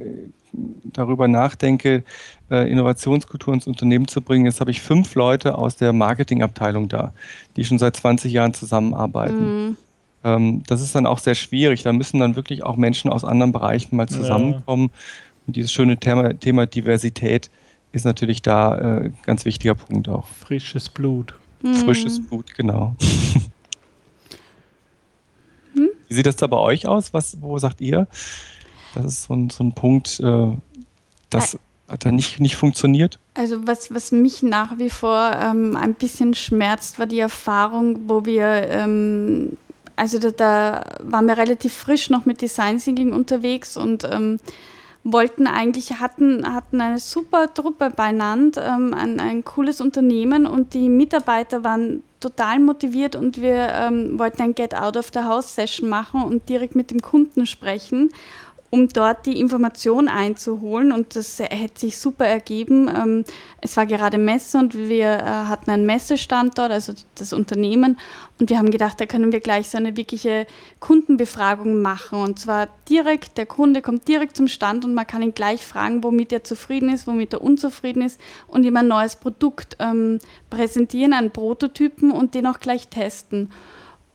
darüber 0.53 1.27
nachdenke, 1.27 2.03
äh, 2.49 2.71
Innovationskultur 2.71 3.53
ins 3.53 3.67
Unternehmen 3.67 4.07
zu 4.07 4.21
bringen, 4.21 4.45
jetzt 4.45 4.61
habe 4.61 4.71
ich 4.71 4.81
fünf 4.81 5.15
Leute 5.15 5.57
aus 5.57 5.75
der 5.75 5.91
Marketingabteilung 5.93 6.87
da, 6.87 7.13
die 7.57 7.65
schon 7.65 7.79
seit 7.79 7.97
20 7.97 8.31
Jahren 8.31 8.53
zusammenarbeiten. 8.53 9.67
Mhm. 9.67 9.77
Ähm, 10.23 10.63
das 10.67 10.81
ist 10.81 10.95
dann 10.95 11.07
auch 11.07 11.17
sehr 11.19 11.35
schwierig. 11.35 11.83
Da 11.83 11.91
müssen 11.91 12.19
dann 12.19 12.35
wirklich 12.35 12.63
auch 12.63 12.77
Menschen 12.77 13.11
aus 13.11 13.23
anderen 13.23 13.51
Bereichen 13.51 13.95
mal 13.95 14.07
zusammenkommen. 14.07 14.91
Ja. 14.93 14.99
Und 15.47 15.55
dieses 15.55 15.71
schöne 15.71 15.97
Thema, 15.97 16.39
Thema 16.39 16.67
Diversität 16.67 17.49
ist 17.91 18.05
natürlich 18.05 18.41
da 18.41 18.99
äh, 18.99 19.11
ganz 19.23 19.45
wichtiger 19.45 19.75
Punkt 19.75 20.07
auch. 20.07 20.27
Frisches 20.27 20.89
Blut. 20.89 21.33
Mhm. 21.61 21.75
Frisches 21.75 22.25
Blut, 22.25 22.53
genau. 22.55 22.95
Wie 26.13 26.17
sieht 26.17 26.27
das 26.27 26.35
da 26.35 26.45
bei 26.45 26.57
euch 26.57 26.85
aus? 26.85 27.11
Was, 27.11 27.41
wo 27.41 27.57
sagt 27.57 27.81
ihr? 27.81 28.07
Das 28.93 29.05
ist 29.05 29.23
so 29.23 29.33
ein, 29.33 29.49
so 29.49 29.63
ein 29.63 29.73
Punkt, 29.73 30.19
äh, 30.19 30.51
das 31.31 31.57
hat 31.87 32.05
da 32.05 32.11
nicht, 32.11 32.39
nicht 32.39 32.55
funktioniert? 32.55 33.17
Also 33.33 33.65
was, 33.65 33.91
was 33.91 34.11
mich 34.11 34.43
nach 34.43 34.77
wie 34.77 34.91
vor 34.91 35.31
ähm, 35.41 35.75
ein 35.75 35.95
bisschen 35.95 36.35
schmerzt, 36.35 36.99
war 36.99 37.07
die 37.07 37.19
Erfahrung, 37.19 38.07
wo 38.07 38.25
wir, 38.25 38.45
ähm, 38.45 39.57
also 39.95 40.19
da, 40.19 40.29
da, 40.29 40.85
waren 41.01 41.25
wir 41.25 41.35
relativ 41.35 41.73
frisch 41.73 42.11
noch 42.11 42.27
mit 42.27 42.41
Design 42.41 42.77
Thinking 42.77 43.11
unterwegs 43.11 43.75
und 43.75 44.03
ähm, 44.03 44.39
wollten 45.03 45.47
eigentlich, 45.47 45.99
hatten, 45.99 46.53
hatten 46.53 46.79
eine 46.79 46.99
super 46.99 47.53
Truppe 47.53 47.89
beieinander, 47.89 48.65
ähm, 48.65 48.93
ein, 48.93 49.19
ein 49.19 49.43
cooles 49.43 49.81
Unternehmen 49.81 50.45
und 50.45 50.73
die 50.73 50.89
Mitarbeiter 50.89 51.63
waren 51.63 52.03
total 52.21 52.59
motiviert 52.59 53.17
und 53.17 53.41
wir 53.41 53.69
ähm, 53.73 54.17
wollten 54.17 54.41
ein 54.41 54.55
Get 54.55 54.73
Out 54.73 54.95
of 54.95 55.11
the 55.13 55.19
House 55.19 55.55
Session 55.55 55.89
machen 55.89 56.23
und 56.23 56.47
direkt 56.47 56.75
mit 56.75 56.89
dem 56.89 57.01
Kunden 57.01 57.45
sprechen 57.45 58.11
um 58.73 58.87
dort 58.87 59.27
die 59.27 59.39
Information 59.39 60.07
einzuholen. 60.07 60.91
Und 60.91 61.15
das 61.15 61.37
hätte 61.37 61.79
sich 61.79 61.99
super 61.99 62.25
ergeben. 62.25 62.89
Ähm, 62.89 63.23
es 63.61 63.77
war 63.77 63.85
gerade 63.85 64.17
Messe 64.17 64.57
und 64.57 64.73
wir 64.73 65.09
äh, 65.09 65.21
hatten 65.21 65.69
einen 65.69 65.85
Messestandort, 65.85 66.71
also 66.71 66.93
das 67.13 67.33
Unternehmen. 67.33 67.99
Und 68.39 68.49
wir 68.49 68.57
haben 68.57 68.71
gedacht, 68.71 68.99
da 68.99 69.05
können 69.05 69.31
wir 69.31 69.41
gleich 69.41 69.69
so 69.69 69.77
eine 69.77 69.95
wirkliche 69.95 70.47
Kundenbefragung 70.79 71.83
machen. 71.83 72.19
Und 72.19 72.39
zwar 72.39 72.67
direkt, 72.89 73.37
der 73.37 73.45
Kunde 73.45 73.83
kommt 73.83 74.07
direkt 74.07 74.35
zum 74.35 74.47
Stand 74.47 74.85
und 74.85 74.95
man 74.95 75.05
kann 75.05 75.21
ihn 75.21 75.35
gleich 75.35 75.63
fragen, 75.63 76.03
womit 76.03 76.33
er 76.33 76.43
zufrieden 76.43 76.89
ist, 76.89 77.05
womit 77.05 77.33
er 77.33 77.43
unzufrieden 77.43 78.01
ist 78.01 78.19
und 78.47 78.63
ihm 78.63 78.75
ein 78.75 78.87
neues 78.87 79.17
Produkt 79.17 79.77
ähm, 79.77 80.17
präsentieren, 80.49 81.13
einen 81.13 81.29
Prototypen 81.29 82.09
und 82.09 82.33
den 82.33 82.47
auch 82.47 82.59
gleich 82.59 82.87
testen. 82.87 83.51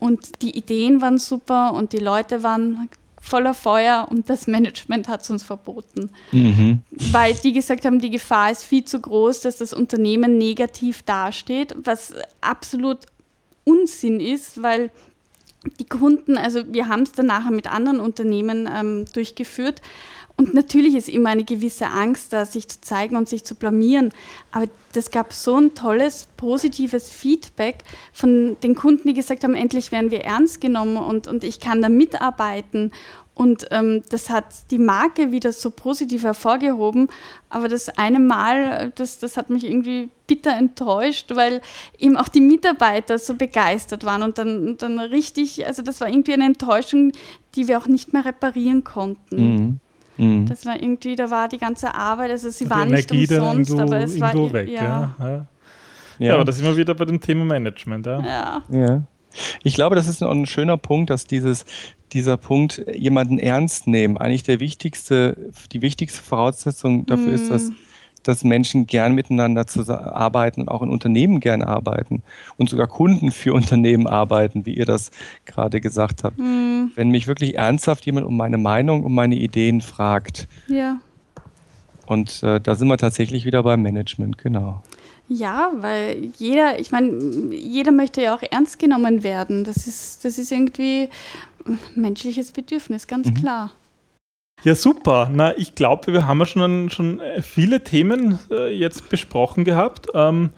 Und 0.01 0.43
die 0.43 0.59
Ideen 0.59 1.01
waren 1.01 1.19
super 1.19 1.75
und 1.75 1.93
die 1.93 1.99
Leute 1.99 2.43
waren 2.43 2.89
voller 3.29 3.55
Feuer 3.55 4.09
und 4.11 4.29
das 4.31 4.47
Management 4.47 5.09
hat 5.09 5.23
es 5.23 5.31
uns 5.31 5.43
verboten. 5.43 6.11
Mhm. 6.33 6.83
Weil 6.91 7.35
die 7.35 7.53
gesagt 7.53 7.85
haben, 7.85 8.01
die 8.01 8.11
Gefahr 8.11 8.51
ist 8.51 8.65
viel 8.65 8.85
zu 8.85 9.01
groß, 9.01 9.41
dass 9.43 9.59
das 9.59 9.73
Unternehmen 9.73 10.39
negativ 10.39 11.03
dasteht, 11.03 11.75
was 11.85 12.15
absolut 12.41 13.01
Unsinn 13.65 14.19
ist, 14.19 14.63
weil 14.63 14.91
die 15.79 15.85
Kunden, 15.85 16.39
also 16.39 16.63
wir 16.73 16.89
haben 16.89 17.03
es 17.03 17.13
dann 17.13 17.27
nachher 17.27 17.51
mit 17.51 17.71
anderen 17.71 18.01
Unternehmen 18.01 18.69
ähm, 18.73 19.05
durchgeführt, 19.13 19.83
und 20.39 20.55
natürlich 20.55 20.95
ist 20.95 21.09
immer 21.09 21.31
eine 21.31 21.43
gewisse 21.43 21.89
Angst 21.89 22.33
da, 22.33 22.47
sich 22.47 22.69
zu 22.69 22.81
zeigen 22.81 23.17
und 23.17 23.29
sich 23.29 23.43
zu 23.43 23.57
blamieren. 23.57 24.13
Aber 24.53 24.69
das 24.93 25.11
gab 25.11 25.33
so 25.33 25.57
ein 25.57 25.75
tolles, 25.75 26.29
positives 26.37 27.11
Feedback 27.11 27.79
von 28.13 28.57
den 28.63 28.77
Kunden, 28.77 29.09
die 29.09 29.15
gesagt 29.15 29.43
haben, 29.43 29.55
endlich 29.55 29.91
werden 29.91 30.13
wir 30.13 30.21
ernst 30.21 30.61
genommen 30.61 30.97
und, 30.97 31.27
und 31.27 31.43
ich 31.43 31.59
kann 31.59 31.83
da 31.83 31.89
mitarbeiten. 31.89 32.93
Und 33.39 33.69
ähm, 33.71 34.03
das 34.09 34.31
hat 34.31 34.47
die 34.73 34.79
Marke 34.79 35.31
wieder 35.31 35.53
so 35.53 35.71
positiv 35.71 36.25
hervorgehoben. 36.25 37.09
Aber 37.51 37.69
das 37.69 37.89
eine 37.97 38.19
Mal, 38.19 38.91
das, 38.97 39.21
das 39.21 39.37
hat 39.37 39.49
mich 39.49 39.65
irgendwie 39.65 40.09
bitter 40.27 40.57
enttäuscht, 40.57 41.31
weil 41.37 41.61
eben 41.97 42.17
auch 42.17 42.27
die 42.27 42.41
Mitarbeiter 42.41 43.17
so 43.17 43.35
begeistert 43.35 44.05
waren 44.05 44.25
und 44.25 44.39
dann, 44.39 44.77
dann 44.77 44.99
richtig, 44.99 45.65
also 45.65 45.83
das 45.83 46.01
war 46.01 46.09
irgendwie 46.09 46.33
eine 46.33 46.47
Enttäuschung, 46.47 47.13
die 47.55 47.69
wir 47.69 47.79
auch 47.79 47.87
nicht 47.87 48.13
mehr 48.13 48.25
reparieren 48.25 48.83
konnten. 48.83 49.37
Mhm. 49.37 49.81
Mhm. 50.17 50.47
Das 50.47 50.67
war 50.67 50.75
irgendwie, 50.75 51.15
da 51.15 51.31
war 51.31 51.47
die 51.47 51.59
ganze 51.59 51.95
Arbeit, 51.95 52.33
also 52.33 52.51
sie 52.51 52.69
waren 52.69 52.91
nicht 52.91 53.09
umsonst, 53.13 53.71
irgendwo, 53.71 53.81
aber 53.81 54.03
es 54.03 54.19
war 54.21 54.35
weg, 54.53 54.69
ja. 54.69 54.83
Ja. 54.83 55.15
ja. 55.21 55.47
ja. 56.19 56.35
aber 56.35 56.45
da 56.45 56.51
sind 56.51 56.65
wir 56.65 56.77
wieder 56.77 56.97
bei 56.97 57.05
dem 57.05 57.21
Thema 57.21 57.45
Management. 57.45 58.05
Ja. 58.05 58.21
ja. 58.21 58.63
ja. 58.69 59.03
Ich 59.63 59.75
glaube, 59.75 59.95
das 59.95 60.09
ist 60.09 60.25
ein 60.25 60.47
schöner 60.47 60.77
Punkt, 60.77 61.11
dass 61.11 61.25
dieses, 61.25 61.65
dieser 62.13 62.37
Punkt, 62.37 62.85
jemanden 62.95 63.39
ernst 63.39 63.87
nehmen, 63.87 64.17
eigentlich 64.17 64.43
der 64.43 64.61
wichtigste, 64.61 65.51
die 65.73 65.83
wichtigste 65.83 66.23
Voraussetzung 66.23 67.07
dafür 67.07 67.33
mm. 67.33 67.35
ist, 67.35 67.51
dass 67.51 67.65
mhm 67.65 67.77
dass 68.29 68.45
Menschen 68.45 68.87
gern 68.87 69.15
miteinander 69.15 69.65
arbeiten 69.89 70.61
und 70.63 70.69
auch 70.69 70.83
in 70.83 70.91
Unternehmen 70.91 71.41
gern 71.41 71.63
arbeiten 71.63 72.23
und 72.57 72.69
sogar 72.69 72.87
Kunden 72.87 73.31
für 73.31 73.55
Unternehmen 73.55 74.07
arbeiten, 74.07 74.67
wie 74.67 74.75
ihr 74.75 74.85
das 74.85 75.11
gerade 75.47 75.81
gesagt 75.81 76.25
habt. 76.25 76.39
Mhm. 76.39 76.93
Wenn 76.95 77.11
mich 77.11 77.27
wirklich 77.27 77.57
ernsthaft 77.57 78.05
jemand 78.07 78.27
um 78.27 78.37
meine 78.37 78.59
Meinung, 78.59 79.05
um 79.05 79.15
meine 79.15 79.37
Ideen 79.37 79.81
fragt. 79.81 80.47
Ja. 80.67 80.99
Und 82.07 82.43
äh, 82.43 82.61
da 82.61 82.75
sind 82.75 82.89
wir 82.89 82.99
tatsächlich 82.99 83.45
wieder 83.45 83.63
beim 83.63 83.83
Management, 83.83 84.39
genau. 84.39 84.83
Ja, 85.31 85.73
weil 85.77 86.31
jeder, 86.39 86.81
ich 86.81 86.91
meine, 86.91 87.55
jeder 87.55 87.93
möchte 87.93 88.23
ja 88.23 88.35
auch 88.35 88.43
ernst 88.43 88.79
genommen 88.79 89.23
werden. 89.23 89.65
Das 89.65 89.87
ist, 89.87 90.25
das 90.25 90.39
ist 90.39 90.51
irgendwie 90.51 91.11
menschliches 91.95 92.53
Bedürfnis, 92.53 93.07
ganz 93.07 93.29
mhm. 93.29 93.35
klar. 93.35 93.73
Ja, 94.65 94.75
super. 94.75 95.31
Na, 95.33 95.57
ich 95.57 95.75
glaube, 95.75 96.13
wir 96.13 96.27
haben 96.27 96.41
ja 96.41 96.47
schon, 96.47 96.91
schon 96.91 97.21
äh, 97.21 97.43
viele 97.43 97.85
Themen 97.85 98.39
äh, 98.51 98.75
jetzt 98.77 99.09
besprochen 99.09 99.65
gehabt. 99.65 100.09
Ähm, 100.15 100.51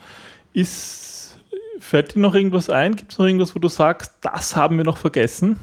ist, 0.52 1.38
fällt 1.80 2.14
dir 2.14 2.20
noch 2.20 2.34
irgendwas 2.34 2.70
ein? 2.70 2.96
Gibt 2.96 3.12
es 3.12 3.18
noch 3.18 3.26
irgendwas, 3.26 3.54
wo 3.54 3.58
du 3.58 3.68
sagst, 3.68 4.14
das 4.22 4.56
haben 4.56 4.78
wir 4.78 4.84
noch 4.84 4.96
vergessen? 4.96 5.58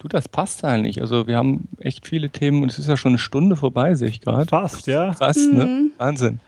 Du, 0.00 0.08
das 0.08 0.28
passt 0.28 0.64
eigentlich. 0.64 1.00
Also 1.00 1.26
wir 1.26 1.36
haben 1.36 1.68
echt 1.78 2.06
viele 2.06 2.30
Themen 2.30 2.62
und 2.62 2.70
es 2.70 2.78
ist 2.78 2.88
ja 2.88 2.96
schon 2.96 3.12
eine 3.12 3.18
Stunde 3.18 3.56
vorbei, 3.56 3.94
sehe 3.94 4.08
ich 4.08 4.20
gerade. 4.20 4.46
Fast, 4.48 4.86
ja. 4.86 5.12
Fast, 5.12 5.38
ne? 5.38 5.64
mhm. 5.64 5.82
ne? 5.82 5.90
Wahnsinn. 5.98 6.40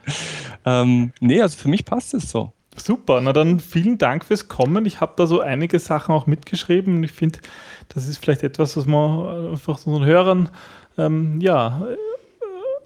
Ähm, 0.65 1.13
nee, 1.21 1.41
also 1.41 1.57
für 1.57 1.69
mich 1.69 1.85
passt 1.85 2.15
es 2.15 2.31
so. 2.31 2.53
Super, 2.77 3.21
na 3.21 3.33
dann 3.33 3.61
vielen 3.61 3.99
Dank 3.99 4.25
fürs 4.25 4.49
Kommen. 4.49 4.87
Ich 4.87 5.01
habe 5.01 5.13
da 5.17 5.27
so 5.27 5.41
einige 5.41 5.79
Sachen 5.79 6.15
auch 6.15 6.27
mitgeschrieben 6.27 6.97
und 6.97 7.05
ich 7.05 7.13
finde, 7.13 7.41
das 7.89 8.09
ist 8.09 8.19
vielleicht 8.19 8.43
etwas, 8.43 8.77
was 8.77 8.87
man 8.87 9.51
einfach 9.53 9.79
so 9.79 9.91
unseren 9.91 10.07
Hörern 10.07 10.49
ähm, 10.97 11.41
ja, 11.41 11.87
äh, 11.87 11.97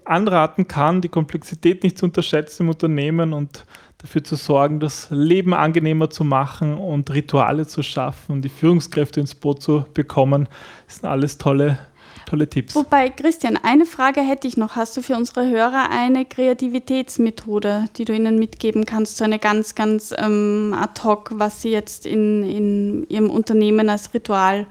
anraten 0.05 0.67
kann, 0.67 1.01
die 1.01 1.09
Komplexität 1.09 1.83
nicht 1.83 1.97
zu 1.97 2.05
unterschätzen 2.05 2.63
im 2.63 2.69
Unternehmen 2.69 3.33
und 3.33 3.65
dafür 3.99 4.23
zu 4.23 4.35
sorgen, 4.35 4.79
das 4.79 5.07
Leben 5.09 5.53
angenehmer 5.53 6.09
zu 6.09 6.23
machen 6.23 6.77
und 6.77 7.11
Rituale 7.11 7.65
zu 7.65 7.81
schaffen 7.81 8.33
und 8.33 8.41
die 8.41 8.49
Führungskräfte 8.49 9.19
ins 9.19 9.35
Boot 9.35 9.61
zu 9.61 9.85
bekommen. 9.93 10.47
Das 10.87 10.97
sind 10.97 11.05
alles 11.05 11.37
tolle, 11.37 11.79
tolle 12.25 12.49
Tipps. 12.49 12.75
Wobei, 12.75 13.09
Christian, 13.09 13.57
eine 13.61 13.85
Frage 13.85 14.21
hätte 14.21 14.47
ich 14.47 14.57
noch. 14.57 14.75
Hast 14.75 14.95
du 14.97 15.01
für 15.01 15.15
unsere 15.15 15.49
Hörer 15.49 15.89
eine 15.89 16.25
Kreativitätsmethode, 16.25 17.85
die 17.97 18.05
du 18.05 18.13
ihnen 18.13 18.39
mitgeben 18.39 18.85
kannst, 18.85 19.17
so 19.17 19.23
eine 19.23 19.39
ganz, 19.39 19.75
ganz 19.75 20.13
ähm, 20.17 20.75
ad 20.77 21.01
hoc, 21.03 21.31
was 21.33 21.61
sie 21.61 21.71
jetzt 21.71 22.05
in, 22.05 22.43
in 22.43 23.09
ihrem 23.09 23.29
Unternehmen 23.29 23.89
als 23.89 24.13
Ritual 24.13 24.67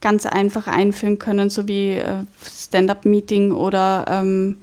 ganz 0.00 0.26
einfach 0.26 0.66
einführen 0.66 1.18
können, 1.18 1.50
so 1.50 1.68
wie 1.68 1.92
äh, 1.92 2.24
Stand-up-Meeting 2.42 3.52
oder 3.52 4.06
ähm, 4.08 4.58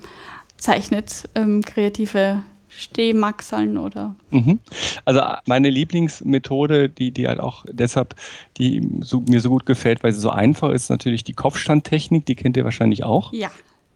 zeichnet 0.58 1.30
ähm, 1.36 1.62
kreative 1.64 2.44
Stehmaxeln 2.78 3.78
oder. 3.78 4.16
Mhm. 4.30 4.60
Also 5.04 5.22
meine 5.48 5.70
Lieblingsmethode, 5.70 6.90
die, 6.90 7.12
die 7.12 7.28
halt 7.28 7.40
auch 7.40 7.66
deshalb, 7.70 8.16
die 8.58 8.88
so, 9.02 9.22
mir 9.28 9.42
so 9.42 9.50
gut 9.50 9.66
gefällt, 9.66 10.04
weil 10.04 10.14
sie 10.14 10.20
so 10.20 10.30
einfach 10.30 10.70
ist, 10.70 10.90
natürlich 10.90 11.24
die 11.24 11.34
Kopfstandtechnik, 11.34 12.26
die 12.26 12.36
kennt 12.36 12.56
ihr 12.56 12.64
wahrscheinlich 12.64 13.04
auch. 13.04 13.34
Ja. 13.34 13.50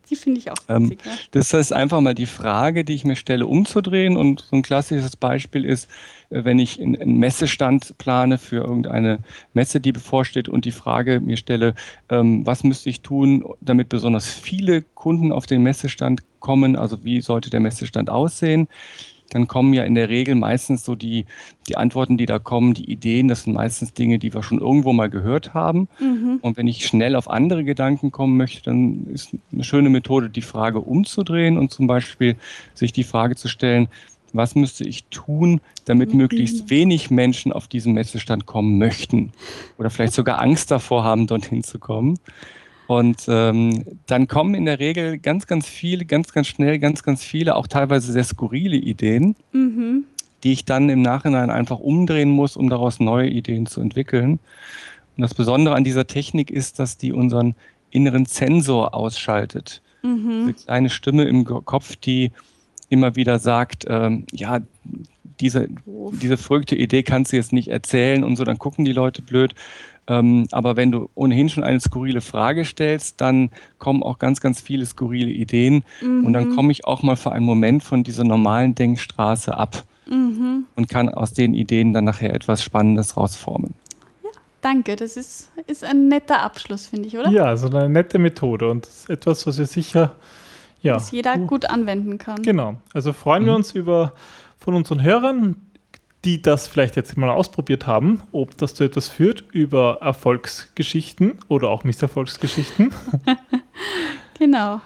Die 0.09 0.17
finde 0.17 0.39
ich 0.41 0.51
auch 0.51 0.57
ähm, 0.67 0.89
witzig. 0.89 1.05
Ähm, 1.05 1.11
ja. 1.13 1.17
Das 1.31 1.53
heißt 1.53 1.71
einfach 1.71 2.01
mal 2.01 2.13
die 2.13 2.25
Frage, 2.25 2.83
die 2.83 2.95
ich 2.95 3.05
mir 3.05 3.15
stelle, 3.15 3.47
umzudrehen. 3.47 4.17
Und 4.17 4.41
so 4.49 4.57
ein 4.57 4.61
klassisches 4.61 5.15
Beispiel 5.15 5.63
ist, 5.63 5.89
äh, 6.31 6.43
wenn 6.43 6.59
ich 6.59 6.81
einen 6.81 7.17
Messestand 7.17 7.97
plane 7.97 8.37
für 8.37 8.57
irgendeine 8.57 9.19
Messe, 9.53 9.79
die 9.79 9.93
bevorsteht 9.93 10.49
und 10.49 10.65
die 10.65 10.73
Frage 10.73 11.21
mir 11.21 11.37
stelle, 11.37 11.75
ähm, 12.09 12.45
was 12.45 12.65
müsste 12.65 12.89
ich 12.89 13.01
tun, 13.01 13.45
damit 13.61 13.87
besonders 13.87 14.27
viele 14.27 14.81
Kunden 14.81 15.31
auf 15.31 15.45
den 15.45 15.63
Messestand 15.63 16.23
kommen? 16.41 16.75
Also 16.75 17.05
wie 17.05 17.21
sollte 17.21 17.49
der 17.49 17.61
Messestand 17.61 18.09
aussehen? 18.09 18.67
dann 19.31 19.47
kommen 19.47 19.73
ja 19.73 19.83
in 19.83 19.95
der 19.95 20.09
Regel 20.09 20.35
meistens 20.35 20.83
so 20.83 20.95
die, 20.95 21.25
die 21.67 21.77
Antworten, 21.77 22.17
die 22.17 22.25
da 22.25 22.37
kommen, 22.37 22.73
die 22.73 22.89
Ideen, 22.91 23.27
das 23.27 23.43
sind 23.43 23.53
meistens 23.53 23.93
Dinge, 23.93 24.19
die 24.19 24.33
wir 24.33 24.43
schon 24.43 24.59
irgendwo 24.59 24.93
mal 24.93 25.09
gehört 25.09 25.53
haben. 25.53 25.87
Mhm. 25.99 26.39
Und 26.41 26.57
wenn 26.57 26.67
ich 26.67 26.85
schnell 26.85 27.15
auf 27.15 27.29
andere 27.29 27.63
Gedanken 27.63 28.11
kommen 28.11 28.37
möchte, 28.37 28.63
dann 28.63 29.07
ist 29.07 29.35
eine 29.51 29.63
schöne 29.63 29.89
Methode, 29.89 30.29
die 30.29 30.41
Frage 30.41 30.81
umzudrehen 30.81 31.57
und 31.57 31.71
zum 31.71 31.87
Beispiel 31.87 32.35
sich 32.73 32.91
die 32.91 33.05
Frage 33.05 33.35
zu 33.35 33.47
stellen, 33.47 33.87
was 34.33 34.55
müsste 34.55 34.85
ich 34.85 35.05
tun, 35.05 35.61
damit 35.85 36.11
mhm. 36.11 36.17
möglichst 36.17 36.69
wenig 36.69 37.09
Menschen 37.09 37.51
auf 37.51 37.67
diesen 37.67 37.93
Messestand 37.93 38.45
kommen 38.45 38.77
möchten 38.77 39.31
oder 39.77 39.89
vielleicht 39.89 40.13
sogar 40.13 40.39
Angst 40.39 40.71
davor 40.71 41.03
haben, 41.03 41.27
dorthin 41.27 41.63
zu 41.63 41.79
kommen. 41.79 42.17
Und 42.91 43.23
ähm, 43.29 43.85
dann 44.05 44.27
kommen 44.27 44.53
in 44.53 44.65
der 44.65 44.79
Regel 44.79 45.17
ganz, 45.17 45.47
ganz 45.47 45.65
viele, 45.65 46.03
ganz, 46.03 46.33
ganz 46.33 46.47
schnell, 46.47 46.77
ganz, 46.77 47.03
ganz 47.03 47.23
viele, 47.23 47.55
auch 47.55 47.67
teilweise 47.67 48.11
sehr 48.11 48.25
skurrile 48.25 48.75
Ideen, 48.75 49.37
mhm. 49.53 50.03
die 50.43 50.51
ich 50.51 50.65
dann 50.65 50.89
im 50.89 51.01
Nachhinein 51.01 51.49
einfach 51.49 51.79
umdrehen 51.79 52.29
muss, 52.29 52.57
um 52.57 52.69
daraus 52.69 52.99
neue 52.99 53.29
Ideen 53.29 53.65
zu 53.65 53.79
entwickeln. 53.79 54.39
Und 55.15 55.21
das 55.21 55.33
Besondere 55.33 55.73
an 55.75 55.85
dieser 55.85 56.05
Technik 56.05 56.51
ist, 56.51 56.79
dass 56.79 56.97
die 56.97 57.13
unseren 57.13 57.55
inneren 57.91 58.25
Zensor 58.25 58.93
ausschaltet. 58.93 59.81
Mhm. 60.03 60.41
Eine 60.43 60.53
kleine 60.53 60.89
Stimme 60.89 61.23
im 61.23 61.45
Kopf, 61.45 61.95
die 61.95 62.33
immer 62.89 63.15
wieder 63.15 63.39
sagt, 63.39 63.85
ähm, 63.87 64.25
ja, 64.33 64.59
diese, 65.39 65.69
diese 65.85 66.35
verrückte 66.35 66.75
Idee 66.75 67.03
kannst 67.03 67.31
du 67.31 67.37
jetzt 67.37 67.53
nicht 67.53 67.69
erzählen 67.69 68.25
und 68.25 68.35
so, 68.35 68.43
dann 68.43 68.59
gucken 68.59 68.83
die 68.83 68.91
Leute 68.91 69.21
blöd. 69.21 69.55
Ähm, 70.07 70.47
aber 70.51 70.75
wenn 70.75 70.91
du 70.91 71.09
ohnehin 71.15 71.49
schon 71.49 71.63
eine 71.63 71.79
skurrile 71.79 72.21
Frage 72.21 72.65
stellst, 72.65 73.21
dann 73.21 73.49
kommen 73.77 74.03
auch 74.03 74.19
ganz, 74.19 74.41
ganz 74.41 74.59
viele 74.59 74.85
skurrile 74.85 75.29
Ideen. 75.31 75.83
Mhm. 76.01 76.25
Und 76.25 76.33
dann 76.33 76.49
mhm. 76.49 76.55
komme 76.55 76.71
ich 76.71 76.85
auch 76.85 77.03
mal 77.03 77.15
für 77.15 77.31
einen 77.31 77.45
Moment 77.45 77.83
von 77.83 78.03
dieser 78.03 78.23
normalen 78.23 78.75
Denkstraße 78.75 79.55
ab 79.55 79.83
mhm. 80.07 80.65
und 80.75 80.89
kann 80.89 81.09
aus 81.09 81.33
den 81.33 81.53
Ideen 81.53 81.93
dann 81.93 82.05
nachher 82.05 82.33
etwas 82.33 82.63
Spannendes 82.63 83.15
rausformen. 83.15 83.73
Danke, 84.61 84.95
das 84.95 85.17
ist, 85.17 85.51
ist 85.65 85.83
ein 85.83 86.07
netter 86.07 86.41
Abschluss, 86.43 86.87
finde 86.87 87.07
ich, 87.07 87.17
oder? 87.17 87.29
Ja, 87.31 87.57
so 87.57 87.67
eine 87.67 87.89
nette 87.89 88.19
Methode 88.19 88.69
und 88.69 88.87
etwas, 89.07 89.47
was 89.47 89.57
wir 89.57 89.65
sicher, 89.65 90.15
ja. 90.83 90.95
Was 90.95 91.11
jeder 91.11 91.37
gut 91.37 91.65
anwenden 91.65 92.17
kann. 92.17 92.41
Genau. 92.41 92.75
Also 92.93 93.13
freuen 93.13 93.43
mhm. 93.43 93.47
wir 93.47 93.55
uns 93.55 93.71
über 93.71 94.13
von 94.59 94.73
unseren 94.73 95.01
Hörern, 95.01 95.55
die 96.25 96.41
das 96.41 96.67
vielleicht 96.67 96.95
jetzt 96.95 97.17
mal 97.17 97.29
ausprobiert 97.29 97.87
haben, 97.87 98.21
ob 98.31 98.57
das 98.57 98.75
zu 98.75 98.83
etwas 98.83 99.07
führt 99.07 99.43
über 99.51 99.97
Erfolgsgeschichten 100.01 101.39
oder 101.47 101.69
auch 101.69 101.83
Misserfolgsgeschichten. 101.83 102.93
genau. 104.39 104.81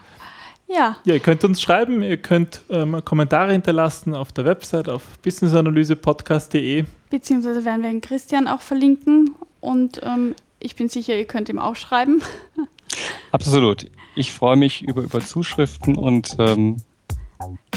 Ja. 0.67 0.97
Ja, 1.03 1.13
ihr 1.13 1.19
könnt 1.19 1.43
uns 1.43 1.61
schreiben, 1.61 2.01
ihr 2.01 2.17
könnt 2.17 2.61
ähm, 2.69 3.03
Kommentare 3.03 3.51
hinterlassen 3.51 4.15
auf 4.15 4.31
der 4.31 4.45
Website 4.45 4.89
auf 4.89 5.03
businessanalysepodcast.de. 5.21 6.85
Beziehungsweise 7.09 7.65
werden 7.65 7.83
wir 7.83 7.89
den 7.89 8.01
Christian 8.01 8.47
auch 8.47 8.61
verlinken 8.61 9.35
und 9.59 10.01
ähm, 10.03 10.35
ich 10.59 10.75
bin 10.75 10.89
sicher, 10.89 11.15
ihr 11.15 11.25
könnt 11.25 11.49
ihm 11.49 11.59
auch 11.59 11.75
schreiben. 11.75 12.23
Absolut. 13.31 13.87
Ich 14.15 14.31
freue 14.31 14.55
mich 14.55 14.81
über, 14.81 15.03
über 15.03 15.19
Zuschriften 15.19 15.95
und 15.95 16.35
ähm, 16.39 16.77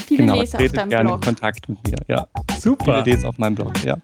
viele 0.06 0.24
genau, 0.24 0.40
Leser 0.40 0.58
auf 0.58 0.72
deinem 0.72 0.90
gerne 0.90 1.08
Blog. 1.10 1.24
Kontakt 1.24 1.68
mit 1.68 1.86
mir. 1.86 1.98
Ja. 2.08 2.26
Super. 2.58 3.02
Viele 3.04 3.16
Leser 3.16 3.28
auf 3.28 3.38
meinem 3.38 3.54
Blog, 3.54 3.72
ja. 3.84 3.96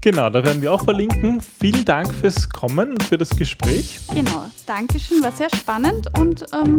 Genau, 0.00 0.30
da 0.30 0.44
werden 0.44 0.60
wir 0.60 0.72
auch 0.72 0.84
verlinken. 0.84 1.40
Vielen 1.40 1.84
Dank 1.84 2.12
fürs 2.12 2.48
Kommen 2.48 2.90
und 2.90 3.02
für 3.02 3.18
das 3.18 3.30
Gespräch. 3.30 4.00
Genau, 4.12 4.44
Dankeschön, 4.66 5.22
war 5.22 5.32
sehr 5.32 5.48
spannend 5.54 6.08
und 6.18 6.44
ähm, 6.52 6.76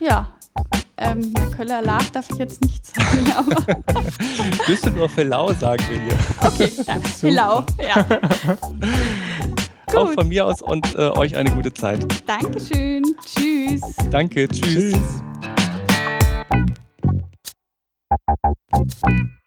ja, 0.00 0.28
ähm, 0.98 1.32
Köller 1.56 1.82
Lag 1.82 2.04
darf 2.10 2.30
ich 2.30 2.38
jetzt 2.38 2.62
nicht 2.62 2.86
sagen, 2.86 3.32
aber. 3.36 3.56
Düsseldorf 4.68 5.16
Hellau 5.16 5.52
sagen 5.54 5.84
wir 5.90 6.00
hier. 6.00 6.18
Okay, 6.40 6.72
danke. 6.86 7.08
Hellau, 7.22 7.64
ja. 7.78 8.06
Auch 9.96 10.12
von 10.12 10.28
mir 10.28 10.46
aus 10.46 10.62
und 10.62 10.94
äh, 10.94 11.10
euch 11.10 11.36
eine 11.36 11.50
gute 11.50 11.72
Zeit. 11.72 12.06
Dankeschön. 12.26 13.04
Tschüss. 13.26 13.82
Danke. 14.10 14.48
Tschüss. 14.48 14.94
tschüss. 14.94 15.22
Thank 18.16 18.92
you. 19.06 19.41